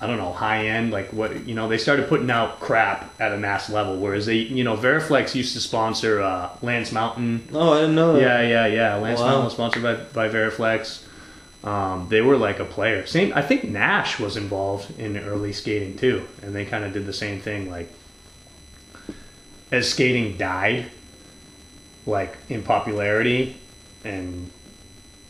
I 0.00 0.06
don't 0.06 0.18
know 0.18 0.32
high 0.32 0.66
end 0.68 0.92
like 0.92 1.12
what 1.12 1.44
you 1.48 1.54
know 1.54 1.66
they 1.68 1.78
started 1.78 2.08
putting 2.08 2.30
out 2.30 2.60
crap 2.60 3.12
at 3.20 3.32
a 3.32 3.36
mass 3.36 3.68
level 3.68 3.96
whereas 3.96 4.26
they 4.26 4.36
you 4.36 4.62
know 4.62 4.76
Variflex 4.76 5.34
used 5.34 5.54
to 5.54 5.60
sponsor 5.60 6.20
uh, 6.22 6.50
Lance 6.62 6.92
Mountain 6.92 7.48
Oh, 7.52 7.72
I 7.72 7.80
didn't 7.80 7.96
know 7.96 8.12
that. 8.12 8.20
yeah 8.22 8.42
yeah 8.42 8.66
yeah 8.66 8.94
Lance 8.96 9.18
Wow. 9.18 9.26
Mountain 9.26 9.44
was 9.46 9.52
sponsored 9.54 9.82
by 9.82 9.94
by 9.94 10.28
Variflex 10.28 11.02
um, 11.64 12.06
they 12.08 12.20
were 12.20 12.36
like 12.36 12.60
a 12.60 12.64
player 12.64 13.04
same 13.06 13.32
I 13.34 13.42
think 13.42 13.64
Nash 13.64 14.20
was 14.20 14.36
involved 14.36 14.96
in 15.00 15.16
early 15.16 15.52
skating 15.52 15.96
too 15.96 16.28
and 16.42 16.54
they 16.54 16.64
kind 16.64 16.84
of 16.84 16.92
did 16.92 17.04
the 17.06 17.12
same 17.12 17.40
thing 17.40 17.68
like 17.70 17.90
as 19.72 19.90
skating 19.90 20.36
died 20.36 20.90
like 22.06 22.36
in 22.48 22.62
popularity 22.62 23.56
and 24.04 24.50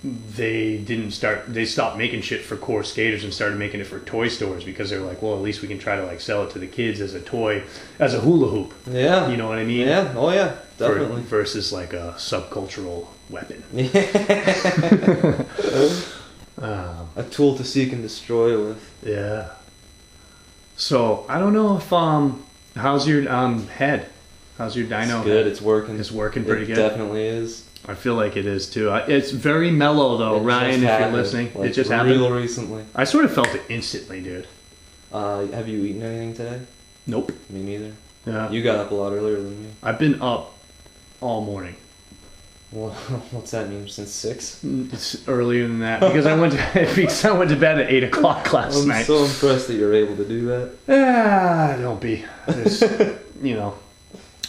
they 0.04 0.78
didn't 0.78 1.10
start 1.10 1.42
they 1.52 1.64
stopped 1.64 1.96
making 1.98 2.20
shit 2.22 2.42
for 2.42 2.56
core 2.56 2.84
skaters 2.84 3.24
and 3.24 3.34
started 3.34 3.58
making 3.58 3.80
it 3.80 3.84
for 3.86 3.98
toy 4.00 4.28
stores 4.28 4.62
because 4.62 4.90
they're 4.90 5.00
like 5.00 5.20
well 5.22 5.34
at 5.34 5.42
least 5.42 5.60
we 5.60 5.66
can 5.66 5.78
try 5.78 5.96
to 5.96 6.04
like 6.06 6.20
sell 6.20 6.44
it 6.44 6.50
to 6.50 6.58
the 6.60 6.68
kids 6.68 7.00
as 7.00 7.14
a 7.14 7.20
toy 7.20 7.60
as 7.98 8.14
a 8.14 8.20
hula 8.20 8.48
hoop 8.48 8.72
Yeah. 8.86 9.28
you 9.28 9.36
know 9.36 9.48
what 9.48 9.58
i 9.58 9.64
mean 9.64 9.88
Yeah. 9.88 10.14
Oh 10.16 10.30
yeah. 10.30 10.52
For- 10.76 10.94
Definitely. 10.94 11.22
versus 11.22 11.72
like 11.72 11.92
a 11.94 12.14
subcultural 12.16 13.08
weapon 13.28 13.64
um, 16.62 17.08
a 17.16 17.22
tool 17.30 17.56
to 17.56 17.64
seek 17.64 17.92
and 17.92 18.02
destroy 18.02 18.64
with. 18.68 18.90
yeah 19.04 19.50
so 20.76 21.26
i 21.28 21.38
don't 21.38 21.52
know 21.54 21.76
if 21.76 21.92
um 21.92 22.44
how's 22.76 23.06
your 23.08 23.28
um 23.32 23.66
head 23.68 24.08
how's 24.58 24.76
your 24.76 24.86
dino 24.86 25.16
It's 25.18 25.24
good. 25.24 25.46
It's 25.48 25.60
working. 25.60 25.98
it's 25.98 26.12
working 26.12 26.44
pretty 26.44 26.62
it 26.64 26.66
good 26.68 26.76
definitely 26.76 27.24
is. 27.26 27.64
I 27.86 27.94
feel 27.94 28.14
like 28.14 28.36
it 28.36 28.44
is 28.46 28.68
too. 28.68 28.90
I- 28.90 29.06
It's 29.06 29.30
very 29.30 29.70
mellow 29.70 30.16
though, 30.18 30.36
It 30.36 30.40
Ryan. 30.40 30.80
just 30.80 30.92
If 30.92 31.00
you're 31.00 31.10
listening, 31.12 31.50
like, 31.54 31.70
it 31.70 31.72
just 31.72 31.90
real 31.90 31.98
happened. 31.98 32.34
recently. 32.34 32.84
I 32.94 33.04
sort 33.04 33.24
of 33.24 33.32
felt 33.32 33.54
it 33.54 33.62
instantly, 33.68 34.20
dude. 34.20 34.46
Uh, 35.12 35.46
have 35.46 35.68
you 35.68 35.78
eaten 35.84 36.02
anything 36.02 36.34
today? 36.34 36.60
Nope. 37.06 37.32
Me 37.48 37.62
neither. 37.62 37.92
Yeah. 38.26 38.50
You 38.50 38.62
got 38.62 38.76
up 38.76 38.90
a 38.90 38.94
lot 38.94 39.12
earlier 39.12 39.36
than 39.36 39.62
me. 39.62 39.68
I've 39.82 39.98
been 39.98 40.20
up 40.20 40.52
all 41.22 41.40
morning. 41.40 41.76
Well, 42.70 42.90
what's 43.30 43.52
that 43.52 43.70
mean? 43.70 43.88
Since 43.88 44.10
six? 44.10 44.60
It's 44.62 45.26
earlier 45.26 45.66
than 45.66 45.78
that 45.78 46.00
because 46.00 46.26
I 46.26 46.34
went 46.38 46.52
to 46.52 46.92
because 46.94 47.24
I 47.24 47.32
went 47.32 47.48
to 47.50 47.56
bed 47.56 47.78
at 47.80 47.90
eight 47.90 48.04
o'clock 48.04 48.52
last 48.52 48.82
I'm 48.82 48.88
night. 48.88 49.06
so 49.06 49.24
impressed 49.24 49.68
that 49.68 49.74
you're 49.74 49.94
able 49.94 50.16
to 50.16 50.24
do 50.26 50.44
that. 50.48 50.70
Ah, 50.90 51.76
don't 51.80 51.98
be. 52.00 52.26
There's, 52.46 52.82
you 53.42 53.54
know, 53.54 53.78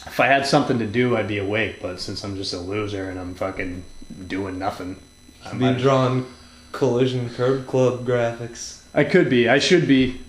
if 0.09 0.19
I 0.19 0.25
had 0.27 0.45
something 0.45 0.79
to 0.79 0.87
do, 0.87 1.15
I'd 1.15 1.27
be 1.27 1.37
awake. 1.37 1.81
But 1.81 1.99
since 1.99 2.23
I'm 2.23 2.35
just 2.35 2.53
a 2.53 2.59
loser 2.59 3.09
and 3.09 3.19
I'm 3.19 3.35
fucking 3.35 3.83
doing 4.27 4.59
nothing, 4.59 4.97
I, 5.45 5.53
Be 5.53 5.73
drawing 5.81 6.25
collision 6.71 7.29
curb 7.29 7.67
club 7.67 8.05
graphics. 8.05 8.81
I 8.93 9.03
could 9.03 9.29
be. 9.29 9.47
I 9.47 9.59
should 9.59 9.87
be. 9.87 10.21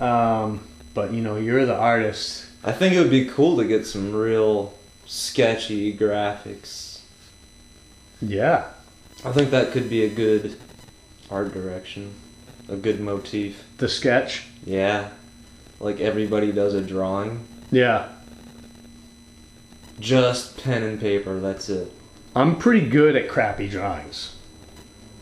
Um, 0.00 0.60
but 0.94 1.12
you 1.12 1.22
know, 1.22 1.36
you're 1.36 1.64
the 1.64 1.76
artist. 1.76 2.46
I 2.64 2.72
think 2.72 2.94
it 2.94 3.00
would 3.00 3.10
be 3.10 3.26
cool 3.26 3.56
to 3.58 3.64
get 3.64 3.86
some 3.86 4.12
real 4.12 4.74
sketchy 5.06 5.96
graphics. 5.96 7.00
Yeah. 8.20 8.68
I 9.24 9.32
think 9.32 9.50
that 9.50 9.72
could 9.72 9.88
be 9.88 10.04
a 10.04 10.08
good 10.08 10.58
art 11.30 11.52
direction, 11.52 12.14
a 12.68 12.76
good 12.76 13.00
motif. 13.00 13.64
The 13.78 13.88
sketch. 13.88 14.46
Yeah, 14.64 15.10
like 15.80 16.00
everybody 16.00 16.52
does 16.52 16.74
a 16.74 16.82
drawing, 16.82 17.46
Yeah. 17.70 18.08
Just 20.00 20.62
pen 20.62 20.82
and 20.82 21.00
paper. 21.00 21.40
That's 21.40 21.68
it. 21.68 21.92
I'm 22.34 22.56
pretty 22.56 22.88
good 22.88 23.16
at 23.16 23.28
crappy 23.28 23.68
drawings. 23.68 24.34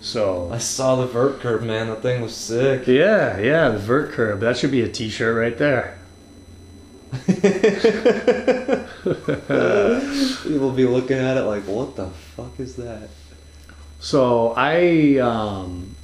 So 0.01 0.51
I 0.53 0.59
saw 0.59 0.97
the 0.97 1.07
vert 1.07 1.41
curve, 1.41 1.65
man. 1.65 1.89
That 1.89 2.03
thing 2.03 2.21
was 2.21 2.35
sick. 2.35 2.87
yeah, 2.87 3.39
yeah, 3.39 3.71
the 3.71 3.79
vert 3.79 4.13
curve. 4.13 4.41
That 4.41 4.57
should 4.57 4.71
be 4.71 4.83
a 4.83 4.89
T-shirt 4.89 5.37
right 5.37 5.57
there. 5.59 5.99
People 10.43 10.61
will 10.61 10.73
be 10.73 10.85
looking 10.85 11.17
at 11.17 11.37
it 11.37 11.43
like, 11.43 11.65
what 11.65 11.97
the 11.97 12.11
fuck 12.11 12.61
is 12.61 12.77
that? 12.77 13.09
So 13.99 14.53
I, 14.57 15.17
um, 15.19 15.96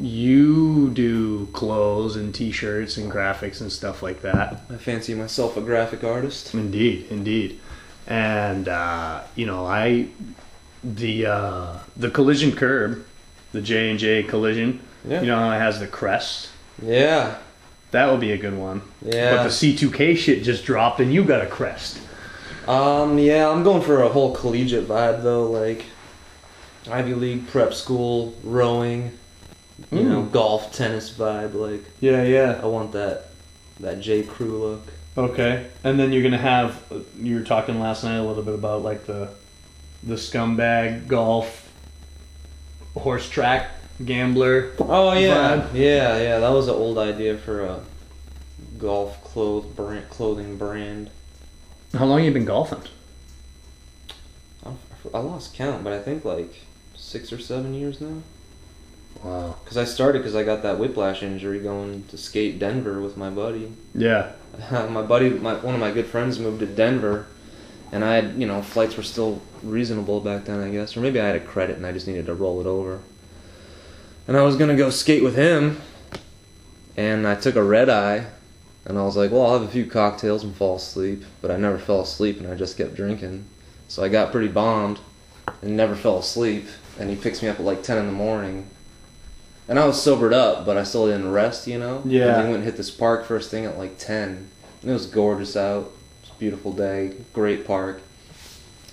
you 0.00 0.90
do 0.90 1.46
clothes 1.52 2.16
and 2.16 2.34
T-shirts 2.34 2.96
and 2.96 3.10
graphics 3.10 3.60
and 3.60 3.70
stuff 3.70 4.02
like 4.02 4.22
that. 4.22 4.62
I 4.70 4.76
fancy 4.76 5.14
myself 5.14 5.56
a 5.56 5.60
graphic 5.60 6.04
artist. 6.04 6.54
Indeed, 6.54 7.06
indeed, 7.10 7.60
and 8.06 8.68
uh, 8.68 9.22
you 9.36 9.46
know 9.46 9.66
I, 9.66 10.08
the 10.82 11.26
uh, 11.26 11.78
the 11.96 12.10
collision 12.10 12.52
curb, 12.52 13.04
the 13.52 13.60
J 13.60 13.90
and 13.90 13.98
J 13.98 14.22
collision. 14.22 14.80
Yeah. 15.06 15.20
You 15.20 15.26
know 15.26 15.38
how 15.38 15.50
it 15.50 15.58
has 15.58 15.80
the 15.80 15.86
crest. 15.86 16.50
Yeah. 16.80 17.38
That 17.90 18.10
would 18.10 18.20
be 18.20 18.32
a 18.32 18.38
good 18.38 18.56
one. 18.56 18.82
Yeah. 19.02 19.36
But 19.36 19.42
the 19.44 19.48
C2K 19.50 20.16
shit 20.16 20.42
just 20.42 20.64
dropped 20.64 21.00
and 21.00 21.12
you 21.12 21.24
got 21.24 21.42
a 21.42 21.46
crest. 21.46 22.00
Um, 22.66 23.18
yeah, 23.18 23.48
I'm 23.48 23.64
going 23.64 23.82
for 23.82 24.02
a 24.02 24.08
whole 24.08 24.34
collegiate 24.34 24.88
vibe 24.88 25.22
though, 25.22 25.50
like 25.50 25.84
Ivy 26.90 27.14
League 27.14 27.48
prep 27.48 27.74
school, 27.74 28.34
rowing, 28.42 29.18
you 29.90 30.02
know, 30.04 30.22
Mm. 30.22 30.32
golf, 30.32 30.72
tennis 30.72 31.10
vibe. 31.10 31.54
Like 31.54 31.84
Yeah, 32.00 32.22
yeah. 32.22 32.60
I 32.62 32.66
want 32.66 32.92
that 32.92 33.28
that 33.80 34.00
J 34.00 34.22
Crew 34.22 34.58
look. 34.58 34.86
Okay. 35.16 35.66
And 35.84 35.98
then 35.98 36.12
you're 36.12 36.22
gonna 36.22 36.38
have 36.38 36.82
you 37.20 37.36
were 37.36 37.44
talking 37.44 37.80
last 37.80 38.04
night 38.04 38.16
a 38.16 38.22
little 38.22 38.42
bit 38.42 38.54
about 38.54 38.82
like 38.82 39.06
the 39.06 39.30
the 40.02 40.14
scumbag 40.14 41.06
golf 41.08 41.70
horse 42.94 43.28
track 43.28 43.70
gambler. 44.04 44.72
Oh 44.78 45.12
yeah, 45.12 45.62
Vibe. 45.62 45.74
yeah, 45.74 46.18
yeah. 46.22 46.38
That 46.38 46.50
was 46.50 46.68
an 46.68 46.74
old 46.74 46.98
idea 46.98 47.36
for 47.38 47.62
a 47.64 47.80
golf 48.78 49.22
clothes 49.24 49.66
brand, 49.66 50.08
clothing 50.10 50.56
brand. 50.56 51.10
How 51.94 52.06
long 52.06 52.24
you 52.24 52.30
been 52.30 52.44
golfing? 52.46 52.82
I, 54.64 54.70
I 55.14 55.18
lost 55.18 55.54
count, 55.54 55.84
but 55.84 55.92
I 55.92 56.00
think 56.00 56.24
like 56.24 56.52
six 56.96 57.32
or 57.32 57.38
seven 57.38 57.74
years 57.74 58.00
now. 58.00 58.22
Wow. 59.22 59.56
Cause 59.64 59.76
I 59.76 59.84
started 59.84 60.18
because 60.18 60.34
I 60.34 60.42
got 60.42 60.62
that 60.62 60.78
whiplash 60.78 61.22
injury 61.22 61.60
going 61.60 62.04
to 62.08 62.18
skate 62.18 62.58
Denver 62.58 63.00
with 63.00 63.16
my 63.16 63.30
buddy. 63.30 63.72
Yeah. 63.94 64.32
my 64.70 65.02
buddy, 65.02 65.30
my 65.30 65.54
one 65.54 65.74
of 65.74 65.80
my 65.80 65.90
good 65.90 66.06
friends 66.06 66.38
moved 66.38 66.60
to 66.60 66.66
Denver, 66.66 67.26
and 67.90 68.04
I 68.04 68.16
had 68.16 68.34
you 68.36 68.46
know 68.46 68.62
flights 68.62 68.96
were 68.96 69.02
still 69.02 69.40
reasonable 69.62 70.20
back 70.20 70.44
then, 70.44 70.60
I 70.60 70.70
guess, 70.70 70.96
or 70.96 71.00
maybe 71.00 71.20
I 71.20 71.26
had 71.26 71.36
a 71.36 71.40
credit 71.40 71.76
and 71.76 71.86
I 71.86 71.92
just 71.92 72.06
needed 72.06 72.26
to 72.26 72.34
roll 72.34 72.60
it 72.60 72.66
over. 72.66 73.00
And 74.26 74.36
I 74.36 74.42
was 74.42 74.56
gonna 74.56 74.76
go 74.76 74.90
skate 74.90 75.22
with 75.22 75.36
him, 75.36 75.80
and 76.96 77.26
I 77.26 77.34
took 77.34 77.56
a 77.56 77.62
red 77.62 77.88
eye, 77.88 78.26
and 78.84 78.98
I 78.98 79.02
was 79.02 79.16
like, 79.16 79.30
well, 79.30 79.42
I'll 79.42 79.58
have 79.58 79.68
a 79.68 79.72
few 79.72 79.86
cocktails 79.86 80.44
and 80.44 80.54
fall 80.54 80.76
asleep, 80.76 81.24
but 81.40 81.50
I 81.50 81.56
never 81.56 81.78
fell 81.78 82.00
asleep, 82.00 82.38
and 82.38 82.48
I 82.48 82.54
just 82.54 82.76
kept 82.76 82.94
drinking, 82.94 83.46
so 83.88 84.02
I 84.02 84.08
got 84.08 84.32
pretty 84.32 84.48
bombed, 84.48 84.98
and 85.62 85.76
never 85.76 85.94
fell 85.94 86.18
asleep. 86.18 86.66
And 86.98 87.08
he 87.08 87.16
picks 87.16 87.42
me 87.42 87.48
up 87.48 87.58
at 87.58 87.64
like 87.64 87.82
ten 87.82 87.96
in 87.98 88.06
the 88.06 88.12
morning. 88.12 88.68
And 89.68 89.78
I 89.78 89.86
was 89.86 90.02
sobered 90.02 90.32
up, 90.32 90.66
but 90.66 90.76
I 90.76 90.82
still 90.82 91.06
didn't 91.06 91.30
rest, 91.30 91.66
you 91.66 91.78
know? 91.78 92.02
Yeah. 92.04 92.38
And 92.38 92.44
we 92.44 92.50
went 92.50 92.56
and 92.56 92.64
hit 92.64 92.76
this 92.76 92.90
park 92.90 93.24
first 93.24 93.50
thing 93.50 93.64
at 93.64 93.78
like 93.78 93.96
10. 93.98 94.50
And 94.82 94.90
it 94.90 94.92
was 94.92 95.06
gorgeous 95.06 95.56
out. 95.56 95.92
It 96.22 96.22
was 96.22 96.30
a 96.30 96.38
beautiful 96.38 96.72
day. 96.72 97.14
Great 97.32 97.66
park. 97.66 98.02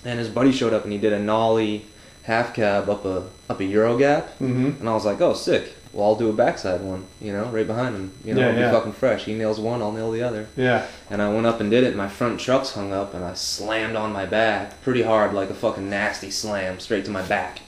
And 0.04 0.18
his 0.18 0.28
buddy 0.28 0.52
showed 0.52 0.72
up 0.72 0.84
and 0.84 0.92
he 0.92 0.98
did 0.98 1.12
a 1.12 1.18
nollie 1.18 1.86
half 2.22 2.54
cab 2.54 2.88
up 2.88 3.04
a 3.04 3.28
up 3.48 3.60
a 3.60 3.64
Euro 3.64 3.98
gap. 3.98 4.26
Mm-hmm. 4.38 4.80
And 4.80 4.88
I 4.88 4.94
was 4.94 5.04
like, 5.04 5.20
oh, 5.20 5.34
sick. 5.34 5.74
Well, 5.92 6.06
I'll 6.06 6.14
do 6.14 6.30
a 6.30 6.32
backside 6.32 6.82
one, 6.82 7.06
you 7.20 7.32
know, 7.32 7.46
right 7.46 7.66
behind 7.66 7.96
him. 7.96 8.12
You 8.24 8.34
know, 8.34 8.48
yeah. 8.48 8.70
be 8.70 8.72
fucking 8.72 8.92
fresh. 8.92 9.24
He 9.24 9.34
nails 9.34 9.58
one, 9.58 9.82
I'll 9.82 9.90
nail 9.90 10.12
the 10.12 10.22
other. 10.22 10.46
Yeah. 10.56 10.86
And 11.10 11.20
I 11.20 11.32
went 11.32 11.46
up 11.46 11.60
and 11.60 11.68
did 11.68 11.82
it. 11.82 11.96
My 11.96 12.08
front 12.08 12.38
trucks 12.38 12.72
hung 12.72 12.92
up, 12.92 13.12
and 13.12 13.24
I 13.24 13.34
slammed 13.34 13.96
on 13.96 14.12
my 14.12 14.24
back 14.24 14.80
pretty 14.82 15.02
hard, 15.02 15.34
like 15.34 15.50
a 15.50 15.54
fucking 15.54 15.90
nasty 15.90 16.30
slam, 16.30 16.78
straight 16.78 17.04
to 17.06 17.10
my 17.10 17.22
back. 17.22 17.62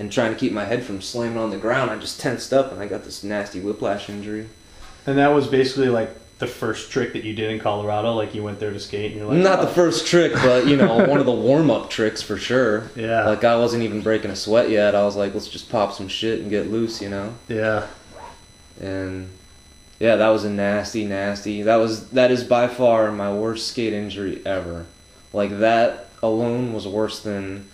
And 0.00 0.10
trying 0.10 0.32
to 0.32 0.38
keep 0.38 0.52
my 0.52 0.64
head 0.64 0.82
from 0.82 1.02
slamming 1.02 1.36
on 1.36 1.50
the 1.50 1.58
ground, 1.58 1.90
I 1.90 1.98
just 1.98 2.18
tensed 2.18 2.54
up, 2.54 2.72
and 2.72 2.80
I 2.80 2.86
got 2.86 3.04
this 3.04 3.22
nasty 3.22 3.60
whiplash 3.60 4.08
injury. 4.08 4.48
And 5.06 5.18
that 5.18 5.28
was 5.28 5.46
basically 5.46 5.90
like 5.90 6.10
the 6.38 6.46
first 6.46 6.90
trick 6.90 7.12
that 7.12 7.22
you 7.22 7.34
did 7.34 7.50
in 7.50 7.60
Colorado. 7.60 8.14
Like 8.14 8.34
you 8.34 8.42
went 8.42 8.58
there 8.60 8.72
to 8.72 8.80
skate 8.80 9.12
and 9.12 9.20
you're 9.20 9.28
like, 9.28 9.36
Not 9.36 9.60
the 9.60 9.68
"Oh." 9.68 9.72
first 9.72 10.06
trick, 10.06 10.32
but 10.32 10.66
you 10.66 10.78
know, 10.78 11.06
one 11.06 11.20
of 11.20 11.26
the 11.26 11.32
warm 11.32 11.70
up 11.70 11.90
tricks 11.90 12.22
for 12.22 12.38
sure. 12.38 12.90
Yeah. 12.96 13.28
Like 13.28 13.44
I 13.44 13.56
wasn't 13.56 13.82
even 13.82 14.00
breaking 14.00 14.30
a 14.30 14.36
sweat 14.36 14.70
yet. 14.70 14.94
I 14.94 15.02
was 15.02 15.16
like, 15.16 15.34
let's 15.34 15.48
just 15.48 15.68
pop 15.68 15.92
some 15.92 16.08
shit 16.08 16.40
and 16.40 16.48
get 16.48 16.70
loose, 16.70 17.02
you 17.02 17.10
know. 17.10 17.34
Yeah. 17.46 17.86
And 18.80 19.28
yeah, 19.98 20.16
that 20.16 20.28
was 20.30 20.44
a 20.44 20.50
nasty, 20.50 21.04
nasty. 21.04 21.60
That 21.60 21.76
was 21.76 22.08
that 22.12 22.30
is 22.30 22.42
by 22.42 22.68
far 22.68 23.12
my 23.12 23.30
worst 23.30 23.68
skate 23.68 23.92
injury 23.92 24.40
ever. 24.46 24.86
Like 25.34 25.58
that 25.58 26.08
alone 26.22 26.72
was 26.72 26.88
worse 26.88 27.20
than 27.20 27.68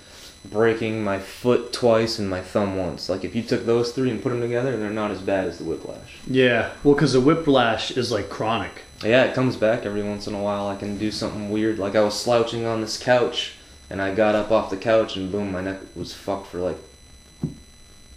breaking 0.50 1.02
my 1.02 1.18
foot 1.18 1.72
twice 1.72 2.18
and 2.18 2.28
my 2.28 2.40
thumb 2.40 2.76
once. 2.76 3.08
Like 3.08 3.24
if 3.24 3.34
you 3.34 3.42
took 3.42 3.66
those 3.66 3.92
three 3.92 4.10
and 4.10 4.22
put 4.22 4.30
them 4.30 4.40
together, 4.40 4.76
they're 4.76 4.90
not 4.90 5.10
as 5.10 5.20
bad 5.20 5.46
as 5.48 5.58
the 5.58 5.64
whiplash. 5.64 6.18
Yeah. 6.26 6.72
Well, 6.84 6.94
because 6.94 7.12
the 7.12 7.20
whiplash 7.20 7.90
is 7.90 8.12
like 8.12 8.28
chronic. 8.28 8.82
Yeah, 9.04 9.24
it 9.24 9.34
comes 9.34 9.56
back 9.56 9.84
every 9.84 10.02
once 10.02 10.26
in 10.26 10.34
a 10.34 10.42
while. 10.42 10.68
I 10.68 10.76
can 10.76 10.98
do 10.98 11.10
something 11.10 11.50
weird. 11.50 11.78
Like 11.78 11.94
I 11.94 12.00
was 12.00 12.18
slouching 12.18 12.64
on 12.66 12.80
this 12.80 12.98
couch 12.98 13.54
and 13.90 14.00
I 14.00 14.14
got 14.14 14.34
up 14.34 14.50
off 14.50 14.70
the 14.70 14.76
couch 14.76 15.16
and 15.16 15.30
boom, 15.30 15.52
my 15.52 15.60
neck 15.60 15.80
was 15.94 16.12
fucked 16.12 16.48
for 16.48 16.58
like 16.58 16.78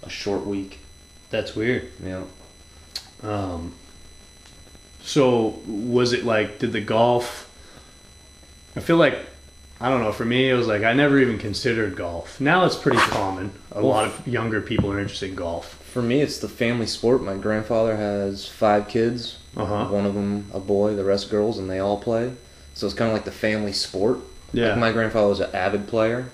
a 0.04 0.10
short 0.10 0.46
week. 0.46 0.80
That's 1.30 1.56
weird. 1.56 1.92
Yeah. 2.04 2.24
Um, 3.22 3.74
so 5.02 5.60
was 5.68 6.14
it 6.14 6.26
like 6.26 6.60
did 6.60 6.72
the 6.72 6.82
golf? 6.82 7.46
I 8.76 8.80
feel 8.80 8.98
like 8.98 9.18
I 9.82 9.90
don't 9.90 10.02
know. 10.02 10.12
For 10.12 10.26
me, 10.26 10.50
it 10.50 10.54
was 10.56 10.68
like 10.68 10.84
I 10.84 10.94
never 10.94 11.20
even 11.20 11.38
considered 11.38 11.96
golf. 11.96 12.40
Now 12.42 12.66
it's 12.66 12.76
pretty 12.76 12.98
common. 12.98 13.52
A 13.72 13.82
lot 13.82 14.06
of 14.06 14.28
younger 14.28 14.60
people 14.62 14.92
are 14.92 15.00
interested 15.00 15.30
in 15.30 15.36
golf. 15.36 15.76
For 15.94 16.02
me, 16.02 16.22
it's 16.22 16.40
the 16.40 16.50
family 16.50 16.86
sport. 16.86 17.24
My 17.24 17.36
grandfather 17.36 17.96
has 17.96 18.46
five 18.48 18.88
kids. 18.90 19.38
Uh 19.56 19.66
huh. 19.66 19.86
One 19.88 20.06
of 20.06 20.16
them 20.16 20.48
a 20.54 20.60
boy, 20.60 20.96
the 20.96 21.04
rest 21.06 21.30
girls, 21.30 21.58
and 21.58 21.70
they 21.70 21.80
all 21.80 22.00
play. 22.00 22.34
So 22.74 22.88
it's 22.88 22.96
kind 22.96 23.10
of 23.10 23.14
like 23.14 23.26
the 23.26 23.32
family 23.32 23.74
sport. 23.74 24.20
Yeah. 24.52 24.70
Like 24.70 24.78
my 24.80 24.92
grandfather 24.92 25.28
was 25.28 25.40
an 25.40 25.56
avid 25.56 25.88
player, 25.88 26.30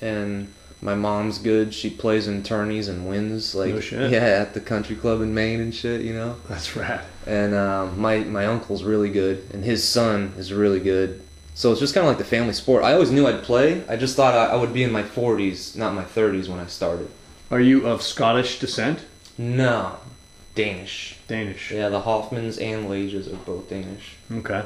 and 0.00 0.52
my 0.80 0.94
mom's 0.94 1.38
good. 1.38 1.74
She 1.74 1.90
plays 1.90 2.28
in 2.28 2.44
tourneys 2.44 2.88
and 2.88 3.08
wins. 3.08 3.56
Like 3.56 3.74
No 3.74 3.80
yeah, 4.08 4.18
at 4.18 4.54
the 4.54 4.60
country 4.60 4.94
club 4.94 5.20
in 5.20 5.34
Maine 5.34 5.60
and 5.60 5.74
shit. 5.74 6.02
You 6.02 6.14
know. 6.14 6.36
That's 6.48 6.76
rad. 6.76 7.04
And 7.26 7.54
um, 7.54 8.00
my 8.00 8.20
my 8.20 8.46
uncle's 8.46 8.84
really 8.84 9.10
good, 9.10 9.48
and 9.52 9.64
his 9.64 9.82
son 9.82 10.32
is 10.36 10.52
really 10.52 10.80
good. 10.80 11.22
So 11.56 11.70
it's 11.72 11.80
just 11.80 11.94
kind 11.94 12.06
of 12.06 12.10
like 12.10 12.18
the 12.18 12.24
family 12.24 12.52
sport. 12.52 12.84
I 12.84 12.92
always 12.92 13.10
knew 13.10 13.26
I'd 13.26 13.42
play. 13.42 13.82
I 13.88 13.96
just 13.96 14.14
thought 14.14 14.34
I, 14.34 14.52
I 14.52 14.56
would 14.56 14.74
be 14.74 14.82
in 14.82 14.92
my 14.92 15.02
40s, 15.02 15.74
not 15.74 15.94
my 15.94 16.04
30s 16.04 16.48
when 16.48 16.60
I 16.60 16.66
started. 16.66 17.10
Are 17.50 17.60
you 17.60 17.86
of 17.86 18.02
Scottish 18.02 18.58
descent? 18.58 19.06
No, 19.38 19.96
Danish. 20.54 21.16
Danish. 21.28 21.72
Yeah, 21.72 21.88
the 21.88 22.02
Hoffmans 22.02 22.60
and 22.60 22.90
Lages 22.90 23.32
are 23.32 23.36
both 23.36 23.70
Danish. 23.70 24.16
Okay. 24.30 24.64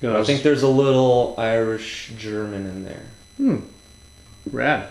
But 0.00 0.14
I 0.14 0.22
think 0.22 0.44
there's 0.44 0.62
a 0.62 0.68
little 0.68 1.34
Irish 1.38 2.12
German 2.16 2.66
in 2.66 2.84
there. 2.84 3.06
Hmm. 3.36 3.58
Rad. 4.52 4.90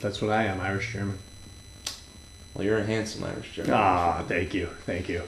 That's 0.00 0.20
what 0.20 0.30
I 0.30 0.44
am, 0.44 0.60
Irish 0.60 0.92
German. 0.92 1.18
Well, 2.52 2.64
you're 2.64 2.78
a 2.78 2.84
handsome 2.84 3.24
Irish 3.24 3.54
German. 3.54 3.72
Ah, 3.72 4.24
thank 4.28 4.52
you, 4.52 4.68
thank 4.84 5.08
you. 5.08 5.22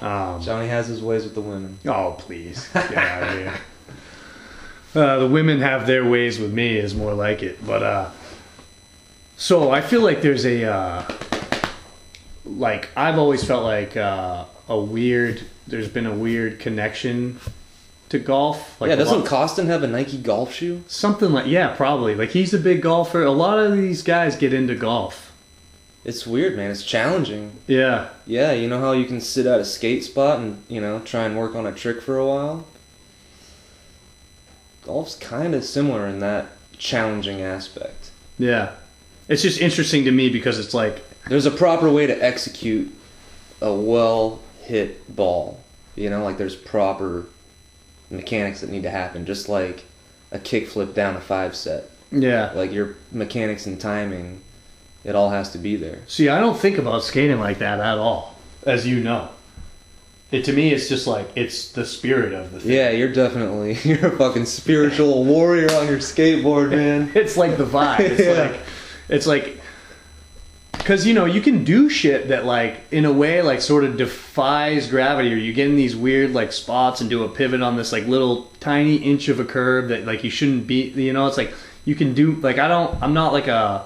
Um, 0.00 0.42
Johnny 0.42 0.66
has 0.66 0.88
his 0.88 1.02
ways 1.02 1.22
with 1.22 1.34
the 1.34 1.40
women. 1.40 1.78
oh, 1.86 2.16
please, 2.18 2.68
get 2.72 2.96
out 2.96 3.22
of 3.22 3.38
here. 3.38 3.54
Uh, 4.96 5.18
the 5.18 5.28
women 5.28 5.60
have 5.60 5.86
their 5.86 6.04
ways 6.04 6.38
with 6.38 6.52
me 6.52 6.76
is 6.78 6.94
more 6.94 7.12
like 7.12 7.42
it, 7.42 7.64
but 7.66 7.82
uh, 7.82 8.10
so 9.36 9.70
I 9.70 9.80
feel 9.82 10.00
like 10.00 10.22
there's 10.22 10.46
a 10.46 10.64
uh, 10.64 11.04
like 12.44 12.88
I've 12.96 13.18
always 13.18 13.44
felt 13.44 13.64
like 13.64 13.96
uh, 13.96 14.44
a 14.68 14.78
weird. 14.78 15.42
There's 15.66 15.88
been 15.88 16.06
a 16.06 16.14
weird 16.14 16.60
connection 16.60 17.40
to 18.08 18.18
golf. 18.18 18.80
Like 18.80 18.88
yeah, 18.90 18.96
doesn't 18.96 19.20
lot- 19.20 19.28
Koston 19.28 19.66
have 19.66 19.82
a 19.82 19.86
Nike 19.88 20.16
golf 20.18 20.52
shoe? 20.54 20.82
something 20.86 21.30
like 21.32 21.46
yeah, 21.46 21.74
probably. 21.76 22.14
Like 22.14 22.30
he's 22.30 22.54
a 22.54 22.58
big 22.58 22.82
golfer. 22.82 23.22
A 23.22 23.30
lot 23.32 23.58
of 23.58 23.76
these 23.76 24.02
guys 24.02 24.36
get 24.36 24.52
into 24.54 24.74
golf. 24.74 25.32
It's 26.04 26.24
weird, 26.24 26.56
man. 26.56 26.70
It's 26.70 26.84
challenging. 26.84 27.50
Yeah, 27.66 28.10
Yeah, 28.26 28.52
you 28.52 28.68
know 28.68 28.78
how 28.78 28.92
you 28.92 29.06
can 29.06 29.20
sit 29.20 29.44
at 29.44 29.58
a 29.58 29.64
skate 29.64 30.04
spot 30.04 30.38
and, 30.38 30.62
you 30.68 30.80
know, 30.80 31.00
try 31.00 31.24
and 31.24 31.36
work 31.36 31.56
on 31.56 31.66
a 31.66 31.72
trick 31.72 32.00
for 32.00 32.16
a 32.16 32.24
while? 32.24 32.64
Golf's 34.86 35.16
kind 35.16 35.54
of 35.54 35.64
similar 35.64 36.06
in 36.06 36.20
that 36.20 36.46
challenging 36.78 37.42
aspect. 37.42 38.10
yeah. 38.38 38.72
It's 39.28 39.42
just 39.42 39.60
interesting 39.60 40.04
to 40.04 40.12
me 40.12 40.28
because 40.28 40.56
it's 40.60 40.72
like 40.72 41.04
There's 41.28 41.46
a 41.46 41.50
proper 41.50 41.90
way 41.90 42.06
to 42.06 42.14
execute 42.24 42.94
a 43.60 43.74
well 43.74 44.40
hit 44.60 45.14
ball. 45.16 45.60
You 45.96 46.10
know, 46.10 46.22
like 46.22 46.38
there's 46.38 46.54
proper 46.54 47.26
mechanics 48.08 48.60
that 48.60 48.70
need 48.70 48.84
to 48.84 48.90
happen, 48.90 49.26
just 49.26 49.48
like 49.48 49.84
a 50.30 50.38
kickflip 50.38 50.94
down 50.94 51.16
a 51.16 51.20
five 51.20 51.56
set. 51.56 51.90
yeah. 52.12 52.52
Like 52.54 52.72
your 52.72 52.94
mechanics 53.10 53.66
and 53.66 53.80
timing, 53.80 54.42
it 55.02 55.16
all 55.16 55.30
has 55.30 55.50
to 55.52 55.58
be 55.58 55.74
there. 55.74 56.02
See, 56.06 56.28
I 56.28 56.38
don't 56.38 56.56
think 56.56 56.78
about 56.78 57.02
skating 57.02 57.40
like 57.40 57.58
that 57.58 57.80
at 57.80 57.98
all, 57.98 58.36
as 58.64 58.86
you 58.86 59.00
know. 59.00 59.30
It 60.32 60.44
to 60.46 60.52
me, 60.52 60.72
it's 60.72 60.88
just 60.88 61.06
like 61.06 61.28
it's 61.36 61.70
the 61.72 61.84
spirit 61.86 62.32
of 62.32 62.52
the 62.52 62.60
thing. 62.60 62.72
Yeah, 62.72 62.90
you're 62.90 63.12
definitely 63.12 63.74
you're 63.88 64.06
a 64.06 64.16
fucking 64.16 64.46
spiritual 64.46 65.24
warrior 65.24 65.70
on 65.72 65.86
your 65.86 65.98
skateboard, 65.98 66.70
man. 66.70 67.12
It's 67.14 67.36
like 67.36 67.56
the 67.56 67.64
vibe. 67.64 68.00
It's 68.00 68.20
Yeah. 68.26 68.50
like, 68.50 68.60
it's 69.08 69.26
like, 69.26 69.60
because 70.72 71.06
you 71.06 71.14
know 71.14 71.24
you 71.26 71.40
can 71.40 71.62
do 71.64 71.88
shit 71.88 72.28
that 72.28 72.44
like 72.44 72.80
in 72.90 73.04
a 73.04 73.12
way 73.12 73.40
like 73.42 73.60
sort 73.60 73.84
of 73.84 73.96
defies 73.96 74.88
gravity, 74.90 75.32
or 75.32 75.36
you 75.36 75.52
get 75.52 75.68
in 75.68 75.76
these 75.76 75.94
weird 75.96 76.32
like 76.32 76.52
spots 76.52 77.00
and 77.00 77.08
do 77.08 77.22
a 77.24 77.28
pivot 77.28 77.62
on 77.62 77.76
this 77.76 77.92
like 77.92 78.06
little 78.06 78.50
tiny 78.60 78.96
inch 78.96 79.28
of 79.28 79.38
a 79.40 79.44
curve 79.44 79.88
that 79.88 80.06
like 80.06 80.24
you 80.24 80.30
shouldn't 80.30 80.66
be. 80.66 80.88
You 80.90 81.12
know, 81.12 81.26
it's 81.28 81.36
like 81.36 81.52
you 81.84 81.94
can 81.94 82.14
do 82.14 82.32
like 82.36 82.58
I 82.58 82.66
don't. 82.66 83.00
I'm 83.00 83.14
not 83.14 83.32
like 83.32 83.46
a 83.46 83.84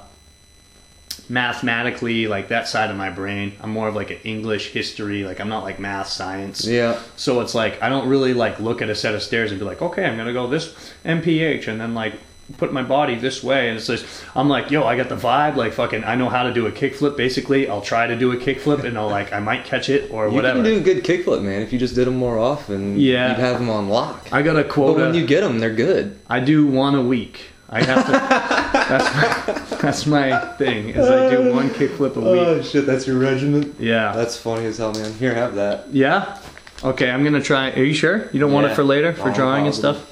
mathematically 1.29 2.27
like 2.27 2.49
that 2.49 2.69
side 2.69 2.91
of 2.91 2.97
my 2.97 3.11
brain. 3.11 3.53
I'm 3.61 3.71
more 3.71 3.89
of 3.89 3.95
like 3.95 4.11
an 4.11 4.19
English 4.25 4.71
history. 4.73 5.25
Like 5.25 5.41
I'm 5.41 5.49
not 5.49 5.63
like 5.63 5.79
math 5.79 6.09
science. 6.09 6.67
Yeah. 6.67 6.99
So 7.17 7.41
it's 7.41 7.55
like 7.55 7.83
I 7.83 7.89
don't 7.89 8.09
really 8.09 8.35
like 8.35 8.61
look 8.61 8.83
at 8.83 8.91
a 8.91 8.95
set 8.95 9.15
of 9.15 9.23
stairs 9.23 9.51
and 9.51 9.59
be 9.61 9.65
like, 9.67 9.81
okay, 9.83 10.05
I'm 10.05 10.17
gonna 10.17 10.33
go 10.33 10.47
this 10.47 10.75
MPH 11.05 11.69
and 11.69 11.81
then 11.81 11.95
like 11.95 12.15
put 12.59 12.73
my 12.73 12.83
body 12.83 13.15
this 13.15 13.45
way 13.45 13.69
and 13.69 13.79
it's 13.79 13.87
just 13.87 14.05
I'm 14.35 14.49
like, 14.49 14.73
yo, 14.73 14.83
I 14.83 14.97
got 14.97 15.09
the 15.09 15.17
vibe, 15.17 15.55
like 15.55 15.73
fucking 15.73 16.03
I 16.03 16.17
know 16.17 16.29
how 16.29 16.43
to 16.43 16.53
do 16.53 16.67
a 16.67 16.73
kickflip 16.73 17.17
basically. 17.17 17.69
I'll 17.69 17.81
try 17.81 18.09
to 18.09 18.17
do 18.19 18.33
a 18.33 18.37
kickflip 18.37 18.83
and 18.85 18.99
I'll 18.99 19.09
like 19.09 19.33
I 19.33 19.39
might 19.39 19.65
catch 19.65 19.89
it 19.89 20.11
or 20.11 20.29
whatever. 20.29 20.31
You 20.31 20.37
whatever. 20.37 20.63
can 20.63 20.65
do 20.65 20.91
a 20.91 20.95
good 20.95 21.05
kickflip, 21.05 21.43
man. 21.43 21.63
If 21.63 21.73
you 21.73 21.79
just 21.79 21.95
did 21.95 22.07
them 22.09 22.17
more 22.17 22.39
often, 22.39 22.99
Yeah. 22.99 23.29
you'd 23.29 23.39
have 23.39 23.59
them 23.61 23.71
on 23.71 23.89
lock. 23.89 24.29
I 24.33 24.43
got 24.43 24.57
a 24.57 24.65
quote. 24.65 24.97
But 24.97 25.07
when 25.07 25.15
you 25.15 25.25
get 25.27 25.43
them, 25.43 25.61
they're 25.61 25.75
good. 25.75 26.19
I 26.29 26.41
do 26.41 26.67
one 26.67 26.95
a 26.97 27.03
week. 27.03 27.50
I 27.73 27.85
have 27.85 28.07
to. 28.07 28.13
that's 28.13 29.15
my, 29.15 29.79
that's 29.79 30.07
my 30.07 30.55
thing. 30.57 30.89
Is 30.91 31.09
I 31.09 31.31
do 31.31 31.55
one 31.55 31.71
kickflip 31.71 32.17
a 32.17 32.21
week. 32.21 32.29
Oh 32.29 32.63
shit, 32.63 32.85
that's 32.85 33.07
your 33.07 33.19
regiment. 33.19 33.77
Yeah. 33.79 34.13
That's 34.13 34.37
funny 34.37 34.67
as 34.67 34.79
hell, 34.79 34.93
man. 34.93 35.13
Here, 35.15 35.33
have 35.35 35.55
that. 35.55 35.89
Yeah. 35.93 36.39
Okay, 36.83 37.11
I'm 37.11 37.23
gonna 37.23 37.43
try. 37.43 37.71
Are 37.73 37.85
you 37.85 37.95
sure? 37.95 38.29
You 38.33 38.41
don't 38.41 38.53
want 38.53 38.67
it 38.67 38.75
for 38.75 38.83
later 38.83 39.13
for 39.13 39.31
drawing 39.31 39.67
and 39.67 39.75
stuff? 39.75 40.05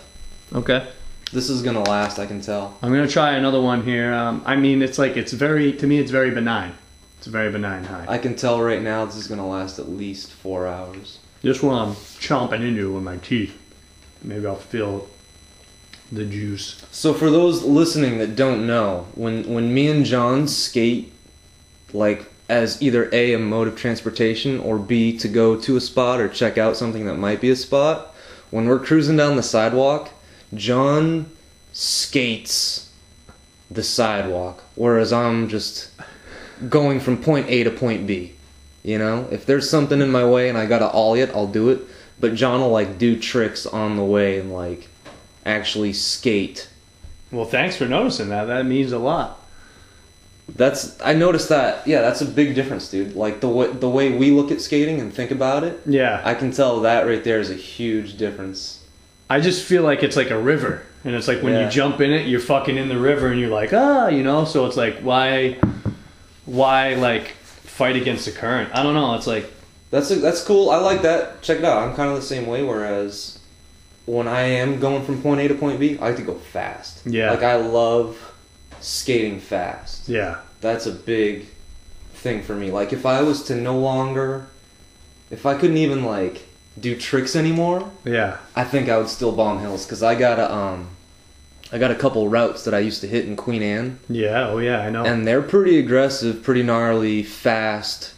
Okay. 0.54 0.86
This 1.32 1.50
is 1.50 1.62
gonna 1.62 1.82
last, 1.82 2.18
I 2.18 2.26
can 2.26 2.40
tell. 2.40 2.78
I'm 2.80 2.90
gonna 2.90 3.08
try 3.08 3.32
another 3.32 3.60
one 3.60 3.82
here. 3.82 4.14
Um, 4.14 4.42
I 4.46 4.56
mean, 4.56 4.80
it's 4.80 4.98
like 4.98 5.16
it's 5.16 5.32
very 5.32 5.72
to 5.74 5.86
me, 5.86 5.98
it's 5.98 6.10
very 6.10 6.30
benign. 6.30 6.74
It's 7.18 7.26
a 7.26 7.30
very 7.30 7.50
benign 7.50 7.84
high. 7.84 8.06
I 8.08 8.18
can 8.18 8.36
tell 8.36 8.62
right 8.62 8.80
now 8.80 9.04
this 9.04 9.16
is 9.16 9.26
gonna 9.26 9.46
last 9.46 9.78
at 9.78 9.88
least 9.88 10.30
four 10.30 10.66
hours. 10.68 11.18
This 11.42 11.62
one 11.62 11.76
I'm 11.76 11.94
chomping 11.94 12.62
into 12.62 12.92
with 12.92 13.02
my 13.02 13.16
teeth. 13.16 13.56
Maybe 14.22 14.46
I'll 14.46 14.56
feel 14.56 15.08
the 16.12 16.24
juice. 16.24 16.77
So 16.98 17.14
for 17.14 17.30
those 17.30 17.62
listening 17.62 18.18
that 18.18 18.34
don't 18.34 18.66
know, 18.66 19.06
when 19.14 19.44
when 19.54 19.72
me 19.72 19.86
and 19.86 20.04
Jon 20.04 20.48
skate, 20.48 21.12
like 21.92 22.28
as 22.48 22.82
either 22.82 23.08
a 23.12 23.34
a 23.34 23.38
mode 23.38 23.68
of 23.68 23.76
transportation 23.76 24.58
or 24.58 24.80
b 24.80 25.16
to 25.18 25.28
go 25.28 25.54
to 25.60 25.76
a 25.76 25.80
spot 25.80 26.20
or 26.20 26.28
check 26.28 26.58
out 26.58 26.76
something 26.76 27.06
that 27.06 27.14
might 27.14 27.40
be 27.40 27.50
a 27.50 27.54
spot, 27.54 28.16
when 28.50 28.66
we're 28.66 28.80
cruising 28.80 29.16
down 29.16 29.36
the 29.36 29.44
sidewalk, 29.44 30.10
Jon 30.54 31.30
skates 31.72 32.90
the 33.70 33.84
sidewalk, 33.84 34.64
whereas 34.74 35.12
I'm 35.12 35.48
just 35.48 35.90
going 36.68 36.98
from 36.98 37.22
point 37.22 37.46
A 37.48 37.62
to 37.62 37.70
point 37.70 38.08
B. 38.08 38.32
You 38.82 38.98
know, 38.98 39.28
if 39.30 39.46
there's 39.46 39.70
something 39.70 40.00
in 40.00 40.10
my 40.10 40.26
way 40.26 40.48
and 40.48 40.58
I 40.58 40.66
gotta 40.66 40.90
ollie 40.90 41.20
it, 41.20 41.30
I'll 41.30 41.46
do 41.46 41.68
it. 41.68 41.80
But 42.18 42.34
Jon 42.34 42.60
will 42.60 42.70
like 42.70 42.98
do 42.98 43.16
tricks 43.16 43.66
on 43.66 43.94
the 43.94 44.04
way 44.04 44.40
and 44.40 44.52
like 44.52 44.88
actually 45.46 45.92
skate 45.92 46.68
Well, 47.30 47.44
thanks 47.44 47.76
for 47.76 47.86
noticing 47.86 48.28
that. 48.30 48.44
That 48.46 48.64
means 48.66 48.92
a 48.92 48.98
lot. 48.98 49.44
That's 50.56 50.98
I 51.02 51.12
noticed 51.12 51.50
that. 51.50 51.86
Yeah, 51.86 52.00
that's 52.00 52.22
a 52.22 52.24
big 52.24 52.54
difference, 52.54 52.90
dude. 52.90 53.14
Like 53.14 53.40
the 53.40 53.48
way 53.48 53.66
the 53.70 53.88
way 53.88 54.10
we 54.16 54.30
look 54.30 54.50
at 54.50 54.62
skating 54.62 54.98
and 55.00 55.12
think 55.12 55.30
about 55.30 55.62
it, 55.62 55.78
Yeah. 55.84 56.22
I 56.24 56.34
can 56.34 56.52
tell 56.52 56.80
that 56.80 57.06
right 57.06 57.22
there 57.22 57.38
is 57.38 57.50
a 57.50 57.54
huge 57.54 58.16
difference. 58.16 58.82
I 59.28 59.40
just 59.40 59.62
feel 59.62 59.82
like 59.82 60.02
it's 60.02 60.16
like 60.16 60.30
a 60.30 60.38
river, 60.38 60.82
and 61.04 61.14
it's 61.14 61.28
like 61.28 61.42
when 61.42 61.52
Yeah. 61.52 61.66
you 61.66 61.70
jump 61.70 62.00
in 62.00 62.10
it, 62.12 62.26
you're 62.28 62.40
fucking 62.40 62.78
in 62.78 62.88
the 62.88 62.96
river, 62.98 63.26
and 63.28 63.38
you're 63.38 63.50
like, 63.50 63.74
ah, 63.74 64.08
you 64.08 64.22
know. 64.22 64.46
So 64.46 64.64
it's 64.64 64.76
like, 64.78 65.00
why, 65.00 65.58
why 66.46 66.94
like 66.94 67.28
fight 67.64 67.96
against 67.96 68.24
the 68.24 68.32
current? 68.32 68.70
I 68.74 68.82
don't 68.82 68.94
know. 68.94 69.14
It's 69.16 69.26
like, 69.26 69.52
That's 69.90 70.10
a, 70.10 70.16
that's 70.16 70.42
cool. 70.42 70.70
I 70.70 70.78
like 70.78 71.02
that. 71.02 71.42
Check 71.42 71.58
it 71.58 71.64
out. 71.66 71.82
I'm 71.86 71.94
kind 71.94 72.08
of 72.10 72.16
the 72.16 72.22
same 72.22 72.46
way. 72.46 72.62
Whereas 72.62 73.37
when 74.08 74.26
I 74.26 74.40
am 74.40 74.80
going 74.80 75.04
from 75.04 75.20
point 75.20 75.40
A 75.42 75.48
to 75.48 75.54
point 75.54 75.78
B, 75.78 75.98
I 75.98 76.08
like 76.08 76.16
to 76.16 76.22
go 76.22 76.34
fast. 76.34 77.06
Yeah. 77.06 77.30
Like 77.30 77.42
I 77.42 77.56
love 77.56 78.16
skating 78.80 79.38
fast. 79.38 80.08
yeah, 80.08 80.38
That's 80.60 80.86
a 80.86 80.92
big 80.92 81.46
thing 82.14 82.42
for 82.42 82.54
me. 82.54 82.70
Like 82.70 82.92
if 82.92 83.04
I 83.04 83.22
was 83.22 83.42
to 83.44 83.54
no 83.54 83.78
longer, 83.78 84.46
if 85.30 85.44
I 85.44 85.54
couldn't 85.54 85.76
even 85.76 86.04
like 86.04 86.46
do 86.80 86.96
tricks 86.96 87.36
anymore, 87.36 87.90
yeah, 88.04 88.38
I 88.56 88.64
think 88.64 88.88
I 88.88 88.96
would 88.98 89.08
still 89.08 89.32
bomb 89.32 89.58
hills 89.60 89.84
because 89.84 90.02
I 90.02 90.14
got 90.14 90.38
a 90.38 90.52
um, 90.54 90.88
I 91.70 91.78
got 91.78 91.90
a 91.90 91.94
couple 91.94 92.28
routes 92.30 92.64
that 92.64 92.72
I 92.72 92.78
used 92.78 93.02
to 93.02 93.06
hit 93.08 93.26
in 93.26 93.36
Queen 93.36 93.62
Anne, 93.62 93.98
yeah. 94.08 94.48
Oh 94.48 94.58
yeah, 94.58 94.80
I 94.80 94.90
know. 94.90 95.04
and 95.04 95.26
they're 95.26 95.42
pretty 95.42 95.78
aggressive, 95.78 96.42
pretty 96.42 96.62
gnarly, 96.62 97.22
fast, 97.22 98.14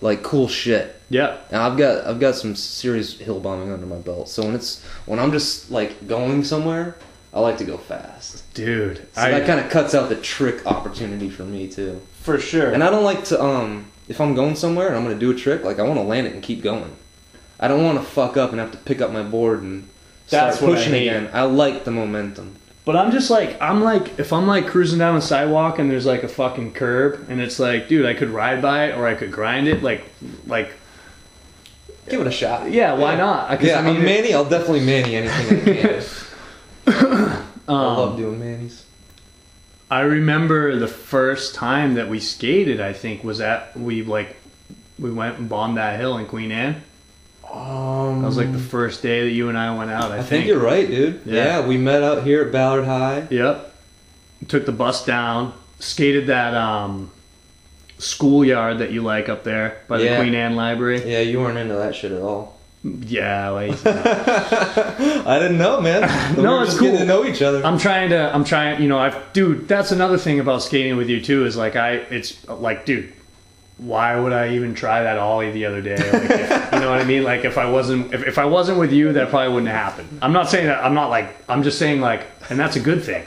like 0.00 0.22
cool 0.22 0.46
shit. 0.46 1.00
Yeah, 1.12 1.36
And 1.50 1.60
I've 1.60 1.76
got 1.76 2.06
I've 2.06 2.18
got 2.18 2.34
some 2.34 2.54
serious 2.56 3.18
hill 3.18 3.38
bombing 3.38 3.70
under 3.70 3.86
my 3.86 3.98
belt. 3.98 4.28
So 4.28 4.42
when 4.44 4.54
it's 4.54 4.82
when 5.06 5.18
I'm 5.18 5.30
just 5.30 5.70
like 5.70 6.08
going 6.08 6.42
somewhere, 6.42 6.96
I 7.34 7.40
like 7.40 7.58
to 7.58 7.64
go 7.64 7.76
fast. 7.76 8.42
dude. 8.54 8.98
So 9.12 9.20
that 9.20 9.46
kind 9.46 9.60
of 9.60 9.70
cuts 9.70 9.94
out 9.94 10.08
the 10.08 10.16
trick 10.16 10.66
opportunity 10.66 11.28
for 11.30 11.44
me 11.44 11.68
too. 11.68 12.00
for 12.22 12.38
sure. 12.38 12.70
And 12.72 12.82
I 12.82 12.90
don't 12.90 13.04
like 13.04 13.24
to 13.26 13.42
um 13.42 13.86
if 14.08 14.20
I'm 14.20 14.34
going 14.34 14.56
somewhere 14.56 14.88
and 14.88 14.96
I'm 14.96 15.02
gonna 15.04 15.18
do 15.18 15.30
a 15.30 15.34
trick, 15.34 15.62
like 15.64 15.78
I 15.78 15.82
want 15.82 15.98
to 15.98 16.04
land 16.04 16.26
it 16.26 16.32
and 16.34 16.42
keep 16.42 16.62
going. 16.62 16.96
I 17.60 17.68
don't 17.68 17.84
want 17.84 17.98
to 17.98 18.04
fuck 18.04 18.36
up 18.36 18.50
and 18.50 18.58
have 18.58 18.72
to 18.72 18.78
pick 18.78 19.00
up 19.00 19.12
my 19.12 19.22
board 19.22 19.62
and 19.62 19.88
start 20.26 20.50
That's 20.52 20.62
I 20.62 20.66
pushing 20.66 20.92
hate. 20.92 21.08
again. 21.08 21.30
I 21.32 21.42
like 21.42 21.84
the 21.84 21.90
momentum. 21.92 22.56
But 22.84 22.96
I'm 22.96 23.12
just 23.12 23.30
like 23.30 23.60
I'm 23.60 23.82
like 23.82 24.18
if 24.18 24.32
I'm 24.32 24.46
like 24.48 24.66
cruising 24.66 24.98
down 24.98 25.14
the 25.14 25.20
sidewalk 25.22 25.78
and 25.78 25.90
there's 25.90 26.06
like 26.06 26.24
a 26.24 26.28
fucking 26.28 26.72
curb 26.72 27.26
and 27.28 27.40
it's 27.40 27.58
like, 27.60 27.86
dude, 27.88 28.06
I 28.06 28.14
could 28.14 28.30
ride 28.30 28.60
by 28.60 28.86
it 28.86 28.96
or 28.98 29.06
I 29.06 29.14
could 29.14 29.30
grind 29.30 29.68
it. 29.68 29.82
Like, 29.84 30.02
like 30.46 30.72
Give 32.08 32.20
it 32.20 32.26
a 32.26 32.32
shot. 32.32 32.70
yeah, 32.70 32.94
why 32.94 33.14
not? 33.16 33.48
'Cause, 33.58 33.66
Yeah, 33.68 33.78
I 33.78 33.82
mean, 33.82 34.02
Manny, 34.02 34.34
I'll 34.34 34.44
definitely 34.44 34.80
Manny 34.80 35.16
anything 35.16 35.60
I 35.60 35.80
can. 35.80 36.02
I 37.68 37.72
um, 37.72 37.96
love 37.96 38.16
doing 38.16 38.38
Manny's. 38.40 38.84
I 39.90 40.00
remember 40.00 40.76
the 40.78 40.88
first 40.88 41.54
time 41.54 41.94
that 41.94 42.08
we 42.08 42.18
skated. 42.18 42.80
I 42.80 42.92
think 42.92 43.22
was 43.22 43.40
at 43.40 43.76
we 43.78 44.02
like 44.02 44.36
we 44.98 45.10
went 45.12 45.38
and 45.38 45.48
bombed 45.48 45.76
that 45.76 45.98
hill 46.00 46.16
in 46.18 46.26
Queen 46.26 46.50
Anne. 46.50 46.82
Um, 47.52 48.20
That 48.22 48.26
was 48.26 48.36
like 48.38 48.52
the 48.52 48.58
first 48.58 49.02
day 49.02 49.22
that 49.24 49.30
you 49.30 49.48
and 49.50 49.58
I 49.58 49.76
went 49.76 49.90
out. 49.90 50.10
I, 50.10 50.18
I 50.18 50.22
think 50.22 50.46
you're 50.46 50.58
right, 50.58 50.88
dude. 50.88 51.20
Yeah. 51.26 51.60
Yeah. 51.60 51.66
we 51.66 51.76
met 51.76 52.02
out 52.02 52.22
here 52.24 52.42
at 52.42 52.52
Ballard 52.52 52.86
High. 52.86 53.26
Yep. 53.30 53.74
Took 54.48 54.64
the 54.66 54.72
bus 54.72 55.04
down, 55.04 55.52
skated 55.78 56.26
that 56.28 56.54
um, 56.54 57.10
schoolyard 58.02 58.78
that 58.78 58.90
you 58.92 59.02
like 59.02 59.28
up 59.28 59.44
there 59.44 59.78
by 59.88 59.98
the 59.98 60.04
Yeah. 60.04 60.18
Queen 60.18 60.34
Anne 60.34 60.56
Library. 60.56 61.02
Yeah, 61.10 61.20
you 61.20 61.38
weren't 61.40 61.58
into 61.58 61.74
that 61.74 61.94
shit 61.94 62.12
at 62.12 62.20
all. 62.20 62.58
Yeah, 62.84 63.50
like 63.50 63.70
I 63.86 65.38
didn't 65.38 65.58
know, 65.58 65.80
man. 65.80 66.02
We 66.36 66.42
No, 66.42 66.56
were 66.56 66.62
it's 66.62 66.70
just 66.72 66.80
cool. 66.80 66.98
to 66.98 67.04
know 67.04 67.24
each 67.24 67.40
other. 67.40 67.64
I'm 67.64 67.78
trying 67.78 68.10
to. 68.10 68.34
I'm 68.34 68.42
trying. 68.44 68.82
You 68.82 68.88
know, 68.88 68.98
I've 68.98 69.32
dude. 69.32 69.68
That's 69.68 69.92
another 69.92 70.18
thing 70.18 70.40
about 70.40 70.62
skating 70.62 70.96
with 70.96 71.08
you 71.08 71.20
too. 71.20 71.44
Is 71.46 71.56
like 71.56 71.76
I. 71.76 71.92
It's 71.92 72.46
like, 72.48 72.84
dude. 72.84 73.12
Why 73.78 74.18
would 74.18 74.32
I 74.32 74.54
even 74.54 74.74
try 74.74 75.02
that 75.02 75.18
ollie 75.18 75.50
the 75.50 75.64
other 75.66 75.80
day? 75.80 75.96
Like, 75.96 76.30
if, 76.30 76.72
you 76.72 76.78
know 76.80 76.90
what 76.90 77.00
I 77.00 77.04
mean? 77.04 77.24
Like 77.24 77.44
if 77.44 77.56
I 77.58 77.68
wasn't 77.68 78.12
if, 78.14 78.24
if 78.26 78.38
I 78.38 78.44
wasn't 78.44 78.78
with 78.78 78.92
you, 78.92 79.12
that 79.14 79.30
probably 79.30 79.52
wouldn't 79.54 79.72
happen. 79.72 80.18
I'm 80.22 80.32
not 80.32 80.48
saying 80.50 80.66
that. 80.66 80.84
I'm 80.84 80.94
not 80.94 81.08
like. 81.10 81.34
I'm 81.48 81.62
just 81.62 81.78
saying 81.78 82.00
like, 82.00 82.26
and 82.50 82.58
that's 82.58 82.76
a 82.76 82.80
good 82.80 83.02
thing. 83.02 83.24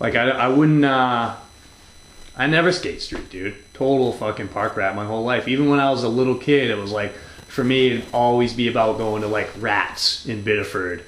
Like 0.00 0.14
I, 0.16 0.30
I 0.30 0.48
wouldn't. 0.48 0.84
uh 0.84 1.34
I 2.40 2.46
never 2.46 2.72
skate 2.72 3.02
street, 3.02 3.28
dude. 3.28 3.54
Total 3.74 4.14
fucking 4.14 4.48
park 4.48 4.74
rat 4.74 4.96
my 4.96 5.04
whole 5.04 5.22
life. 5.22 5.46
Even 5.46 5.68
when 5.68 5.78
I 5.78 5.90
was 5.90 6.04
a 6.04 6.08
little 6.08 6.36
kid, 6.36 6.70
it 6.70 6.78
was 6.78 6.90
like 6.90 7.12
for 7.48 7.62
me 7.62 7.88
it'd 7.88 8.04
always 8.14 8.54
be 8.54 8.66
about 8.66 8.96
going 8.96 9.20
to 9.20 9.28
like 9.28 9.50
Rats 9.58 10.24
in 10.24 10.42
Biddeford 10.42 11.04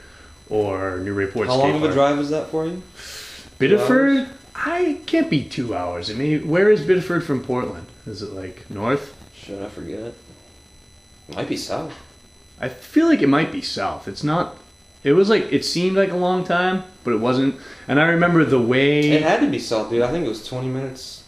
or 0.50 0.98
New 0.98 1.14
Report. 1.14 1.46
How 1.46 1.56
long 1.56 1.76
of 1.76 1.84
a 1.84 1.90
drive 1.90 2.18
is 2.18 2.28
that 2.28 2.50
for 2.50 2.66
you? 2.66 2.82
Biddeford? 3.58 4.28
I 4.54 5.00
can't 5.06 5.30
be 5.30 5.42
two 5.42 5.74
hours. 5.74 6.10
I 6.10 6.12
mean, 6.12 6.46
where 6.50 6.70
is 6.70 6.82
Biddeford 6.82 7.24
from 7.24 7.42
Portland? 7.42 7.86
Is 8.06 8.20
it 8.20 8.34
like 8.34 8.68
north? 8.68 9.16
Should 9.34 9.62
I 9.62 9.70
forget. 9.70 10.12
It 11.28 11.34
might 11.34 11.48
be 11.48 11.56
south. 11.56 11.94
I 12.60 12.68
feel 12.68 13.06
like 13.06 13.22
it 13.22 13.28
might 13.28 13.50
be 13.50 13.62
south. 13.62 14.06
It's 14.06 14.22
not. 14.22 14.58
It 15.02 15.14
was 15.14 15.30
like 15.30 15.50
it 15.50 15.64
seemed 15.64 15.96
like 15.96 16.10
a 16.10 16.16
long 16.16 16.44
time, 16.44 16.84
but 17.04 17.14
it 17.14 17.20
wasn't. 17.20 17.58
And 17.88 17.98
I 17.98 18.08
remember 18.08 18.44
the 18.44 18.60
way. 18.60 19.12
It 19.12 19.22
had 19.22 19.40
to 19.40 19.48
be 19.48 19.58
south, 19.58 19.88
dude. 19.88 20.02
I 20.02 20.10
think 20.10 20.26
it 20.26 20.28
was 20.28 20.46
20 20.46 20.68
minutes 20.68 21.21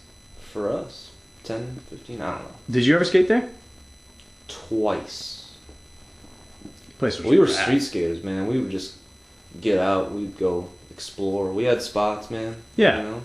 for 0.55 0.70
us. 0.70 1.11
10, 1.42 1.80
15, 1.90 2.20
I 2.22 2.30
don't 2.30 2.44
know. 2.44 2.55
Did 2.70 2.86
you 2.86 2.94
ever 2.94 3.05
skate 3.05 3.26
there? 3.26 3.50
Twice. 4.46 5.52
Place 6.98 7.18
was 7.18 7.26
We 7.26 7.38
were 7.40 7.48
street 7.48 7.80
skaters, 7.80 8.22
man. 8.22 8.46
We 8.46 8.61
would 8.61 8.70
just 8.70 8.94
get 9.61 9.78
out. 9.78 10.12
We'd 10.12 10.38
go 10.38 10.70
explore. 10.90 11.52
We 11.52 11.64
had 11.64 11.82
spots, 11.82 12.30
man. 12.30 12.62
Yeah. 12.76 12.98
You 12.98 13.02
know? 13.02 13.22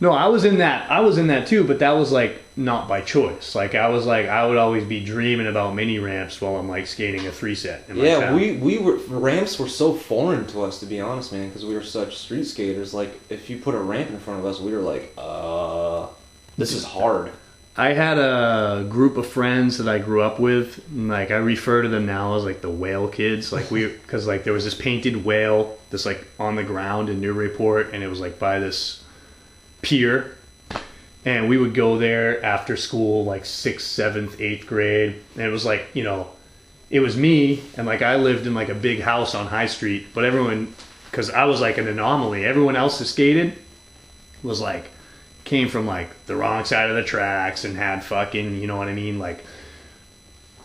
No, 0.00 0.10
I 0.12 0.26
was 0.26 0.44
in 0.44 0.58
that. 0.58 0.90
I 0.90 1.00
was 1.00 1.18
in 1.18 1.28
that 1.28 1.46
too, 1.46 1.64
but 1.64 1.78
that 1.78 1.92
was 1.92 2.12
like 2.12 2.42
not 2.56 2.88
by 2.88 3.00
choice. 3.00 3.54
Like 3.54 3.74
I 3.74 3.88
was 3.88 4.06
like 4.06 4.26
I 4.26 4.46
would 4.46 4.58
always 4.58 4.84
be 4.84 5.02
dreaming 5.04 5.46
about 5.46 5.74
mini 5.74 5.98
ramps 5.98 6.40
while 6.40 6.56
I'm 6.56 6.68
like 6.68 6.86
skating 6.86 7.26
a 7.26 7.30
three 7.32 7.54
set. 7.54 7.88
In 7.88 7.96
Yeah, 7.96 8.20
town. 8.20 8.34
we, 8.34 8.56
we 8.56 8.78
were 8.78 8.96
ramps 9.08 9.58
were 9.58 9.68
so 9.68 9.94
foreign 9.94 10.46
to 10.48 10.62
us 10.62 10.80
to 10.80 10.86
be 10.86 11.00
honest, 11.00 11.32
man, 11.32 11.48
because 11.48 11.64
we 11.64 11.74
were 11.74 11.82
such 11.82 12.16
street 12.18 12.44
skaters. 12.44 12.92
Like 12.92 13.18
if 13.30 13.48
you 13.48 13.58
put 13.58 13.74
a 13.74 13.78
ramp 13.78 14.10
in 14.10 14.18
front 14.18 14.40
of 14.40 14.46
us, 14.46 14.60
we 14.60 14.72
were 14.72 14.82
like, 14.82 15.12
uh, 15.16 16.08
this 16.58 16.72
is 16.72 16.84
hard. 16.84 17.30
I 17.76 17.92
had 17.92 18.18
a 18.18 18.86
group 18.88 19.16
of 19.16 19.26
friends 19.26 19.78
that 19.78 19.88
I 19.88 19.98
grew 19.98 20.22
up 20.22 20.38
with. 20.38 20.78
and, 20.90 21.08
Like 21.08 21.30
I 21.30 21.36
refer 21.36 21.82
to 21.82 21.88
them 21.88 22.06
now 22.06 22.36
as 22.36 22.44
like 22.44 22.60
the 22.60 22.70
whale 22.70 23.08
kids. 23.08 23.52
Like 23.52 23.70
we, 23.70 23.86
because 24.02 24.26
like 24.26 24.44
there 24.44 24.52
was 24.52 24.64
this 24.64 24.74
painted 24.74 25.24
whale 25.24 25.78
that's 25.90 26.04
like 26.06 26.24
on 26.38 26.56
the 26.56 26.64
ground 26.64 27.08
in 27.08 27.20
Newburyport, 27.20 27.92
and 27.94 28.02
it 28.02 28.08
was 28.08 28.20
like 28.20 28.38
by 28.38 28.58
this 28.58 29.03
pier, 29.84 30.36
and 31.24 31.48
we 31.48 31.58
would 31.58 31.74
go 31.74 31.98
there 31.98 32.44
after 32.44 32.76
school, 32.76 33.24
like 33.24 33.44
sixth, 33.44 33.86
seventh, 33.86 34.40
eighth 34.40 34.66
grade, 34.66 35.20
and 35.36 35.44
it 35.44 35.50
was 35.50 35.64
like 35.64 35.86
you 35.94 36.02
know, 36.02 36.30
it 36.90 37.00
was 37.00 37.16
me, 37.16 37.62
and 37.76 37.86
like 37.86 38.02
I 38.02 38.16
lived 38.16 38.46
in 38.46 38.54
like 38.54 38.70
a 38.70 38.74
big 38.74 39.00
house 39.00 39.34
on 39.34 39.46
High 39.46 39.66
Street, 39.66 40.08
but 40.14 40.24
everyone, 40.24 40.74
because 41.10 41.30
I 41.30 41.44
was 41.44 41.60
like 41.60 41.78
an 41.78 41.86
anomaly. 41.86 42.44
Everyone 42.44 42.76
else 42.76 42.98
that 42.98 43.06
skated 43.06 43.58
was 44.42 44.60
like 44.60 44.90
came 45.44 45.68
from 45.68 45.86
like 45.86 46.08
the 46.26 46.36
wrong 46.36 46.64
side 46.64 46.90
of 46.90 46.96
the 46.96 47.04
tracks 47.04 47.64
and 47.64 47.76
had 47.76 48.02
fucking, 48.02 48.60
you 48.60 48.66
know 48.66 48.76
what 48.76 48.88
I 48.88 48.94
mean? 48.94 49.18
Like, 49.18 49.44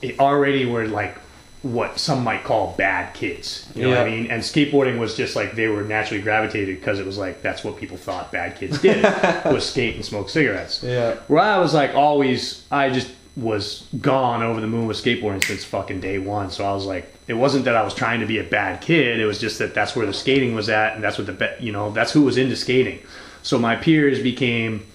it 0.01 0.19
already 0.19 0.65
were 0.65 0.87
like 0.87 1.17
what 1.61 1.99
some 1.99 2.23
might 2.23 2.43
call 2.45 2.73
bad 2.77 3.13
kids. 3.13 3.69
You 3.75 3.83
know 3.83 3.89
what 3.89 3.99
I 3.99 4.09
mean? 4.09 4.31
And 4.31 4.41
skateboarding 4.41 4.97
was 4.97 5.15
just 5.15 5.35
like 5.35 5.55
they 5.55 5.67
were 5.67 5.83
naturally 5.83 6.21
gravitated 6.21 6.79
because 6.79 6.99
it 6.99 7.05
was 7.05 7.17
like 7.17 7.41
that's 7.41 7.63
what 7.63 7.77
people 7.77 7.97
thought 7.97 8.31
bad 8.31 8.57
kids 8.57 8.81
did 8.81 9.03
was 9.45 9.69
skate 9.69 9.95
and 9.95 10.05
smoke 10.05 10.29
cigarettes. 10.29 10.81
Yeah. 10.81 11.15
Where 11.27 11.41
I 11.41 11.59
was 11.59 11.73
like 11.73 11.95
always, 11.95 12.65
I 12.71 12.89
just 12.89 13.11
was 13.35 13.87
gone 13.99 14.41
over 14.41 14.61
the 14.61 14.67
moon 14.67 14.87
with 14.87 15.03
skateboarding 15.03 15.43
since 15.43 15.65
fucking 15.65 15.99
day 15.99 16.17
one. 16.17 16.49
So 16.49 16.65
I 16.65 16.73
was 16.73 16.85
like, 16.85 17.13
it 17.27 17.33
wasn't 17.33 17.65
that 17.65 17.75
I 17.75 17.83
was 17.83 17.93
trying 17.93 18.21
to 18.21 18.25
be 18.25 18.39
a 18.39 18.43
bad 18.43 18.81
kid. 18.81 19.19
It 19.19 19.25
was 19.25 19.39
just 19.39 19.59
that 19.59 19.73
that's 19.73 19.95
where 19.95 20.05
the 20.05 20.13
skating 20.13 20.55
was 20.55 20.69
at, 20.69 20.95
and 20.95 21.03
that's 21.03 21.17
what 21.17 21.27
the 21.27 21.33
be- 21.33 21.63
you 21.63 21.71
know 21.71 21.91
that's 21.91 22.11
who 22.11 22.23
was 22.23 22.37
into 22.37 22.55
skating. 22.55 22.99
So 23.43 23.59
my 23.59 23.75
peers 23.75 24.21
became 24.21 24.85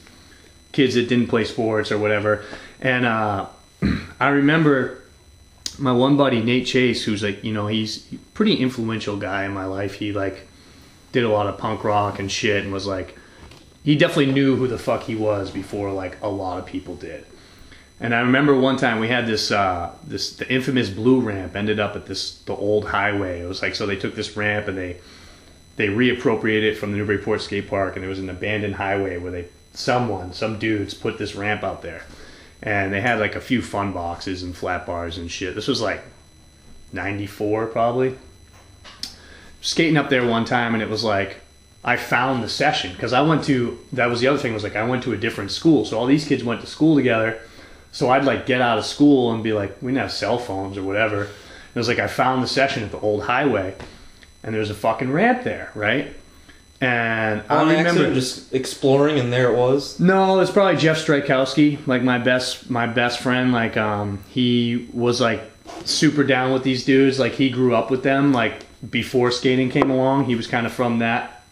kids 0.72 0.94
that 0.94 1.08
didn't 1.08 1.28
play 1.28 1.44
sports 1.44 1.92
or 1.92 1.98
whatever. 1.98 2.44
And 2.80 3.06
uh, 3.06 3.46
I 4.20 4.28
remember 4.28 5.03
my 5.78 5.92
one 5.92 6.16
buddy 6.16 6.42
Nate 6.42 6.66
Chase, 6.66 7.04
who's 7.04 7.22
like 7.22 7.44
you 7.44 7.52
know 7.52 7.66
he's 7.66 8.06
pretty 8.34 8.54
influential 8.54 9.16
guy 9.16 9.44
in 9.44 9.52
my 9.52 9.64
life. 9.64 9.94
He 9.94 10.12
like 10.12 10.46
did 11.12 11.24
a 11.24 11.28
lot 11.28 11.46
of 11.46 11.58
punk 11.58 11.84
rock 11.84 12.18
and 12.18 12.30
shit, 12.30 12.64
and 12.64 12.72
was 12.72 12.86
like 12.86 13.16
he 13.82 13.96
definitely 13.96 14.32
knew 14.32 14.56
who 14.56 14.66
the 14.66 14.78
fuck 14.78 15.02
he 15.02 15.14
was 15.14 15.50
before 15.50 15.92
like 15.92 16.20
a 16.22 16.28
lot 16.28 16.58
of 16.58 16.66
people 16.66 16.96
did. 16.96 17.26
And 18.00 18.14
I 18.14 18.20
remember 18.20 18.58
one 18.58 18.76
time 18.76 18.98
we 18.98 19.08
had 19.08 19.26
this 19.26 19.50
uh, 19.50 19.94
this 20.04 20.36
the 20.36 20.50
infamous 20.52 20.90
blue 20.90 21.20
ramp 21.20 21.54
ended 21.54 21.78
up 21.78 21.94
at 21.96 22.06
this 22.06 22.38
the 22.40 22.54
old 22.54 22.86
highway. 22.86 23.40
It 23.40 23.46
was 23.46 23.62
like 23.62 23.74
so 23.74 23.86
they 23.86 23.96
took 23.96 24.14
this 24.14 24.36
ramp 24.36 24.68
and 24.68 24.76
they 24.76 25.00
they 25.76 25.88
reappropriated 25.88 26.62
it 26.62 26.78
from 26.78 26.92
the 26.92 26.98
Newburyport 26.98 27.40
Skate 27.40 27.68
Park 27.68 27.96
and 27.96 28.02
there 28.02 28.08
was 28.08 28.18
an 28.18 28.30
abandoned 28.30 28.76
highway 28.76 29.18
where 29.18 29.32
they 29.32 29.48
someone 29.72 30.32
some 30.32 30.58
dudes 30.58 30.94
put 30.94 31.18
this 31.18 31.34
ramp 31.34 31.64
out 31.64 31.82
there 31.82 32.04
and 32.64 32.92
they 32.92 33.00
had 33.00 33.20
like 33.20 33.36
a 33.36 33.40
few 33.40 33.60
fun 33.60 33.92
boxes 33.92 34.42
and 34.42 34.56
flat 34.56 34.86
bars 34.86 35.18
and 35.18 35.30
shit. 35.30 35.54
This 35.54 35.68
was 35.68 35.80
like 35.80 36.02
94 36.92 37.66
probably. 37.66 38.16
Skating 39.60 39.96
up 39.96 40.08
there 40.08 40.26
one 40.26 40.46
time 40.46 40.72
and 40.74 40.82
it 40.82 40.88
was 40.88 41.04
like 41.04 41.36
I 41.84 41.98
found 41.98 42.42
the 42.42 42.48
session 42.48 42.92
because 42.92 43.12
I 43.12 43.20
went 43.20 43.44
to 43.44 43.78
that 43.92 44.06
was 44.06 44.20
the 44.20 44.28
other 44.28 44.38
thing 44.38 44.54
was 44.54 44.64
like 44.64 44.76
I 44.76 44.84
went 44.84 45.02
to 45.04 45.12
a 45.12 45.16
different 45.16 45.50
school. 45.50 45.84
So 45.84 45.98
all 45.98 46.06
these 46.06 46.26
kids 46.26 46.42
went 46.42 46.62
to 46.62 46.66
school 46.66 46.96
together. 46.96 47.38
So 47.92 48.08
I'd 48.08 48.24
like 48.24 48.46
get 48.46 48.62
out 48.62 48.78
of 48.78 48.86
school 48.86 49.32
and 49.32 49.44
be 49.44 49.52
like, 49.52 49.76
we 49.82 49.92
didn't 49.92 50.00
have 50.00 50.12
cell 50.12 50.38
phones 50.38 50.78
or 50.78 50.82
whatever. 50.82 51.24
It 51.24 51.78
was 51.78 51.86
like 51.86 51.98
I 51.98 52.06
found 52.06 52.42
the 52.42 52.48
session 52.48 52.82
at 52.82 52.90
the 52.90 52.98
old 52.98 53.24
highway 53.24 53.74
and 54.42 54.54
there's 54.54 54.70
a 54.70 54.74
fucking 54.74 55.12
ramp 55.12 55.44
there, 55.44 55.70
right? 55.74 56.16
And 56.84 57.42
I 57.48 57.62
On 57.62 57.68
remember 57.68 57.88
accident, 57.88 58.14
just 58.14 58.52
exploring, 58.52 59.18
and 59.18 59.32
there 59.32 59.50
it 59.50 59.56
was. 59.56 59.98
no, 59.98 60.38
it's 60.40 60.50
probably 60.50 60.78
Jeff 60.78 60.98
Strykowski, 60.98 61.86
like 61.86 62.02
my 62.02 62.18
best 62.18 62.68
my 62.68 62.86
best 62.86 63.20
friend. 63.20 63.52
Like 63.52 63.78
um, 63.78 64.22
he 64.28 64.90
was 64.92 65.18
like 65.18 65.42
super 65.86 66.24
down 66.24 66.52
with 66.52 66.62
these 66.62 66.84
dudes. 66.84 67.18
Like 67.18 67.32
he 67.32 67.48
grew 67.48 67.74
up 67.74 67.90
with 67.90 68.02
them. 68.02 68.34
Like 68.34 68.66
before 68.90 69.30
skating 69.30 69.70
came 69.70 69.90
along, 69.90 70.26
he 70.26 70.34
was 70.34 70.46
kind 70.46 70.66
of 70.66 70.74
from 70.74 70.98
that 70.98 71.42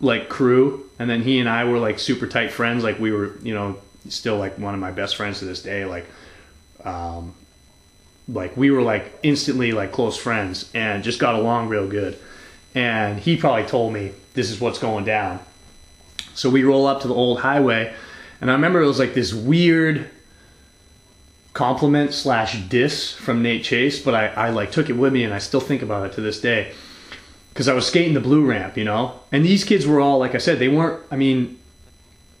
like 0.00 0.30
crew. 0.30 0.88
And 0.98 1.10
then 1.10 1.20
he 1.20 1.38
and 1.38 1.50
I 1.50 1.64
were 1.64 1.78
like 1.78 1.98
super 1.98 2.26
tight 2.26 2.50
friends. 2.50 2.82
Like 2.82 2.98
we 2.98 3.12
were, 3.12 3.36
you 3.42 3.52
know, 3.52 3.76
still 4.08 4.38
like 4.38 4.58
one 4.58 4.72
of 4.72 4.80
my 4.80 4.90
best 4.90 5.16
friends 5.16 5.40
to 5.40 5.44
this 5.44 5.60
day. 5.60 5.84
Like, 5.84 6.06
um, 6.82 7.34
like 8.26 8.56
we 8.56 8.70
were 8.70 8.82
like 8.82 9.18
instantly 9.22 9.72
like 9.72 9.92
close 9.92 10.16
friends 10.16 10.70
and 10.72 11.04
just 11.04 11.18
got 11.18 11.34
along 11.34 11.68
real 11.68 11.86
good. 11.86 12.18
And 12.74 13.18
he 13.20 13.36
probably 13.36 13.64
told 13.64 13.92
me 13.92 14.12
this 14.34 14.50
is 14.50 14.60
what's 14.60 14.78
going 14.78 15.04
down. 15.04 15.40
So 16.34 16.48
we 16.48 16.64
roll 16.64 16.86
up 16.86 17.02
to 17.02 17.08
the 17.08 17.14
old 17.14 17.40
highway, 17.40 17.94
and 18.40 18.50
I 18.50 18.54
remember 18.54 18.80
it 18.80 18.86
was 18.86 18.98
like 18.98 19.12
this 19.14 19.34
weird 19.34 20.08
compliment 21.52 22.14
slash 22.14 22.58
diss 22.62 23.12
from 23.12 23.42
Nate 23.42 23.62
Chase, 23.62 24.00
but 24.02 24.14
I, 24.14 24.28
I 24.28 24.48
like 24.50 24.72
took 24.72 24.88
it 24.88 24.94
with 24.94 25.12
me 25.12 25.22
and 25.22 25.34
I 25.34 25.38
still 25.38 25.60
think 25.60 25.82
about 25.82 26.06
it 26.06 26.12
to 26.14 26.22
this 26.22 26.40
day. 26.40 26.72
because 27.52 27.68
I 27.68 27.74
was 27.74 27.86
skating 27.86 28.14
the 28.14 28.20
blue 28.20 28.44
ramp, 28.44 28.76
you 28.76 28.84
know. 28.84 29.20
And 29.30 29.44
these 29.44 29.64
kids 29.64 29.86
were 29.86 30.00
all 30.00 30.18
like 30.18 30.34
I 30.34 30.38
said, 30.38 30.58
they 30.58 30.68
weren't. 30.68 31.02
I 31.10 31.16
mean, 31.16 31.58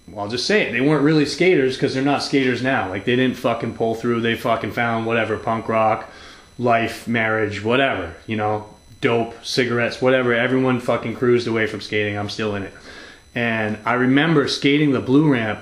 well, 0.08 0.24
I'll 0.24 0.30
just 0.30 0.46
say 0.46 0.62
it. 0.62 0.72
They 0.72 0.80
weren't 0.80 1.04
really 1.04 1.26
skaters 1.26 1.76
because 1.76 1.94
they're 1.94 2.02
not 2.02 2.22
skaters 2.22 2.62
now. 2.62 2.88
Like 2.88 3.04
they 3.04 3.16
didn't 3.16 3.36
fucking 3.36 3.74
pull 3.74 3.94
through. 3.94 4.22
They 4.22 4.34
fucking 4.34 4.72
found 4.72 5.06
whatever 5.06 5.36
punk 5.36 5.68
rock, 5.68 6.10
life, 6.58 7.06
marriage, 7.06 7.62
whatever. 7.62 8.14
You 8.26 8.36
know, 8.36 8.74
dope, 9.02 9.44
cigarettes, 9.44 10.00
whatever. 10.00 10.32
Everyone 10.32 10.80
fucking 10.80 11.16
cruised 11.16 11.46
away 11.46 11.66
from 11.66 11.82
skating. 11.82 12.16
I'm 12.16 12.30
still 12.30 12.54
in 12.54 12.62
it. 12.62 12.72
And 13.34 13.78
I 13.84 13.94
remember 13.94 14.48
skating 14.48 14.92
the 14.92 15.00
blue 15.00 15.30
ramp, 15.30 15.60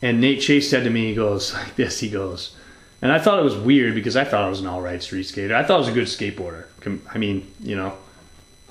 and 0.00 0.20
Nate 0.20 0.40
Chase 0.40 0.70
said 0.70 0.84
to 0.84 0.90
me, 0.90 1.08
he 1.08 1.14
goes 1.16 1.52
like 1.54 1.74
this. 1.74 1.98
He 1.98 2.08
goes, 2.08 2.54
and 3.00 3.10
I 3.10 3.18
thought 3.18 3.40
it 3.40 3.44
was 3.44 3.56
weird 3.56 3.96
because 3.96 4.16
I 4.16 4.22
thought 4.22 4.44
I 4.44 4.48
was 4.48 4.60
an 4.60 4.66
all 4.68 4.80
right 4.80 5.02
street 5.02 5.24
skater. 5.24 5.56
I 5.56 5.64
thought 5.64 5.74
I 5.74 5.78
was 5.78 5.88
a 5.88 5.92
good 5.92 6.06
skateboarder. 6.06 6.66
I 7.12 7.18
mean, 7.18 7.52
you 7.58 7.74
know, 7.74 7.96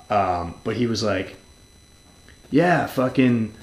um, 0.08 0.54
but 0.64 0.76
he 0.76 0.86
was 0.86 1.02
like, 1.02 1.36
yeah, 2.50 2.86
fucking. 2.86 3.54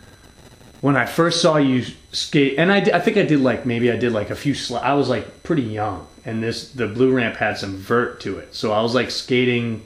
When 0.81 0.95
I 0.95 1.05
first 1.05 1.41
saw 1.41 1.57
you 1.57 1.83
skate, 2.13 2.57
and 2.57 2.71
I, 2.71 2.77
I 2.77 2.99
think 2.99 3.17
I 3.17 3.23
did 3.23 3.41
like 3.41 3.65
maybe 3.65 3.91
I 3.91 3.97
did 3.97 4.13
like 4.13 4.29
a 4.29 4.35
few. 4.35 4.53
Sl- 4.53 4.77
I 4.77 4.93
was 4.93 5.09
like 5.09 5.43
pretty 5.43 5.63
young, 5.63 6.07
and 6.25 6.41
this 6.41 6.71
the 6.71 6.87
blue 6.87 7.11
ramp 7.11 7.35
had 7.35 7.57
some 7.57 7.75
vert 7.75 8.21
to 8.21 8.39
it, 8.39 8.55
so 8.55 8.71
I 8.71 8.81
was 8.81 8.95
like 8.95 9.11
skating. 9.11 9.83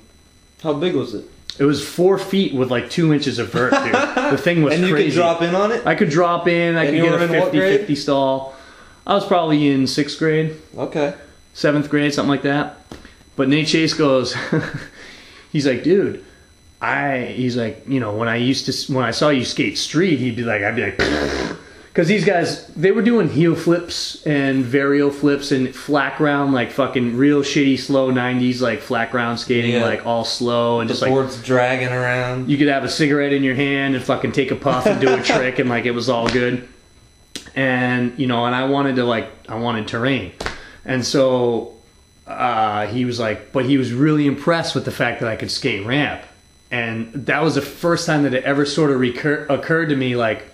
How 0.63 0.73
big 0.73 0.95
was 0.95 1.13
it? 1.13 1.25
It 1.59 1.65
was 1.65 1.87
four 1.87 2.17
feet 2.17 2.55
with 2.55 2.71
like 2.71 2.89
two 2.89 3.13
inches 3.13 3.37
of 3.37 3.51
vert, 3.51 3.71
dude. 3.73 3.93
the 3.93 4.37
thing 4.41 4.63
was 4.63 4.73
and 4.75 4.83
you 4.87 4.93
crazy. 4.93 5.09
could 5.11 5.15
drop 5.15 5.41
in 5.43 5.53
on 5.53 5.71
it. 5.71 5.85
I 5.85 5.93
could 5.93 6.09
drop 6.09 6.47
in. 6.47 6.75
I 6.75 6.85
And 6.85 6.89
could 6.89 6.97
you 6.97 7.03
get 7.03 7.13
a 7.21 7.23
in 7.25 7.29
what 7.39 7.43
50 7.51 7.57
grade? 7.57 7.79
50 7.81 7.95
stall. 7.95 8.55
I 9.05 9.13
was 9.13 9.25
probably 9.25 9.69
in 9.69 9.85
sixth 9.85 10.17
grade, 10.17 10.55
Okay. 10.77 11.13
seventh 11.53 11.89
grade, 11.89 12.13
something 12.13 12.29
like 12.29 12.41
that. 12.43 12.77
But 13.35 13.49
Nate 13.49 13.67
Chase 13.67 13.93
goes, 13.93 14.35
he's 15.51 15.67
like, 15.67 15.83
dude, 15.83 16.23
I, 16.81 17.33
he's 17.35 17.57
like, 17.57 17.83
you 17.87 17.99
know, 17.99 18.15
when 18.15 18.27
I 18.29 18.37
used 18.37 18.65
to, 18.65 18.93
when 18.93 19.03
I 19.05 19.11
saw 19.11 19.29
you 19.29 19.43
skate 19.45 19.77
street, 19.77 20.19
he'd 20.19 20.35
be 20.35 20.43
like, 20.43 20.61
I'd 20.63 20.75
be 20.75 20.83
like, 20.83 20.97
because 21.93 22.07
these 22.07 22.25
guys, 22.25 22.65
they 22.69 22.91
were 22.91 23.03
doing 23.03 23.29
heel 23.29 23.53
flips 23.55 24.25
and 24.25 24.65
varial 24.65 25.13
flips 25.13 25.51
and 25.51 25.75
flat 25.75 26.17
ground, 26.17 26.51
like 26.51 26.71
fucking 26.71 27.15
real 27.15 27.43
shitty 27.43 27.77
slow 27.77 28.11
90s, 28.11 28.61
like 28.61 28.81
flat 28.81 29.11
ground 29.11 29.39
skating, 29.39 29.73
Yeah. 29.73 29.85
like 29.85 30.03
all 30.03 30.25
slow 30.25 30.79
and 30.79 30.89
The 30.89 30.93
just 30.93 31.03
like 31.03 31.11
board's 31.11 31.39
dragging 31.43 31.89
around. 31.89 32.49
you 32.49 32.57
could 32.57 32.67
have 32.67 32.83
a 32.83 32.89
cigarette 32.89 33.31
in 33.31 33.43
your 33.43 33.53
hand 33.53 33.93
and 33.95 34.03
fucking 34.03 34.31
take 34.31 34.49
a 34.49 34.55
puff 34.55 34.87
and 34.87 34.99
do 34.99 35.13
a 35.13 35.21
trick 35.23 35.59
and 35.59 35.69
like 35.69 35.85
it 35.85 35.91
was 35.91 36.09
all 36.09 36.27
good 36.29 36.67
and 37.55 38.17
you 38.17 38.25
know 38.25 38.45
and 38.45 38.55
i 38.55 38.63
wanted 38.65 38.95
to 38.95 39.03
like 39.03 39.29
i 39.47 39.55
wanted 39.55 39.87
terrain 39.87 40.31
and 40.85 41.05
so 41.05 41.73
uh, 42.25 42.87
he 42.87 43.05
was 43.05 43.19
like 43.19 43.51
but 43.51 43.65
he 43.65 43.77
was 43.77 43.91
really 43.93 44.25
impressed 44.25 44.73
with 44.75 44.85
the 44.85 44.91
fact 44.91 45.19
that 45.21 45.29
i 45.29 45.35
could 45.35 45.51
skate 45.51 45.85
ramp 45.85 46.23
and 46.71 47.11
that 47.13 47.43
was 47.43 47.53
the 47.55 47.61
first 47.61 48.07
time 48.07 48.23
that 48.23 48.33
it 48.33 48.43
ever 48.45 48.65
sort 48.65 48.89
of 48.89 48.99
recur- 48.99 49.45
occurred 49.49 49.89
to 49.89 49.95
me 49.95 50.15
like 50.15 50.45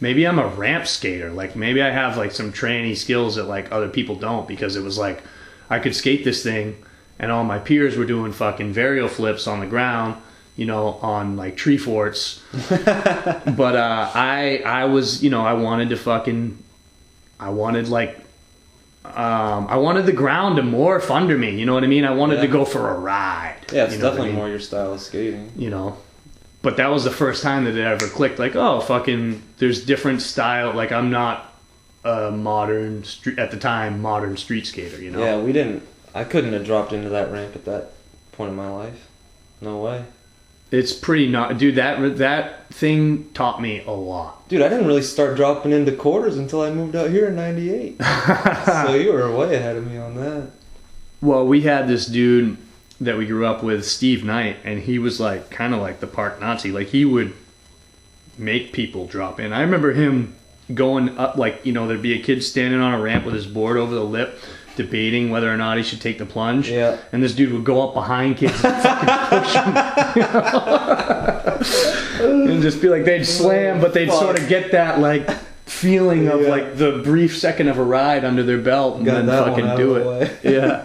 maybe 0.00 0.26
i'm 0.26 0.38
a 0.38 0.46
ramp 0.46 0.86
skater 0.86 1.30
like 1.30 1.56
maybe 1.56 1.82
i 1.82 1.90
have 1.90 2.16
like 2.16 2.32
some 2.32 2.52
tranny 2.52 2.96
skills 2.96 3.36
that 3.36 3.44
like 3.44 3.70
other 3.72 3.88
people 3.88 4.14
don't 4.14 4.46
because 4.46 4.76
it 4.76 4.82
was 4.82 4.98
like 4.98 5.22
i 5.70 5.78
could 5.78 5.94
skate 5.94 6.24
this 6.24 6.42
thing 6.42 6.76
and 7.18 7.32
all 7.32 7.44
my 7.44 7.58
peers 7.58 7.96
were 7.96 8.04
doing 8.04 8.32
fucking 8.32 8.72
varial 8.72 9.08
flips 9.08 9.46
on 9.46 9.60
the 9.60 9.66
ground 9.66 10.20
you 10.56 10.66
know 10.66 10.94
on 11.00 11.36
like 11.36 11.56
tree 11.56 11.78
forts 11.78 12.42
but 12.68 13.76
uh, 13.76 14.10
I 14.12 14.60
I 14.66 14.86
was 14.86 15.22
you 15.22 15.30
know 15.30 15.46
I 15.46 15.52
wanted 15.52 15.90
to 15.90 15.96
fucking 15.96 16.58
I 17.38 17.50
wanted 17.50 17.88
like 17.88 18.18
um, 19.04 19.66
I 19.68 19.76
wanted 19.76 20.04
the 20.04 20.12
ground 20.12 20.56
to 20.56 20.62
morph 20.62 21.10
under 21.10 21.38
me. 21.38 21.58
You 21.58 21.64
know 21.64 21.72
what 21.72 21.84
I 21.84 21.86
mean? 21.86 22.04
I 22.04 22.10
wanted 22.10 22.40
to 22.42 22.46
go 22.46 22.66
for 22.66 22.90
a 22.90 22.98
ride. 22.98 23.56
Yeah, 23.72 23.84
it's 23.84 23.94
what 23.94 24.00
I 24.00 24.02
definitely 24.02 24.26
mean? 24.28 24.36
more 24.36 24.48
your 24.48 24.58
style 24.58 24.92
of 24.92 25.00
skating. 25.00 25.50
You 25.56 25.70
know, 25.70 25.96
but 26.62 26.76
that 26.76 26.90
was 26.90 27.04
the 27.04 27.10
first 27.10 27.42
time 27.42 27.64
that 27.64 27.76
it 27.76 27.84
ever 27.84 28.06
clicked. 28.08 28.38
Like, 28.38 28.56
oh, 28.56 28.80
fucking, 28.80 29.42
there's 29.58 29.84
different 29.84 30.22
style. 30.22 30.74
Like, 30.74 30.92
I'm 30.92 31.10
not 31.10 31.54
a 32.04 32.30
modern 32.30 33.04
street 33.04 33.38
at 33.38 33.50
the 33.50 33.56
time 33.56 34.00
modern 34.02 34.36
street 34.36 34.66
skater. 34.66 35.00
You 35.00 35.10
know? 35.10 35.20
Yeah, 35.20 35.38
we 35.38 35.52
didn't. 35.52 35.82
I 36.14 36.24
couldn't 36.24 36.52
have 36.52 36.64
dropped 36.64 36.92
into 36.92 37.08
that 37.10 37.30
ramp 37.30 37.54
at 37.54 37.64
that 37.66 37.92
point 38.32 38.50
in 38.50 38.56
my 38.56 38.70
life. 38.70 39.08
No 39.60 39.78
way. 39.78 40.04
It's 40.70 40.92
pretty 40.92 41.28
not, 41.28 41.56
dude. 41.56 41.76
That 41.76 42.18
that 42.18 42.68
thing 42.68 43.30
taught 43.32 43.62
me 43.62 43.82
a 43.86 43.90
lot. 43.90 44.46
Dude, 44.48 44.60
I 44.60 44.68
didn't 44.68 44.86
really 44.86 45.02
start 45.02 45.34
dropping 45.36 45.72
into 45.72 45.92
quarters 45.92 46.36
until 46.36 46.60
I 46.60 46.70
moved 46.70 46.94
out 46.94 47.08
here 47.08 47.28
in 47.28 47.36
'98. 47.36 48.02
so 48.66 48.94
you 48.94 49.12
were 49.12 49.34
way 49.34 49.54
ahead 49.54 49.76
of 49.76 49.86
me 49.90 49.96
on 49.96 50.16
that. 50.16 50.50
Well, 51.22 51.46
we 51.46 51.62
had 51.62 51.88
this 51.88 52.06
dude 52.06 52.58
that 53.00 53.16
we 53.16 53.26
grew 53.26 53.46
up 53.46 53.62
with, 53.62 53.84
Steve 53.86 54.24
Knight, 54.24 54.56
and 54.64 54.80
he 54.80 54.98
was 54.98 55.20
like 55.20 55.50
kind 55.50 55.72
of 55.74 55.80
like 55.80 56.00
the 56.00 56.06
park 56.06 56.40
Nazi. 56.40 56.72
Like 56.72 56.88
he 56.88 57.04
would 57.04 57.32
make 58.36 58.72
people 58.72 59.06
drop 59.06 59.38
in. 59.40 59.52
I 59.52 59.60
remember 59.62 59.92
him 59.92 60.34
going 60.74 61.16
up, 61.18 61.36
like 61.36 61.64
you 61.64 61.72
know, 61.72 61.86
there'd 61.88 62.02
be 62.02 62.18
a 62.18 62.22
kid 62.22 62.42
standing 62.42 62.80
on 62.80 62.94
a 62.94 63.00
ramp 63.00 63.24
with 63.24 63.34
his 63.34 63.46
board 63.46 63.76
over 63.76 63.94
the 63.94 64.04
lip, 64.04 64.38
debating 64.76 65.30
whether 65.30 65.52
or 65.52 65.56
not 65.56 65.76
he 65.76 65.82
should 65.82 66.00
take 66.00 66.18
the 66.18 66.26
plunge. 66.26 66.68
Yeah. 66.70 66.98
And 67.12 67.22
this 67.22 67.34
dude 67.34 67.52
would 67.52 67.64
go 67.64 67.86
up 67.88 67.94
behind 67.94 68.36
kids 68.36 68.62
and 68.64 68.82
fucking 68.82 69.42
push 69.42 69.52
them, 69.54 69.74
and 72.50 72.62
just 72.62 72.80
be 72.82 72.88
like 72.88 73.04
they'd 73.04 73.24
slam, 73.24 73.80
but 73.80 73.94
they'd 73.94 74.08
Fuck. 74.08 74.20
sort 74.20 74.38
of 74.40 74.48
get 74.48 74.72
that 74.72 74.98
like 75.00 75.28
feeling 75.66 76.28
of 76.28 76.42
Yeah. 76.42 76.48
like 76.48 76.76
the 76.78 77.00
brief 77.04 77.36
second 77.38 77.68
of 77.68 77.78
a 77.78 77.84
ride 77.84 78.24
under 78.24 78.42
their 78.42 78.58
belt 78.58 78.96
and 78.96 79.04
Got 79.06 79.26
then 79.26 79.26
fucking 79.26 79.76
do 79.76 79.94
it. 79.96 80.42
the. 80.42 80.50
Yeah. 80.50 80.82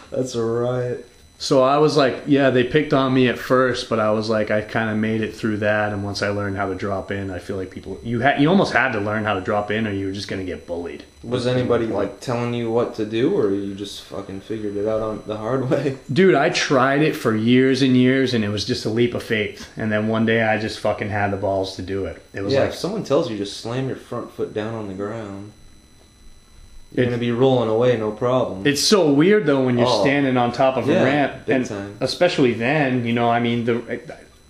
That's 0.10 0.34
a 0.34 0.42
riot. 0.44 1.08
So 1.44 1.62
I 1.62 1.76
was 1.76 1.94
like, 1.94 2.22
yeah, 2.26 2.48
they 2.48 2.64
picked 2.64 2.94
on 2.94 3.12
me 3.12 3.28
at 3.28 3.38
first, 3.38 3.90
but 3.90 4.00
I 4.00 4.12
was 4.12 4.30
like, 4.30 4.50
I 4.50 4.62
kind 4.62 4.88
of 4.88 4.96
made 4.96 5.20
it 5.20 5.36
through 5.36 5.58
that. 5.58 5.92
And 5.92 6.02
once 6.02 6.22
I 6.22 6.30
learned 6.30 6.56
how 6.56 6.70
to 6.70 6.74
drop 6.74 7.10
in, 7.10 7.30
I 7.30 7.38
feel 7.38 7.58
like 7.58 7.70
people, 7.70 8.00
you 8.02 8.20
had, 8.20 8.40
you 8.40 8.48
almost 8.48 8.72
had 8.72 8.92
to 8.92 8.98
learn 8.98 9.24
how 9.24 9.34
to 9.34 9.42
drop 9.42 9.70
in, 9.70 9.86
or 9.86 9.92
you 9.92 10.06
were 10.06 10.12
just 10.12 10.26
gonna 10.26 10.44
get 10.44 10.66
bullied. 10.66 11.04
Was 11.22 11.46
anybody 11.46 11.84
like 11.84 12.20
telling 12.20 12.54
you 12.54 12.70
what 12.70 12.94
to 12.94 13.04
do, 13.04 13.38
or 13.38 13.50
you 13.50 13.74
just 13.74 14.04
fucking 14.04 14.40
figured 14.40 14.74
it 14.78 14.88
out 14.88 15.02
on 15.02 15.22
the 15.26 15.36
hard 15.36 15.68
way? 15.70 15.98
Dude, 16.10 16.34
I 16.34 16.48
tried 16.48 17.02
it 17.02 17.14
for 17.14 17.36
years 17.36 17.82
and 17.82 17.94
years, 17.94 18.32
and 18.32 18.42
it 18.42 18.48
was 18.48 18.64
just 18.64 18.86
a 18.86 18.90
leap 18.90 19.12
of 19.12 19.22
faith. 19.22 19.68
And 19.76 19.92
then 19.92 20.08
one 20.08 20.24
day, 20.24 20.42
I 20.42 20.56
just 20.56 20.80
fucking 20.80 21.10
had 21.10 21.30
the 21.30 21.36
balls 21.36 21.76
to 21.76 21.82
do 21.82 22.06
it. 22.06 22.22
It 22.32 22.40
was 22.40 22.54
yeah, 22.54 22.60
like, 22.60 22.70
if 22.70 22.76
someone 22.76 23.04
tells 23.04 23.30
you 23.30 23.36
just 23.36 23.58
slam 23.58 23.88
your 23.88 23.96
front 23.96 24.32
foot 24.32 24.54
down 24.54 24.72
on 24.72 24.88
the 24.88 24.94
ground, 24.94 25.52
you're 26.94 27.04
It- 27.04 27.08
gonna 27.10 27.18
be 27.18 27.32
rolling 27.32 27.68
away, 27.68 27.96
no 27.96 28.10
problem. 28.12 28.66
it's 28.66 28.80
so 28.82 29.10
weird 29.12 29.46
though 29.46 29.62
when 29.62 29.76
you're 29.76 29.86
Oh. 29.86 30.00
standing 30.02 30.36
on 30.36 30.52
top 30.52 30.76
of 30.76 30.86
Yeah, 30.88 31.02
a 31.02 31.04
ramp, 31.04 31.32
and 31.48 31.66
time. 31.66 31.96
especially 32.00 32.52
then, 32.54 33.04
you 33.04 33.12
know, 33.12 33.28
I 33.30 33.40
mean, 33.40 33.64
the 33.64 33.82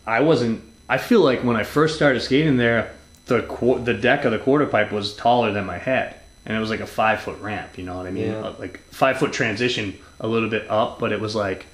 I 0.07 0.21
wasn't. 0.21 0.63
I 0.89 0.99
feel 0.99 1.21
like 1.21 1.43
when 1.43 1.57
I 1.57 1.63
first 1.63 1.97
started 1.97 2.21
skating 2.21 2.59
there, 2.59 2.91
the 3.27 3.43
the 3.83 3.95
deck 3.95 4.25
of 4.27 4.33
the 4.33 4.39
quarter 4.39 4.67
pipe 4.67 4.93
was 4.93 5.15
taller 5.15 5.51
than 5.53 5.65
my 5.65 5.79
head, 5.79 6.15
and 6.45 6.55
it 6.57 6.61
was 6.61 6.69
like 6.69 6.81
a 6.81 6.87
five 6.87 7.21
foot 7.21 7.41
ramp. 7.41 7.79
You 7.79 7.85
know 7.85 7.97
what 7.97 8.07
I 8.07 8.11
mean? 8.11 8.31
Yeah. 8.33 8.41
Uh, 8.41 8.53
Like 8.59 8.81
five 8.91 9.17
foot 9.17 9.33
transition, 9.33 9.95
a 10.21 10.27
little 10.29 10.51
bit 10.51 10.67
up, 10.69 10.99
but 11.01 11.11
it 11.13 11.21
was 11.21 11.35
like, 11.35 11.65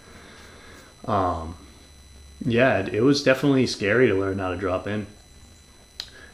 um, 1.09 1.57
yeah, 2.45 2.79
it, 2.79 2.95
it 2.95 3.01
was 3.03 3.23
definitely 3.25 3.67
scary 3.67 4.07
to 4.07 4.15
learn 4.15 4.39
how 4.39 4.51
to 4.51 4.57
drop 4.57 4.87
in. 4.87 5.07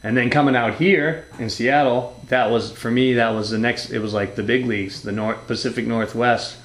And 0.07 0.15
then 0.15 0.29
coming 0.29 0.55
out 0.55 0.75
here 0.75 1.25
in 1.37 1.49
Seattle, 1.49 2.17
that 2.29 2.49
was 2.49 2.71
for 2.71 2.89
me. 2.89 3.15
That 3.15 3.31
was 3.31 3.49
the 3.49 3.57
next. 3.57 3.89
It 3.89 3.99
was 3.99 4.13
like 4.13 4.35
the 4.35 4.41
big 4.43 4.65
leagues, 4.65 5.01
the 5.01 5.11
North 5.11 5.45
Pacific 5.47 5.85
Northwest. 5.85 6.55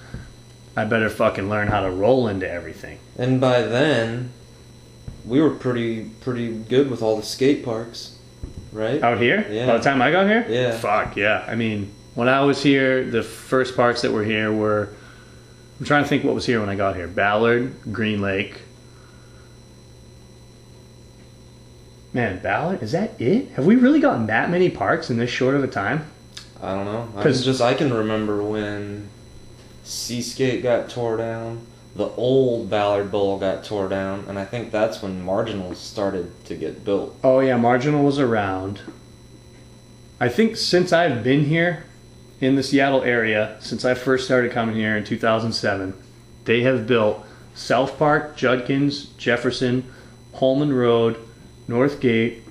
I 0.77 0.85
better 0.85 1.11
fucking 1.11 1.51
learn 1.51 1.67
how 1.67 1.81
to 1.81 1.91
roll 1.91 2.29
into 2.29 2.49
everything. 2.49 3.01
and 3.19 3.41
by 3.41 3.63
then, 3.63 4.31
we 5.27 5.41
were 5.41 5.51
pretty 5.51 6.05
pretty 6.21 6.53
good 6.57 6.89
with 6.89 7.03
all 7.03 7.17
the 7.17 7.25
skate 7.25 7.65
parks, 7.65 8.17
right? 8.71 9.03
Out 9.03 9.19
here? 9.19 9.45
Yeah. 9.51 9.67
By 9.67 9.79
the 9.79 9.83
time 9.83 10.01
I 10.01 10.13
got 10.13 10.29
here? 10.29 10.47
Yeah. 10.49 10.79
Fuck, 10.79 11.17
yeah. 11.17 11.45
I 11.49 11.57
mean, 11.57 11.91
when 12.15 12.29
I 12.29 12.43
was 12.45 12.63
here, 12.63 13.05
the 13.11 13.25
first 13.25 13.75
parks 13.75 14.03
that 14.03 14.13
were 14.13 14.23
here 14.25 14.53
were. 14.53 14.95
I'm 15.81 15.87
trying 15.87 16.05
to 16.05 16.09
think 16.09 16.23
what 16.23 16.37
was 16.37 16.47
here 16.47 16.61
when 16.61 16.69
I 16.69 16.77
got 16.77 16.95
here. 16.95 17.09
Ballard, 17.09 17.75
Green 17.93 18.23
Lake. 18.23 18.61
Man, 22.15 22.41
Ballard? 22.43 22.83
Is 22.83 22.93
that 22.93 23.19
it? 23.21 23.49
Have 23.53 23.65
we 23.67 23.77
really 23.77 24.01
gotten 24.01 24.27
that 24.27 24.51
many 24.51 24.69
parks 24.69 25.09
in 25.11 25.17
this 25.19 25.31
short 25.31 25.55
of 25.55 25.65
a 25.65 25.69
time? 25.69 26.05
I 26.63 26.75
don't 26.75 26.85
know. 26.85 27.09
I 27.17 27.23
'Cause- 27.23 27.39
was 27.39 27.45
just 27.45 27.61
I 27.61 27.75
can 27.75 27.93
remember 27.93 28.43
when 28.43 29.09
Seaskate 29.85 30.63
got 30.63 30.89
tore 30.91 31.17
down, 31.17 31.61
the 31.97 32.09
old 32.17 32.69
Ballard 32.71 33.11
Bowl 33.11 33.39
got 33.39 33.65
tore 33.65 33.89
down, 33.89 34.25
and 34.29 34.39
I 34.39 34.45
think 34.45 34.71
that's 34.71 35.03
when 35.03 35.23
Marginals 35.25 35.79
started 35.79 36.31
to 36.47 36.55
get 36.55 36.85
built. 36.85 37.17
Oh, 37.25 37.41
yeah, 37.41 37.57
Marginal 37.57 38.05
was 38.05 38.19
around. 38.19 38.81
I 40.21 40.29
think 40.29 40.57
since 40.57 40.93
I've 40.93 41.25
been 41.25 41.47
here 41.47 41.85
in 42.41 42.55
the 42.57 42.63
Seattle 42.63 43.03
area, 43.03 43.57
since 43.61 43.85
I 43.85 43.95
first 43.95 44.25
started 44.27 44.53
coming 44.53 44.77
here 44.77 44.97
in 44.97 45.05
2007, 45.05 45.95
they 46.45 46.63
have 46.63 46.87
built 46.87 47.25
South 47.55 47.99
Park, 47.99 48.37
Judkins, 48.37 49.07
Jefferson, 49.19 49.85
Holman 50.35 50.73
Road, 50.73 51.17
Northgate, 51.73 52.43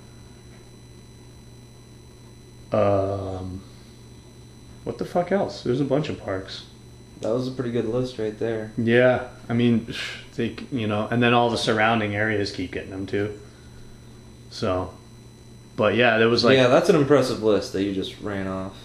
um, 2.71 3.61
what 4.83 4.97
the 4.97 5.05
fuck 5.05 5.31
else? 5.31 5.63
There's 5.63 5.79
a 5.79 5.85
bunch 5.85 6.09
of 6.09 6.19
parks. 6.19 6.65
That 7.21 7.29
was 7.29 7.47
a 7.47 7.51
pretty 7.51 7.71
good 7.71 7.85
list 7.85 8.17
right 8.17 8.37
there. 8.37 8.71
Yeah, 8.77 9.27
I 9.47 9.53
mean, 9.53 9.93
they 10.35 10.55
you 10.71 10.87
know, 10.87 11.07
and 11.11 11.21
then 11.21 11.33
all 11.33 11.51
the 11.51 11.57
surrounding 11.57 12.15
areas 12.15 12.51
keep 12.51 12.71
getting 12.71 12.89
them 12.89 13.05
too. 13.05 13.39
So, 14.49 14.91
but 15.75 15.95
yeah, 15.95 16.17
there 16.17 16.29
was 16.29 16.43
like 16.43 16.57
yeah, 16.57 16.67
that's 16.67 16.89
an 16.89 16.95
impressive 16.95 17.43
list 17.43 17.73
that 17.73 17.83
you 17.83 17.93
just 17.93 18.19
ran 18.21 18.47
off. 18.47 18.75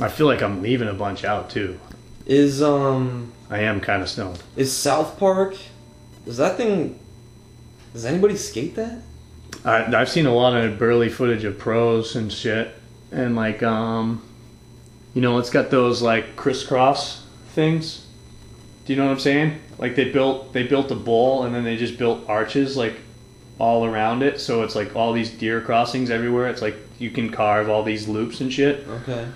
I 0.00 0.08
feel 0.08 0.26
like 0.26 0.42
I'm 0.42 0.60
leaving 0.60 0.88
a 0.88 0.94
bunch 0.94 1.24
out 1.24 1.48
too. 1.48 1.80
Is 2.26 2.62
um 2.62 3.32
I 3.48 3.60
am 3.60 3.80
kind 3.80 4.02
of 4.02 4.08
stoned. 4.10 4.42
is 4.54 4.70
South 4.76 5.18
Park? 5.18 5.56
Is 6.26 6.36
that 6.36 6.58
thing? 6.58 6.98
Does 7.94 8.04
anybody 8.04 8.36
skate 8.36 8.76
that? 8.76 8.98
I, 9.64 9.84
I've 9.94 10.08
seen 10.08 10.26
a 10.26 10.34
lot 10.34 10.54
of 10.56 10.78
burly 10.78 11.08
footage 11.08 11.44
of 11.44 11.58
pros 11.58 12.16
and 12.16 12.32
shit, 12.32 12.74
and 13.12 13.36
like 13.36 13.62
um, 13.62 14.22
you 15.14 15.20
know, 15.20 15.38
it's 15.38 15.50
got 15.50 15.70
those 15.70 16.00
like 16.02 16.36
crisscross 16.36 17.24
things. 17.50 18.06
Do 18.86 18.92
you 18.92 18.98
know 18.98 19.06
what 19.06 19.12
I'm 19.12 19.20
saying? 19.20 19.60
Like 19.78 19.96
they 19.96 20.10
built 20.10 20.52
they 20.52 20.62
built 20.64 20.90
a 20.90 20.94
bowl 20.96 21.44
and 21.44 21.54
then 21.54 21.64
they 21.64 21.76
just 21.76 21.98
built 21.98 22.28
arches 22.28 22.76
like 22.76 22.96
all 23.58 23.84
around 23.84 24.22
it, 24.22 24.40
so 24.40 24.62
it's 24.62 24.74
like 24.74 24.96
all 24.96 25.12
these 25.12 25.30
deer 25.30 25.60
crossings 25.60 26.10
everywhere. 26.10 26.48
It's 26.48 26.62
like 26.62 26.76
you 26.98 27.10
can 27.10 27.30
carve 27.30 27.68
all 27.68 27.82
these 27.82 28.08
loops 28.08 28.40
and 28.40 28.52
shit. 28.52 28.86
Okay. 28.88 29.26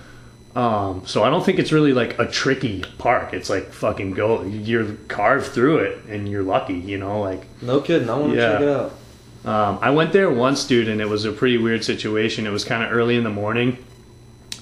Um, 0.55 1.03
so 1.05 1.21
I 1.23 1.29
don't 1.29 1.43
think 1.45 1.59
it's 1.59 1.73
really 1.73 1.91
like 1.93 2.17
a 2.17 2.25
tricky 2.25 2.83
park. 2.97 3.33
It's 3.33 3.49
like 3.49 3.73
fucking 3.73 4.11
go, 4.11 4.41
you're 4.43 4.93
carved 5.09 5.47
through 5.47 5.79
it 5.79 6.05
and 6.05 6.29
you're 6.29 6.43
lucky, 6.43 6.75
you 6.75 6.97
know, 6.97 7.19
like 7.19 7.43
No 7.61 7.81
kidding. 7.81 8.09
I 8.09 8.17
want 8.17 8.31
to 8.33 8.37
Yeah. 8.39 8.51
check 8.53 8.61
it 8.61 8.67
out. 8.69 8.93
Um, 9.45 9.79
I 9.81 9.91
went 9.91 10.11
there 10.11 10.29
once, 10.31 10.65
dude, 10.65 10.87
and 10.87 10.99
it 10.99 11.07
was 11.09 11.25
a 11.25 11.31
pretty 11.31 11.57
weird 11.57 11.83
situation. 11.83 12.45
It 12.47 12.51
was 12.51 12.65
kind 12.65 12.83
of 12.83 12.91
early 12.91 13.15
in 13.15 13.23
the 13.23 13.29
morning. 13.29 13.77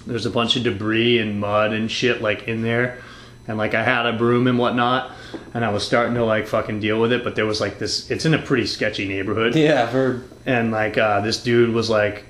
There's 0.06 0.26
a 0.26 0.30
bunch 0.30 0.56
of 0.58 0.64
debris 0.64 1.20
and 1.20 1.40
mud 1.40 1.72
and 1.72 1.90
shit 1.90 2.22
like 2.22 2.48
in 2.50 2.62
there, 2.62 3.00
and 3.48 3.58
like 3.58 3.74
I 3.74 3.84
had 3.84 4.06
a 4.06 4.14
broom 4.14 4.48
and 4.48 4.60
whatnot, 4.60 5.12
and 5.54 5.64
I 5.64 5.70
was 5.72 5.86
starting 5.86 6.16
to 6.16 6.26
like 6.26 6.48
fucking 6.48 6.82
deal 6.82 7.00
with 7.00 7.14
it. 7.14 7.24
But 7.24 7.36
there 7.36 7.46
was 7.46 7.62
like 7.62 7.80
this. 7.80 8.12
It's 8.12 8.26
in 8.26 8.34
a 8.34 8.40
pretty 8.42 8.66
sketchy 8.66 9.08
neighborhood, 9.08 9.56
Yeah, 9.56 9.84
I've 9.84 9.90
heard. 9.90 10.28
and 10.46 10.72
like 10.72 10.98
uh, 10.98 11.22
this 11.22 11.42
dude 11.42 11.74
was 11.74 11.90
like, 11.90 12.26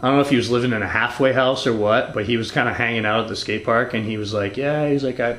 I 0.00 0.06
don't 0.06 0.16
know 0.16 0.22
if 0.22 0.30
he 0.30 0.36
was 0.36 0.50
living 0.50 0.72
in 0.72 0.80
a 0.82 0.88
halfway 0.88 1.34
house 1.34 1.66
or 1.66 1.74
what, 1.74 2.14
but 2.14 2.24
he 2.24 2.38
was 2.38 2.50
kind 2.50 2.68
of 2.68 2.76
hanging 2.76 3.04
out 3.04 3.20
at 3.24 3.28
the 3.28 3.36
skate 3.36 3.64
park, 3.66 3.92
and 3.92 4.06
he 4.06 4.16
was 4.16 4.32
like, 4.32 4.56
yeah, 4.56 4.88
he's 4.88 5.04
like 5.04 5.20
I. 5.20 5.36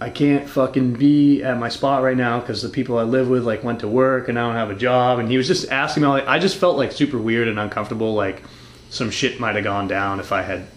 I 0.00 0.08
can't 0.08 0.48
fucking 0.48 0.94
be 0.94 1.42
at 1.42 1.58
my 1.58 1.68
spot 1.68 2.02
right 2.02 2.16
now 2.16 2.40
because 2.40 2.62
the 2.62 2.70
people 2.70 2.98
I 2.98 3.02
live 3.02 3.28
with 3.28 3.44
like 3.44 3.62
went 3.62 3.80
to 3.80 3.88
work 3.88 4.28
and 4.28 4.38
I 4.38 4.46
don't 4.46 4.56
have 4.56 4.70
a 4.70 4.74
job. 4.74 5.18
And 5.18 5.28
he 5.28 5.36
was 5.36 5.46
just 5.46 5.70
asking 5.70 6.02
me, 6.02 6.06
all, 6.06 6.14
like, 6.14 6.26
I 6.26 6.38
just 6.38 6.56
felt 6.56 6.78
like 6.78 6.92
super 6.92 7.18
weird 7.18 7.48
and 7.48 7.58
uncomfortable. 7.58 8.14
Like 8.14 8.42
some 8.88 9.10
shit 9.10 9.38
might 9.38 9.56
have 9.56 9.64
gone 9.64 9.88
down 9.88 10.18
if 10.18 10.32
I 10.32 10.40
had 10.40 10.68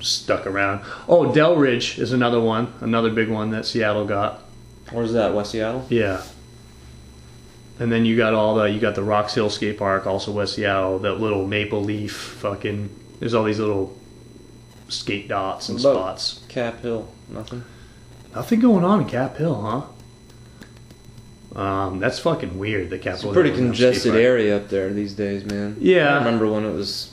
stuck 0.00 0.46
around. 0.46 0.84
Oh, 1.08 1.24
Delridge 1.32 1.98
is 1.98 2.12
another 2.12 2.40
one, 2.40 2.72
another 2.80 3.10
big 3.10 3.28
one 3.28 3.50
that 3.50 3.66
Seattle 3.66 4.04
got. 4.04 4.44
Where's 4.92 5.12
that? 5.12 5.34
West 5.34 5.50
Seattle. 5.50 5.84
Yeah. 5.88 6.22
And 7.80 7.90
then 7.90 8.04
you 8.04 8.16
got 8.16 8.32
all 8.32 8.54
the 8.54 8.64
you 8.64 8.78
got 8.78 8.94
the 8.94 9.02
Roxhill 9.02 9.50
Skate 9.50 9.78
Park, 9.78 10.06
also 10.06 10.30
West 10.30 10.54
Seattle. 10.54 11.00
That 11.00 11.14
little 11.14 11.46
Maple 11.46 11.82
Leaf, 11.82 12.12
fucking. 12.12 12.90
There's 13.18 13.34
all 13.34 13.44
these 13.44 13.58
little 13.58 13.96
skate 14.88 15.26
dots 15.28 15.68
and 15.68 15.80
spots. 15.80 16.44
Cap 16.48 16.80
Hill. 16.80 17.08
Nothing. 17.28 17.64
Nothing 18.34 18.60
going 18.60 18.84
on 18.84 19.02
in 19.02 19.08
Cap 19.08 19.36
Hill, 19.36 19.60
huh? 21.54 21.60
Um, 21.60 21.98
that's 21.98 22.18
fucking 22.18 22.58
weird. 22.58 22.90
The 22.90 22.96
It's 22.96 23.04
Capitol 23.04 23.30
a 23.30 23.34
pretty 23.34 23.50
Hill 23.50 23.58
is 23.58 23.62
now 23.62 23.66
congested 23.68 24.14
area 24.14 24.56
up 24.56 24.68
there 24.68 24.92
these 24.92 25.14
days, 25.14 25.44
man. 25.44 25.76
Yeah. 25.80 26.14
I 26.14 26.18
remember 26.18 26.46
when 26.46 26.64
it 26.64 26.72
was 26.72 27.12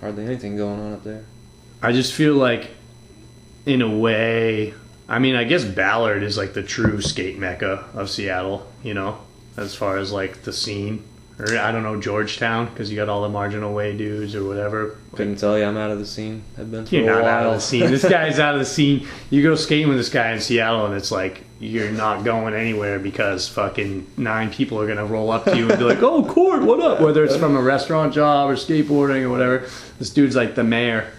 hardly 0.00 0.24
anything 0.24 0.56
going 0.56 0.80
on 0.80 0.94
up 0.94 1.04
there. 1.04 1.24
I 1.82 1.92
just 1.92 2.12
feel 2.12 2.34
like, 2.34 2.70
in 3.66 3.82
a 3.82 3.98
way, 3.98 4.74
I 5.08 5.18
mean, 5.18 5.36
I 5.36 5.44
guess 5.44 5.64
Ballard 5.64 6.22
is 6.22 6.36
like 6.36 6.54
the 6.54 6.62
true 6.62 7.00
skate 7.00 7.38
mecca 7.38 7.88
of 7.94 8.10
Seattle. 8.10 8.66
You 8.82 8.94
know, 8.94 9.18
as 9.56 9.74
far 9.74 9.98
as 9.98 10.10
like 10.12 10.42
the 10.42 10.52
scene, 10.52 11.04
or 11.40 11.58
I 11.58 11.72
don't 11.72 11.82
know 11.82 11.98
Georgetown 11.98 12.66
because 12.66 12.90
you 12.90 12.96
got 12.96 13.08
all 13.08 13.22
the 13.22 13.28
marginal 13.28 13.72
way 13.72 13.96
dudes 13.96 14.34
or 14.34 14.44
whatever. 14.44 14.98
Couldn't 15.14 15.36
tell 15.36 15.58
you 15.58 15.64
I'm 15.64 15.76
out 15.76 15.90
of 15.90 15.98
the 15.98 16.06
scene. 16.06 16.42
I've 16.58 16.70
been 16.70 16.86
You're 16.90 17.04
a 17.04 17.22
not 17.22 17.24
out 17.24 17.46
of 17.46 17.54
the 17.54 17.60
scene. 17.60 17.90
This 17.90 18.04
guy's 18.08 18.38
out 18.38 18.54
of 18.54 18.60
the 18.60 18.66
scene. 18.66 19.06
You 19.30 19.42
go 19.42 19.54
skating 19.54 19.88
with 19.88 19.96
this 19.96 20.10
guy 20.10 20.32
in 20.32 20.40
Seattle, 20.40 20.84
and 20.86 20.94
it's 20.94 21.10
like 21.10 21.44
you're 21.58 21.90
not 21.90 22.24
going 22.24 22.54
anywhere 22.54 22.98
because 22.98 23.48
fucking 23.48 24.06
nine 24.16 24.50
people 24.50 24.78
are 24.80 24.86
gonna 24.86 25.06
roll 25.06 25.30
up 25.30 25.44
to 25.44 25.56
you 25.56 25.68
and 25.68 25.78
be 25.78 25.84
like, 25.84 25.98
"Oh, 26.02 26.24
Court, 26.24 26.62
what 26.62 26.80
up?" 26.80 27.00
Whether 27.00 27.24
it's 27.24 27.36
from 27.38 27.56
a 27.56 27.62
restaurant 27.62 28.12
job 28.12 28.50
or 28.50 28.54
skateboarding 28.54 29.22
or 29.22 29.30
whatever. 29.30 29.66
This 29.98 30.10
dude's 30.10 30.36
like 30.36 30.54
the 30.54 30.64
mayor. 30.64 31.10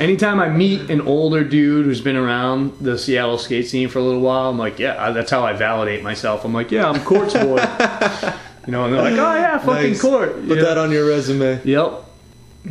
Anytime 0.00 0.40
I 0.40 0.48
meet 0.48 0.88
an 0.90 1.02
older 1.02 1.44
dude 1.44 1.84
who's 1.84 2.00
been 2.00 2.16
around 2.16 2.72
the 2.80 2.98
Seattle 2.98 3.36
skate 3.36 3.68
scene 3.68 3.88
for 3.88 3.98
a 3.98 4.02
little 4.02 4.22
while, 4.22 4.48
I'm 4.48 4.58
like, 4.58 4.78
yeah, 4.78 5.10
that's 5.10 5.30
how 5.30 5.44
I 5.44 5.52
validate 5.52 6.02
myself. 6.02 6.44
I'm 6.44 6.54
like, 6.54 6.70
yeah, 6.70 6.88
I'm 6.88 7.04
Court's 7.04 7.34
boy. 7.34 7.58
You 8.66 8.72
know, 8.72 8.84
and 8.84 8.94
they're 8.94 9.02
like, 9.02 9.12
oh 9.14 9.34
yeah, 9.34 9.58
fucking 9.58 9.90
Nice. 9.90 10.00
Court. 10.00 10.34
Put 10.46 10.58
Yeah. 10.58 10.64
that 10.64 10.78
on 10.78 10.90
your 10.90 11.06
resume. 11.08 11.60
Yep. 11.64 12.04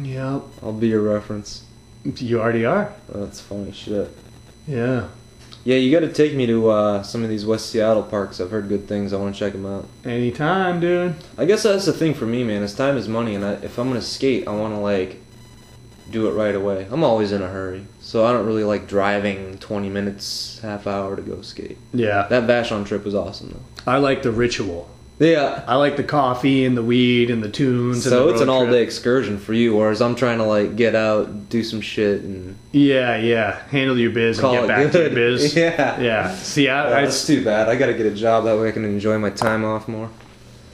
Yep. 0.01 0.41
I'll 0.61 0.73
be 0.73 0.87
your 0.87 1.01
reference. 1.01 1.63
You 2.03 2.39
already 2.39 2.65
are. 2.65 2.93
That's 3.09 3.39
funny 3.41 3.71
shit. 3.71 4.09
Yeah. 4.67 5.07
Yeah, 5.63 5.75
you 5.75 5.91
got 5.91 6.05
to 6.07 6.13
take 6.13 6.33
me 6.33 6.45
to 6.47 6.69
uh, 6.69 7.03
some 7.03 7.23
of 7.23 7.29
these 7.29 7.45
West 7.45 7.69
Seattle 7.69 8.03
parks. 8.03 8.39
I've 8.39 8.51
heard 8.51 8.69
good 8.69 8.87
things. 8.87 9.11
I 9.11 9.17
want 9.17 9.33
to 9.35 9.39
check 9.39 9.51
them 9.51 9.65
out. 9.65 9.85
Anytime, 10.05 10.79
dude. 10.79 11.15
I 11.37 11.43
guess 11.43 11.63
that's 11.63 11.85
the 11.85 11.91
thing 11.93 12.13
for 12.13 12.25
me, 12.25 12.43
man. 12.45 12.63
Is 12.63 12.73
time 12.73 12.95
is 12.95 13.09
money, 13.09 13.35
and 13.35 13.43
I, 13.43 13.53
if 13.55 13.77
I'm 13.77 13.89
gonna 13.89 14.01
skate, 14.01 14.47
I 14.47 14.51
want 14.51 14.73
to 14.75 14.79
like 14.79 15.19
do 16.09 16.27
it 16.29 16.31
right 16.31 16.55
away. 16.55 16.87
I'm 16.89 17.03
always 17.03 17.33
in 17.33 17.41
a 17.41 17.49
hurry, 17.49 17.85
so 17.99 18.25
I 18.25 18.31
don't 18.31 18.45
really 18.45 18.63
like 18.63 18.87
driving 18.87 19.57
20 19.57 19.89
minutes, 19.89 20.59
half 20.61 20.87
hour 20.87 21.17
to 21.17 21.21
go 21.21 21.41
skate. 21.41 21.77
Yeah. 21.93 22.27
That 22.29 22.43
Vashon 22.43 22.85
trip 22.85 23.03
was 23.03 23.13
awesome 23.15 23.49
though. 23.49 23.91
I 23.91 23.97
like 23.97 24.23
the 24.23 24.31
ritual. 24.31 24.89
Yeah. 25.19 25.63
I 25.67 25.75
like 25.77 25.97
the 25.97 26.03
coffee 26.03 26.63
and 26.65 26.77
the 26.77 26.83
weed 26.83 27.31
and 27.31 27.43
the 27.43 27.49
tunes. 27.49 28.05
and 28.05 28.13
So 28.13 28.27
the 28.27 28.33
it's 28.33 28.41
an 28.41 28.49
all 28.49 28.67
day 28.67 28.83
excursion 28.83 29.39
for 29.39 29.53
you, 29.53 29.75
whereas 29.75 30.01
I'm 30.01 30.13
trying 30.15 30.37
to 30.37 30.43
like 30.43 30.75
get 30.75 30.93
out, 30.93 31.49
do 31.49 31.63
some 31.63 31.81
shit, 31.81 32.21
and 32.21 32.55
Yeah, 32.71 33.17
yeah. 33.17 33.59
Handle 33.69 33.97
your 33.97 34.11
biz 34.11 34.37
and 34.39 34.51
get 34.51 34.67
back 34.67 34.91
good. 34.91 34.91
to 34.93 34.99
your 35.01 35.09
biz. 35.09 35.55
Yeah. 35.55 35.99
Yeah. 35.99 36.35
See, 36.35 36.69
I, 36.69 36.99
I 36.99 37.01
that's 37.05 37.25
too 37.25 37.43
bad. 37.43 37.67
I 37.67 37.75
got 37.75 37.87
to 37.87 37.93
get 37.95 38.05
a 38.05 38.13
job 38.13 38.43
that 38.45 38.59
way 38.59 38.69
I 38.69 38.71
can 38.71 38.85
enjoy 38.85 39.17
my 39.17 39.31
time 39.31 39.65
off 39.65 39.87
more. 39.87 40.09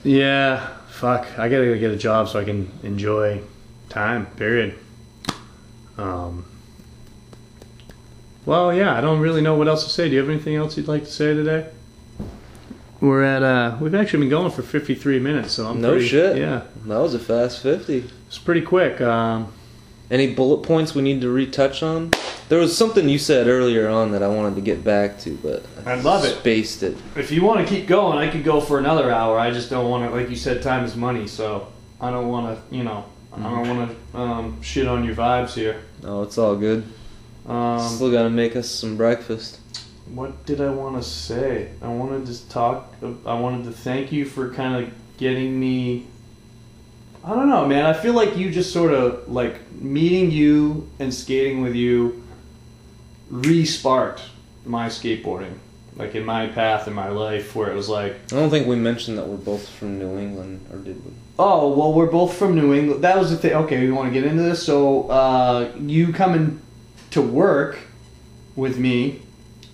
yeah. 0.02 0.68
Fuck. 0.88 1.26
I 1.38 1.48
gotta 1.48 1.76
get 1.76 1.90
a 1.90 1.96
job 1.96 2.28
so 2.28 2.38
I 2.38 2.44
can 2.44 2.70
enjoy 2.84 3.40
time. 3.88 4.26
Period. 4.36 4.78
Um. 5.98 6.44
Well, 8.46 8.72
yeah. 8.72 8.96
I 8.96 9.00
don't 9.00 9.18
really 9.20 9.40
know 9.40 9.56
what 9.56 9.66
else 9.68 9.84
to 9.84 9.90
say. 9.90 10.08
Do 10.08 10.14
you 10.14 10.20
have 10.20 10.30
anything 10.30 10.54
else 10.54 10.76
you'd 10.76 10.86
like 10.86 11.04
to 11.04 11.10
say 11.10 11.34
today? 11.34 11.66
We're 13.04 13.22
at 13.22 13.42
uh 13.42 13.76
we've 13.80 13.94
actually 13.94 14.20
been 14.20 14.30
going 14.30 14.50
for 14.50 14.62
53 14.62 15.18
minutes, 15.18 15.52
so 15.52 15.66
I'm 15.66 15.72
pretty. 15.74 15.82
No 15.82 15.90
pretty, 15.92 16.08
shit. 16.08 16.36
Yeah. 16.38 16.62
That 16.86 16.98
was 16.98 17.12
a 17.12 17.18
fast 17.18 17.62
50. 17.62 18.10
It's 18.28 18.38
pretty 18.38 18.62
quick. 18.62 18.98
Um 19.02 19.52
Any 20.10 20.34
bullet 20.34 20.62
points 20.66 20.94
we 20.94 21.02
need 21.02 21.20
to 21.20 21.28
retouch 21.28 21.82
on? 21.82 22.12
There 22.48 22.58
was 22.58 22.74
something 22.76 23.06
you 23.08 23.18
said 23.18 23.46
earlier 23.46 23.88
on 23.90 24.12
that 24.12 24.22
I 24.22 24.28
wanted 24.28 24.54
to 24.54 24.62
get 24.62 24.82
back 24.82 25.18
to, 25.20 25.36
but 25.42 25.66
I 25.84 25.92
I'd 25.92 26.04
love 26.04 26.24
it. 26.24 26.38
Spaced 26.38 26.82
it. 26.82 26.96
If 27.14 27.30
you 27.30 27.42
want 27.44 27.60
to 27.60 27.74
keep 27.74 27.86
going, 27.86 28.16
I 28.16 28.30
could 28.30 28.44
go 28.44 28.60
for 28.60 28.78
another 28.78 29.10
hour. 29.10 29.38
I 29.38 29.50
just 29.50 29.68
don't 29.68 29.90
want 29.90 30.08
to, 30.10 30.16
like 30.16 30.30
you 30.30 30.36
said, 30.36 30.62
time 30.62 30.84
is 30.84 30.96
money. 30.96 31.26
So 31.26 31.68
I 32.00 32.10
don't 32.10 32.28
want 32.28 32.56
to, 32.56 32.74
you 32.74 32.84
know, 32.84 33.04
I 33.34 33.42
don't 33.42 33.68
want 33.76 33.90
to 33.90 34.18
um, 34.18 34.62
shit 34.62 34.86
on 34.86 35.04
your 35.04 35.14
vibes 35.14 35.52
here. 35.54 35.82
Oh, 36.04 36.22
it's 36.22 36.38
all 36.38 36.56
good. 36.56 36.84
Um, 37.46 37.80
Still 37.80 38.10
gotta 38.10 38.30
make 38.30 38.56
us 38.56 38.70
some 38.70 38.96
breakfast. 38.96 39.60
What 40.06 40.44
did 40.44 40.60
I 40.60 40.70
want 40.70 40.96
to 40.96 41.02
say? 41.02 41.70
I 41.80 41.88
wanted 41.88 42.26
to 42.26 42.48
talk. 42.48 42.94
I 43.24 43.34
wanted 43.34 43.64
to 43.64 43.72
thank 43.72 44.12
you 44.12 44.24
for 44.24 44.52
kind 44.52 44.84
of 44.84 44.92
getting 45.16 45.58
me. 45.58 46.06
I 47.24 47.30
don't 47.30 47.48
know, 47.48 47.66
man. 47.66 47.86
I 47.86 47.94
feel 47.94 48.12
like 48.12 48.36
you 48.36 48.50
just 48.50 48.72
sort 48.72 48.92
of 48.92 49.30
like 49.30 49.72
meeting 49.72 50.30
you 50.30 50.90
and 50.98 51.12
skating 51.12 51.62
with 51.62 51.74
you 51.74 52.22
re-sparked 53.30 54.22
my 54.66 54.88
skateboarding, 54.88 55.54
like 55.96 56.14
in 56.14 56.24
my 56.24 56.48
path 56.48 56.86
in 56.86 56.92
my 56.92 57.08
life, 57.08 57.56
where 57.56 57.70
it 57.70 57.74
was 57.74 57.88
like. 57.88 58.14
I 58.30 58.36
don't 58.36 58.50
think 58.50 58.66
we 58.66 58.76
mentioned 58.76 59.16
that 59.16 59.26
we're 59.26 59.36
both 59.36 59.66
from 59.68 59.98
New 59.98 60.18
England, 60.18 60.66
or 60.70 60.78
did 60.78 61.02
we? 61.04 61.12
Oh 61.38 61.72
well, 61.72 61.94
we're 61.94 62.06
both 62.06 62.36
from 62.36 62.54
New 62.54 62.74
England. 62.74 63.02
That 63.02 63.18
was 63.18 63.30
the 63.30 63.38
thing. 63.38 63.54
Okay, 63.54 63.80
we 63.80 63.90
want 63.90 64.12
to 64.12 64.20
get 64.20 64.30
into 64.30 64.42
this. 64.42 64.62
So 64.62 65.08
uh, 65.08 65.72
you 65.80 66.12
coming 66.12 66.60
to 67.12 67.22
work 67.22 67.78
with 68.54 68.78
me 68.78 69.23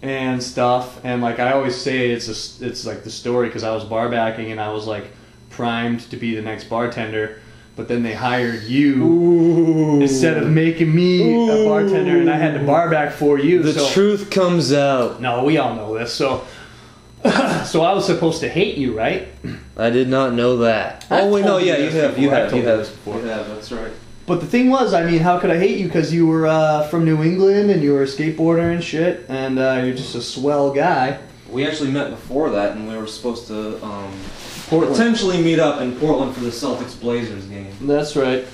and 0.03 0.43
stuff, 0.43 1.05
and 1.05 1.21
like 1.21 1.39
I 1.39 1.53
always 1.53 1.77
say, 1.77 2.11
it's 2.11 2.29
a, 2.29 2.67
it's 2.67 2.87
like 2.87 3.05
the 3.05 3.11
story 3.11 3.49
because 3.49 3.65
I 3.65 3.75
was 3.75 3.85
bar 3.85 4.09
backing 4.09 4.51
and 4.51 4.61
I 4.61 4.73
was 4.73 4.87
like 4.87 5.05
primed 5.51 6.01
to 6.11 6.17
be 6.17 6.35
the 6.35 6.43
next 6.43 6.65
bartender, 6.65 7.41
but 7.77 7.87
then 7.89 8.03
they 8.03 8.15
hired 8.15 8.63
you 8.63 9.05
Ooh. 9.05 10.01
instead 10.01 10.39
of 10.39 10.49
making 10.49 10.95
me 10.95 11.49
a 11.51 11.65
bartender, 11.67 12.19
and 12.19 12.31
I 12.31 12.37
had 12.37 12.55
to 12.59 12.65
bar 12.65 12.89
back 12.89 13.13
for 13.13 13.39
you. 13.39 13.63
The 13.63 13.75
so, 13.75 13.89
truth 13.91 14.31
comes 14.31 14.73
out. 14.73 15.21
No, 15.21 15.45
we 15.45 15.59
all 15.59 15.75
know 15.75 15.99
this. 15.99 16.13
So. 16.13 16.45
so 17.67 17.83
I 17.83 17.93
was 17.93 18.07
supposed 18.07 18.41
to 18.41 18.49
hate 18.49 18.79
you, 18.79 18.97
right? 18.97 19.29
I 19.77 19.91
did 19.91 20.09
not 20.09 20.33
know 20.33 20.57
that. 20.59 21.07
I've 21.11 21.25
oh 21.25 21.33
wait, 21.35 21.43
no, 21.43 21.49
told 21.49 21.63
you 21.63 21.69
yeah, 21.69 21.77
you 21.77 21.91
have, 21.91 22.19
you. 22.19 22.31
I've 22.31 22.51
you 22.51 22.63
you 22.63 22.67
have, 22.67 22.79
this 22.79 22.89
before. 22.89 23.17
you 23.17 23.27
have. 23.27 23.47
That's 23.47 23.71
right. 23.71 23.93
But 24.31 24.39
the 24.41 24.47
thing 24.47 24.71
was, 24.71 24.95
I 24.95 25.05
mean, 25.11 25.19
how 25.19 25.41
could 25.41 25.51
I 25.51 25.59
hate 25.59 25.79
you? 25.79 25.87
Because 25.87 26.15
you 26.15 26.25
were 26.25 26.47
uh, 26.47 26.87
from 26.87 27.05
New 27.05 27.21
England 27.25 27.69
and 27.69 27.83
you 27.83 27.93
were 27.95 28.05
a 28.05 28.07
skateboarder 28.07 28.73
and 28.73 28.83
shit, 28.83 29.27
and 29.29 29.59
uh, 29.59 29.83
you're 29.85 29.97
just 29.97 30.15
a 30.15 30.23
swell 30.23 30.73
guy. 30.73 31.19
We 31.49 31.67
actually 31.67 31.91
met 31.91 32.11
before 32.11 32.49
that, 32.51 32.77
and 32.77 32.87
we 32.87 32.97
were 32.97 33.09
supposed 33.09 33.49
to 33.49 33.85
um, 33.85 34.13
potentially 34.69 35.43
meet 35.43 35.59
up 35.59 35.81
in 35.81 35.97
Portland 35.97 36.33
for 36.33 36.43
the 36.43 36.51
Celtics 36.51 36.95
Blazers 37.01 37.45
game. 37.47 37.73
That's 37.81 38.15
right. 38.15 38.47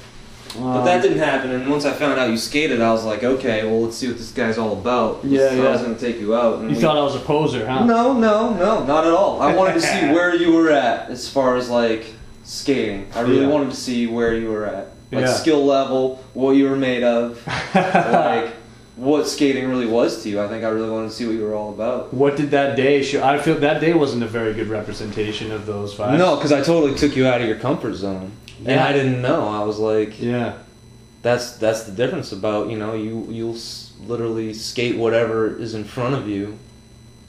But 0.58 0.84
that 0.84 1.02
didn't 1.02 1.18
happen, 1.18 1.50
and 1.50 1.68
once 1.68 1.84
I 1.84 1.92
found 1.92 2.18
out 2.18 2.30
you 2.30 2.38
skated, 2.38 2.80
I 2.80 2.90
was 2.90 3.04
like, 3.04 3.22
okay, 3.22 3.66
well, 3.66 3.82
let's 3.82 3.98
see 3.98 4.08
what 4.08 4.16
this 4.16 4.32
guy's 4.32 4.56
all 4.56 4.72
about. 4.80 5.22
Yeah, 5.26 5.50
so 5.50 5.66
I 5.68 5.72
was 5.72 5.82
gonna 5.82 5.98
take 5.98 6.18
you 6.18 6.34
out. 6.34 6.60
And 6.60 6.70
You 6.70 6.76
we- 6.76 6.80
thought 6.80 6.96
I 6.96 7.02
was 7.02 7.16
a 7.16 7.20
poser, 7.20 7.66
huh? 7.68 7.84
No, 7.84 8.14
no, 8.14 8.54
no, 8.54 8.82
not 8.86 9.06
at 9.06 9.12
all. 9.12 9.42
I 9.42 9.54
wanted 9.54 9.74
to 9.74 9.82
see 9.82 10.06
where 10.14 10.34
you 10.34 10.52
were 10.54 10.70
at 10.70 11.10
as 11.10 11.28
far 11.28 11.56
as 11.56 11.68
like 11.68 12.14
skating. 12.44 13.08
I 13.14 13.20
really 13.20 13.42
Yeah. 13.42 13.48
wanted 13.48 13.68
to 13.72 13.76
see 13.76 14.06
where 14.06 14.34
you 14.34 14.48
were 14.50 14.64
at, 14.64 14.95
like 15.12 15.24
Yeah. 15.26 15.32
skill 15.32 15.64
level, 15.64 16.22
what 16.34 16.52
you 16.52 16.68
were 16.68 16.76
made 16.76 17.02
of, 17.02 17.40
like 17.74 18.50
what 18.96 19.26
skating 19.26 19.68
really 19.68 19.86
was 19.86 20.22
to 20.22 20.28
you. 20.30 20.40
I 20.40 20.48
think 20.48 20.64
I 20.64 20.68
really 20.68 20.90
wanted 20.90 21.08
to 21.10 21.14
see 21.14 21.26
what 21.26 21.34
you 21.34 21.42
were 21.42 21.54
all 21.54 21.70
about. 21.70 22.12
What 22.14 22.36
did 22.36 22.50
that 22.52 22.76
day 22.76 23.02
show? 23.02 23.22
I 23.22 23.38
feel 23.38 23.56
that 23.60 23.80
day 23.80 23.92
wasn't 23.92 24.22
a 24.22 24.26
very 24.26 24.54
good 24.54 24.68
representation 24.68 25.52
of 25.52 25.66
those 25.66 25.94
vibes. 25.94 26.18
No, 26.18 26.36
because 26.36 26.52
I 26.52 26.62
totally 26.62 26.94
took 26.94 27.14
you 27.16 27.26
out 27.26 27.40
of 27.40 27.46
your 27.46 27.58
comfort 27.58 27.94
zone, 27.94 28.32
and 28.64 28.80
I 28.80 28.92
didn't 28.92 29.20
know. 29.22 29.46
I 29.48 29.62
was 29.64 29.78
like, 29.78 30.20
Yeah. 30.20 30.54
that's 31.22 31.56
that's 31.58 31.82
the 31.84 31.92
difference 31.92 32.32
about 32.32 32.70
you 32.70 32.78
know 32.78 32.94
you 32.94 33.26
you'll 33.30 33.54
s- 33.54 33.92
literally 34.06 34.54
skate 34.54 34.96
whatever 34.96 35.56
is 35.58 35.74
in 35.74 35.84
front 35.84 36.14
of 36.14 36.28
you 36.28 36.56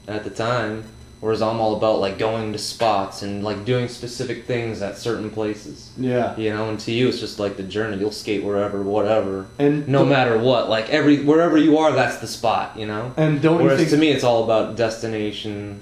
at 0.06 0.24
the 0.24 0.30
time 0.30 0.84
whereas 1.20 1.42
i'm 1.42 1.58
all 1.60 1.76
about 1.76 1.98
like 1.98 2.18
going 2.18 2.52
to 2.52 2.58
spots 2.58 3.22
and 3.22 3.42
like 3.42 3.64
doing 3.64 3.88
specific 3.88 4.44
things 4.44 4.82
at 4.82 4.96
certain 4.96 5.30
places. 5.30 5.90
Yeah. 5.96 6.36
you 6.36 6.50
know 6.50 6.68
and 6.68 6.78
to 6.80 6.92
you 6.92 7.08
it's 7.08 7.20
just 7.20 7.38
like 7.38 7.56
the 7.56 7.62
journey. 7.62 7.98
You'll 7.98 8.10
skate 8.10 8.44
wherever 8.44 8.82
whatever. 8.82 9.46
And 9.58 9.88
no 9.88 10.04
matter 10.04 10.38
what. 10.38 10.68
Like 10.68 10.88
every 10.90 11.24
wherever 11.24 11.56
you 11.56 11.78
are 11.78 11.92
that's 11.92 12.18
the 12.18 12.26
spot 12.26 12.78
you 12.78 12.86
know? 12.86 13.12
And 13.16 13.42
don't 13.42 13.58
you 13.58 13.64
whereas 13.64 13.78
think 13.78 13.90
to 13.90 13.96
me 13.96 14.10
it's 14.10 14.24
all 14.24 14.44
about 14.44 14.76
destination 14.76 15.80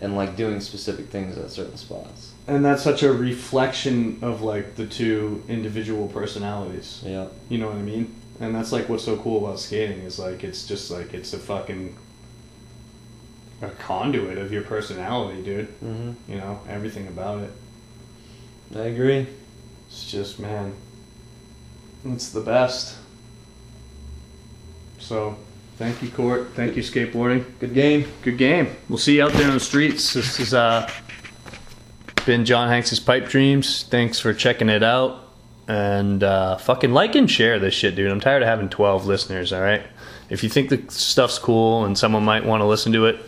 and 0.00 0.16
like 0.16 0.36
doing 0.36 0.60
specific 0.60 1.08
things 1.08 1.36
at 1.38 1.50
certain 1.50 1.76
spots. 1.76 2.32
And 2.48 2.64
that's 2.64 2.82
such 2.82 3.02
a 3.02 3.12
reflection 3.12 4.18
of 4.22 4.42
like 4.42 4.74
the 4.74 4.86
two 4.86 5.42
individual 5.48 6.08
personalities. 6.08 7.02
yeah. 7.04 7.26
You 7.48 7.58
know 7.58 7.68
what 7.68 7.76
I 7.76 7.82
mean? 7.82 8.14
And 8.40 8.54
that's 8.54 8.72
like 8.72 8.88
what's 8.88 9.04
so 9.04 9.16
cool 9.18 9.44
about 9.44 9.60
skating 9.60 9.98
is 10.00 10.18
like 10.18 10.42
it's 10.42 10.66
just 10.66 10.90
like 10.90 11.12
it's 11.12 11.32
a 11.34 11.38
fucking 11.38 11.94
a 13.62 13.68
conduit 13.70 14.38
of 14.38 14.52
your 14.52 14.62
personality, 14.62 15.42
dude. 15.42 15.66
hmm 15.66 16.12
You 16.28 16.38
know, 16.38 16.60
everything 16.68 17.06
about 17.08 17.42
it. 17.44 17.52
i 18.76 18.80
agree 18.80 19.26
It's 19.88 20.10
just 20.10 20.38
man, 20.38 20.74
it's 22.04 22.30
the 22.30 22.40
best. 22.40 22.96
So, 24.98 25.36
thank 25.76 26.02
you, 26.02 26.10
Court. 26.10 26.50
Thank 26.54 26.76
you, 26.76 26.82
skateboarding. 26.82 27.44
good 27.58 27.74
game 27.74 28.06
Good 28.22 28.36
game. 28.38 28.68
We'll 28.88 28.98
see 28.98 29.16
you 29.16 29.24
out 29.24 29.32
there 29.32 29.48
in 29.48 29.54
the 29.54 29.60
streets. 29.60 30.12
This 30.12 30.36
has 30.36 30.52
uh, 30.54 30.88
been 32.26 32.44
Jon 32.44 32.68
Hanks's 32.68 33.00
Pipe 33.00 33.28
Dreams. 33.28 33.84
Thanks 33.84 34.20
for 34.20 34.34
checking 34.34 34.68
it 34.68 34.82
out. 34.82 35.26
And 35.68 36.22
uh, 36.24 36.56
fucking 36.58 36.92
like 36.92 37.14
and 37.14 37.30
share 37.30 37.58
this 37.58 37.74
shit, 37.74 37.94
dude. 37.94 38.10
I'm 38.10 38.20
tired 38.20 38.42
of 38.42 38.48
having 38.48 38.68
12 38.68 39.06
listeners, 39.06 39.52
all 39.52 39.62
right? 39.62 39.82
If 40.28 40.42
you 40.42 40.48
think 40.48 40.68
the 40.68 40.82
stuff's 40.90 41.38
cool 41.38 41.84
and 41.84 41.96
someone 41.96 42.24
might 42.24 42.44
want 42.44 42.60
to 42.60 42.64
listen 42.66 42.92
to 42.92 43.06
it, 43.06 43.20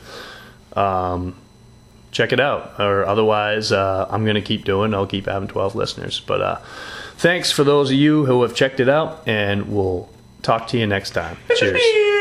um, 0.76 1.36
check 2.10 2.32
it 2.32 2.40
out. 2.40 2.80
Or 2.80 3.04
otherwise, 3.04 3.72
uh, 3.72 4.06
I'm 4.10 4.24
going 4.24 4.36
to 4.36 4.42
keep 4.42 4.64
doing 4.64 4.94
I'll 4.94 5.06
keep 5.06 5.26
having 5.26 5.48
12 5.48 5.74
listeners. 5.74 6.20
But 6.20 6.40
uh, 6.40 6.56
thanks 7.16 7.50
for 7.50 7.64
those 7.64 7.90
of 7.90 7.96
you 7.96 8.26
who 8.26 8.42
have 8.42 8.54
checked 8.54 8.80
it 8.80 8.88
out, 8.88 9.26
and 9.26 9.68
we'll 9.74 10.08
talk 10.42 10.68
to 10.68 10.78
you 10.78 10.86
next 10.86 11.10
time. 11.10 11.38
Cheers. 11.56 11.80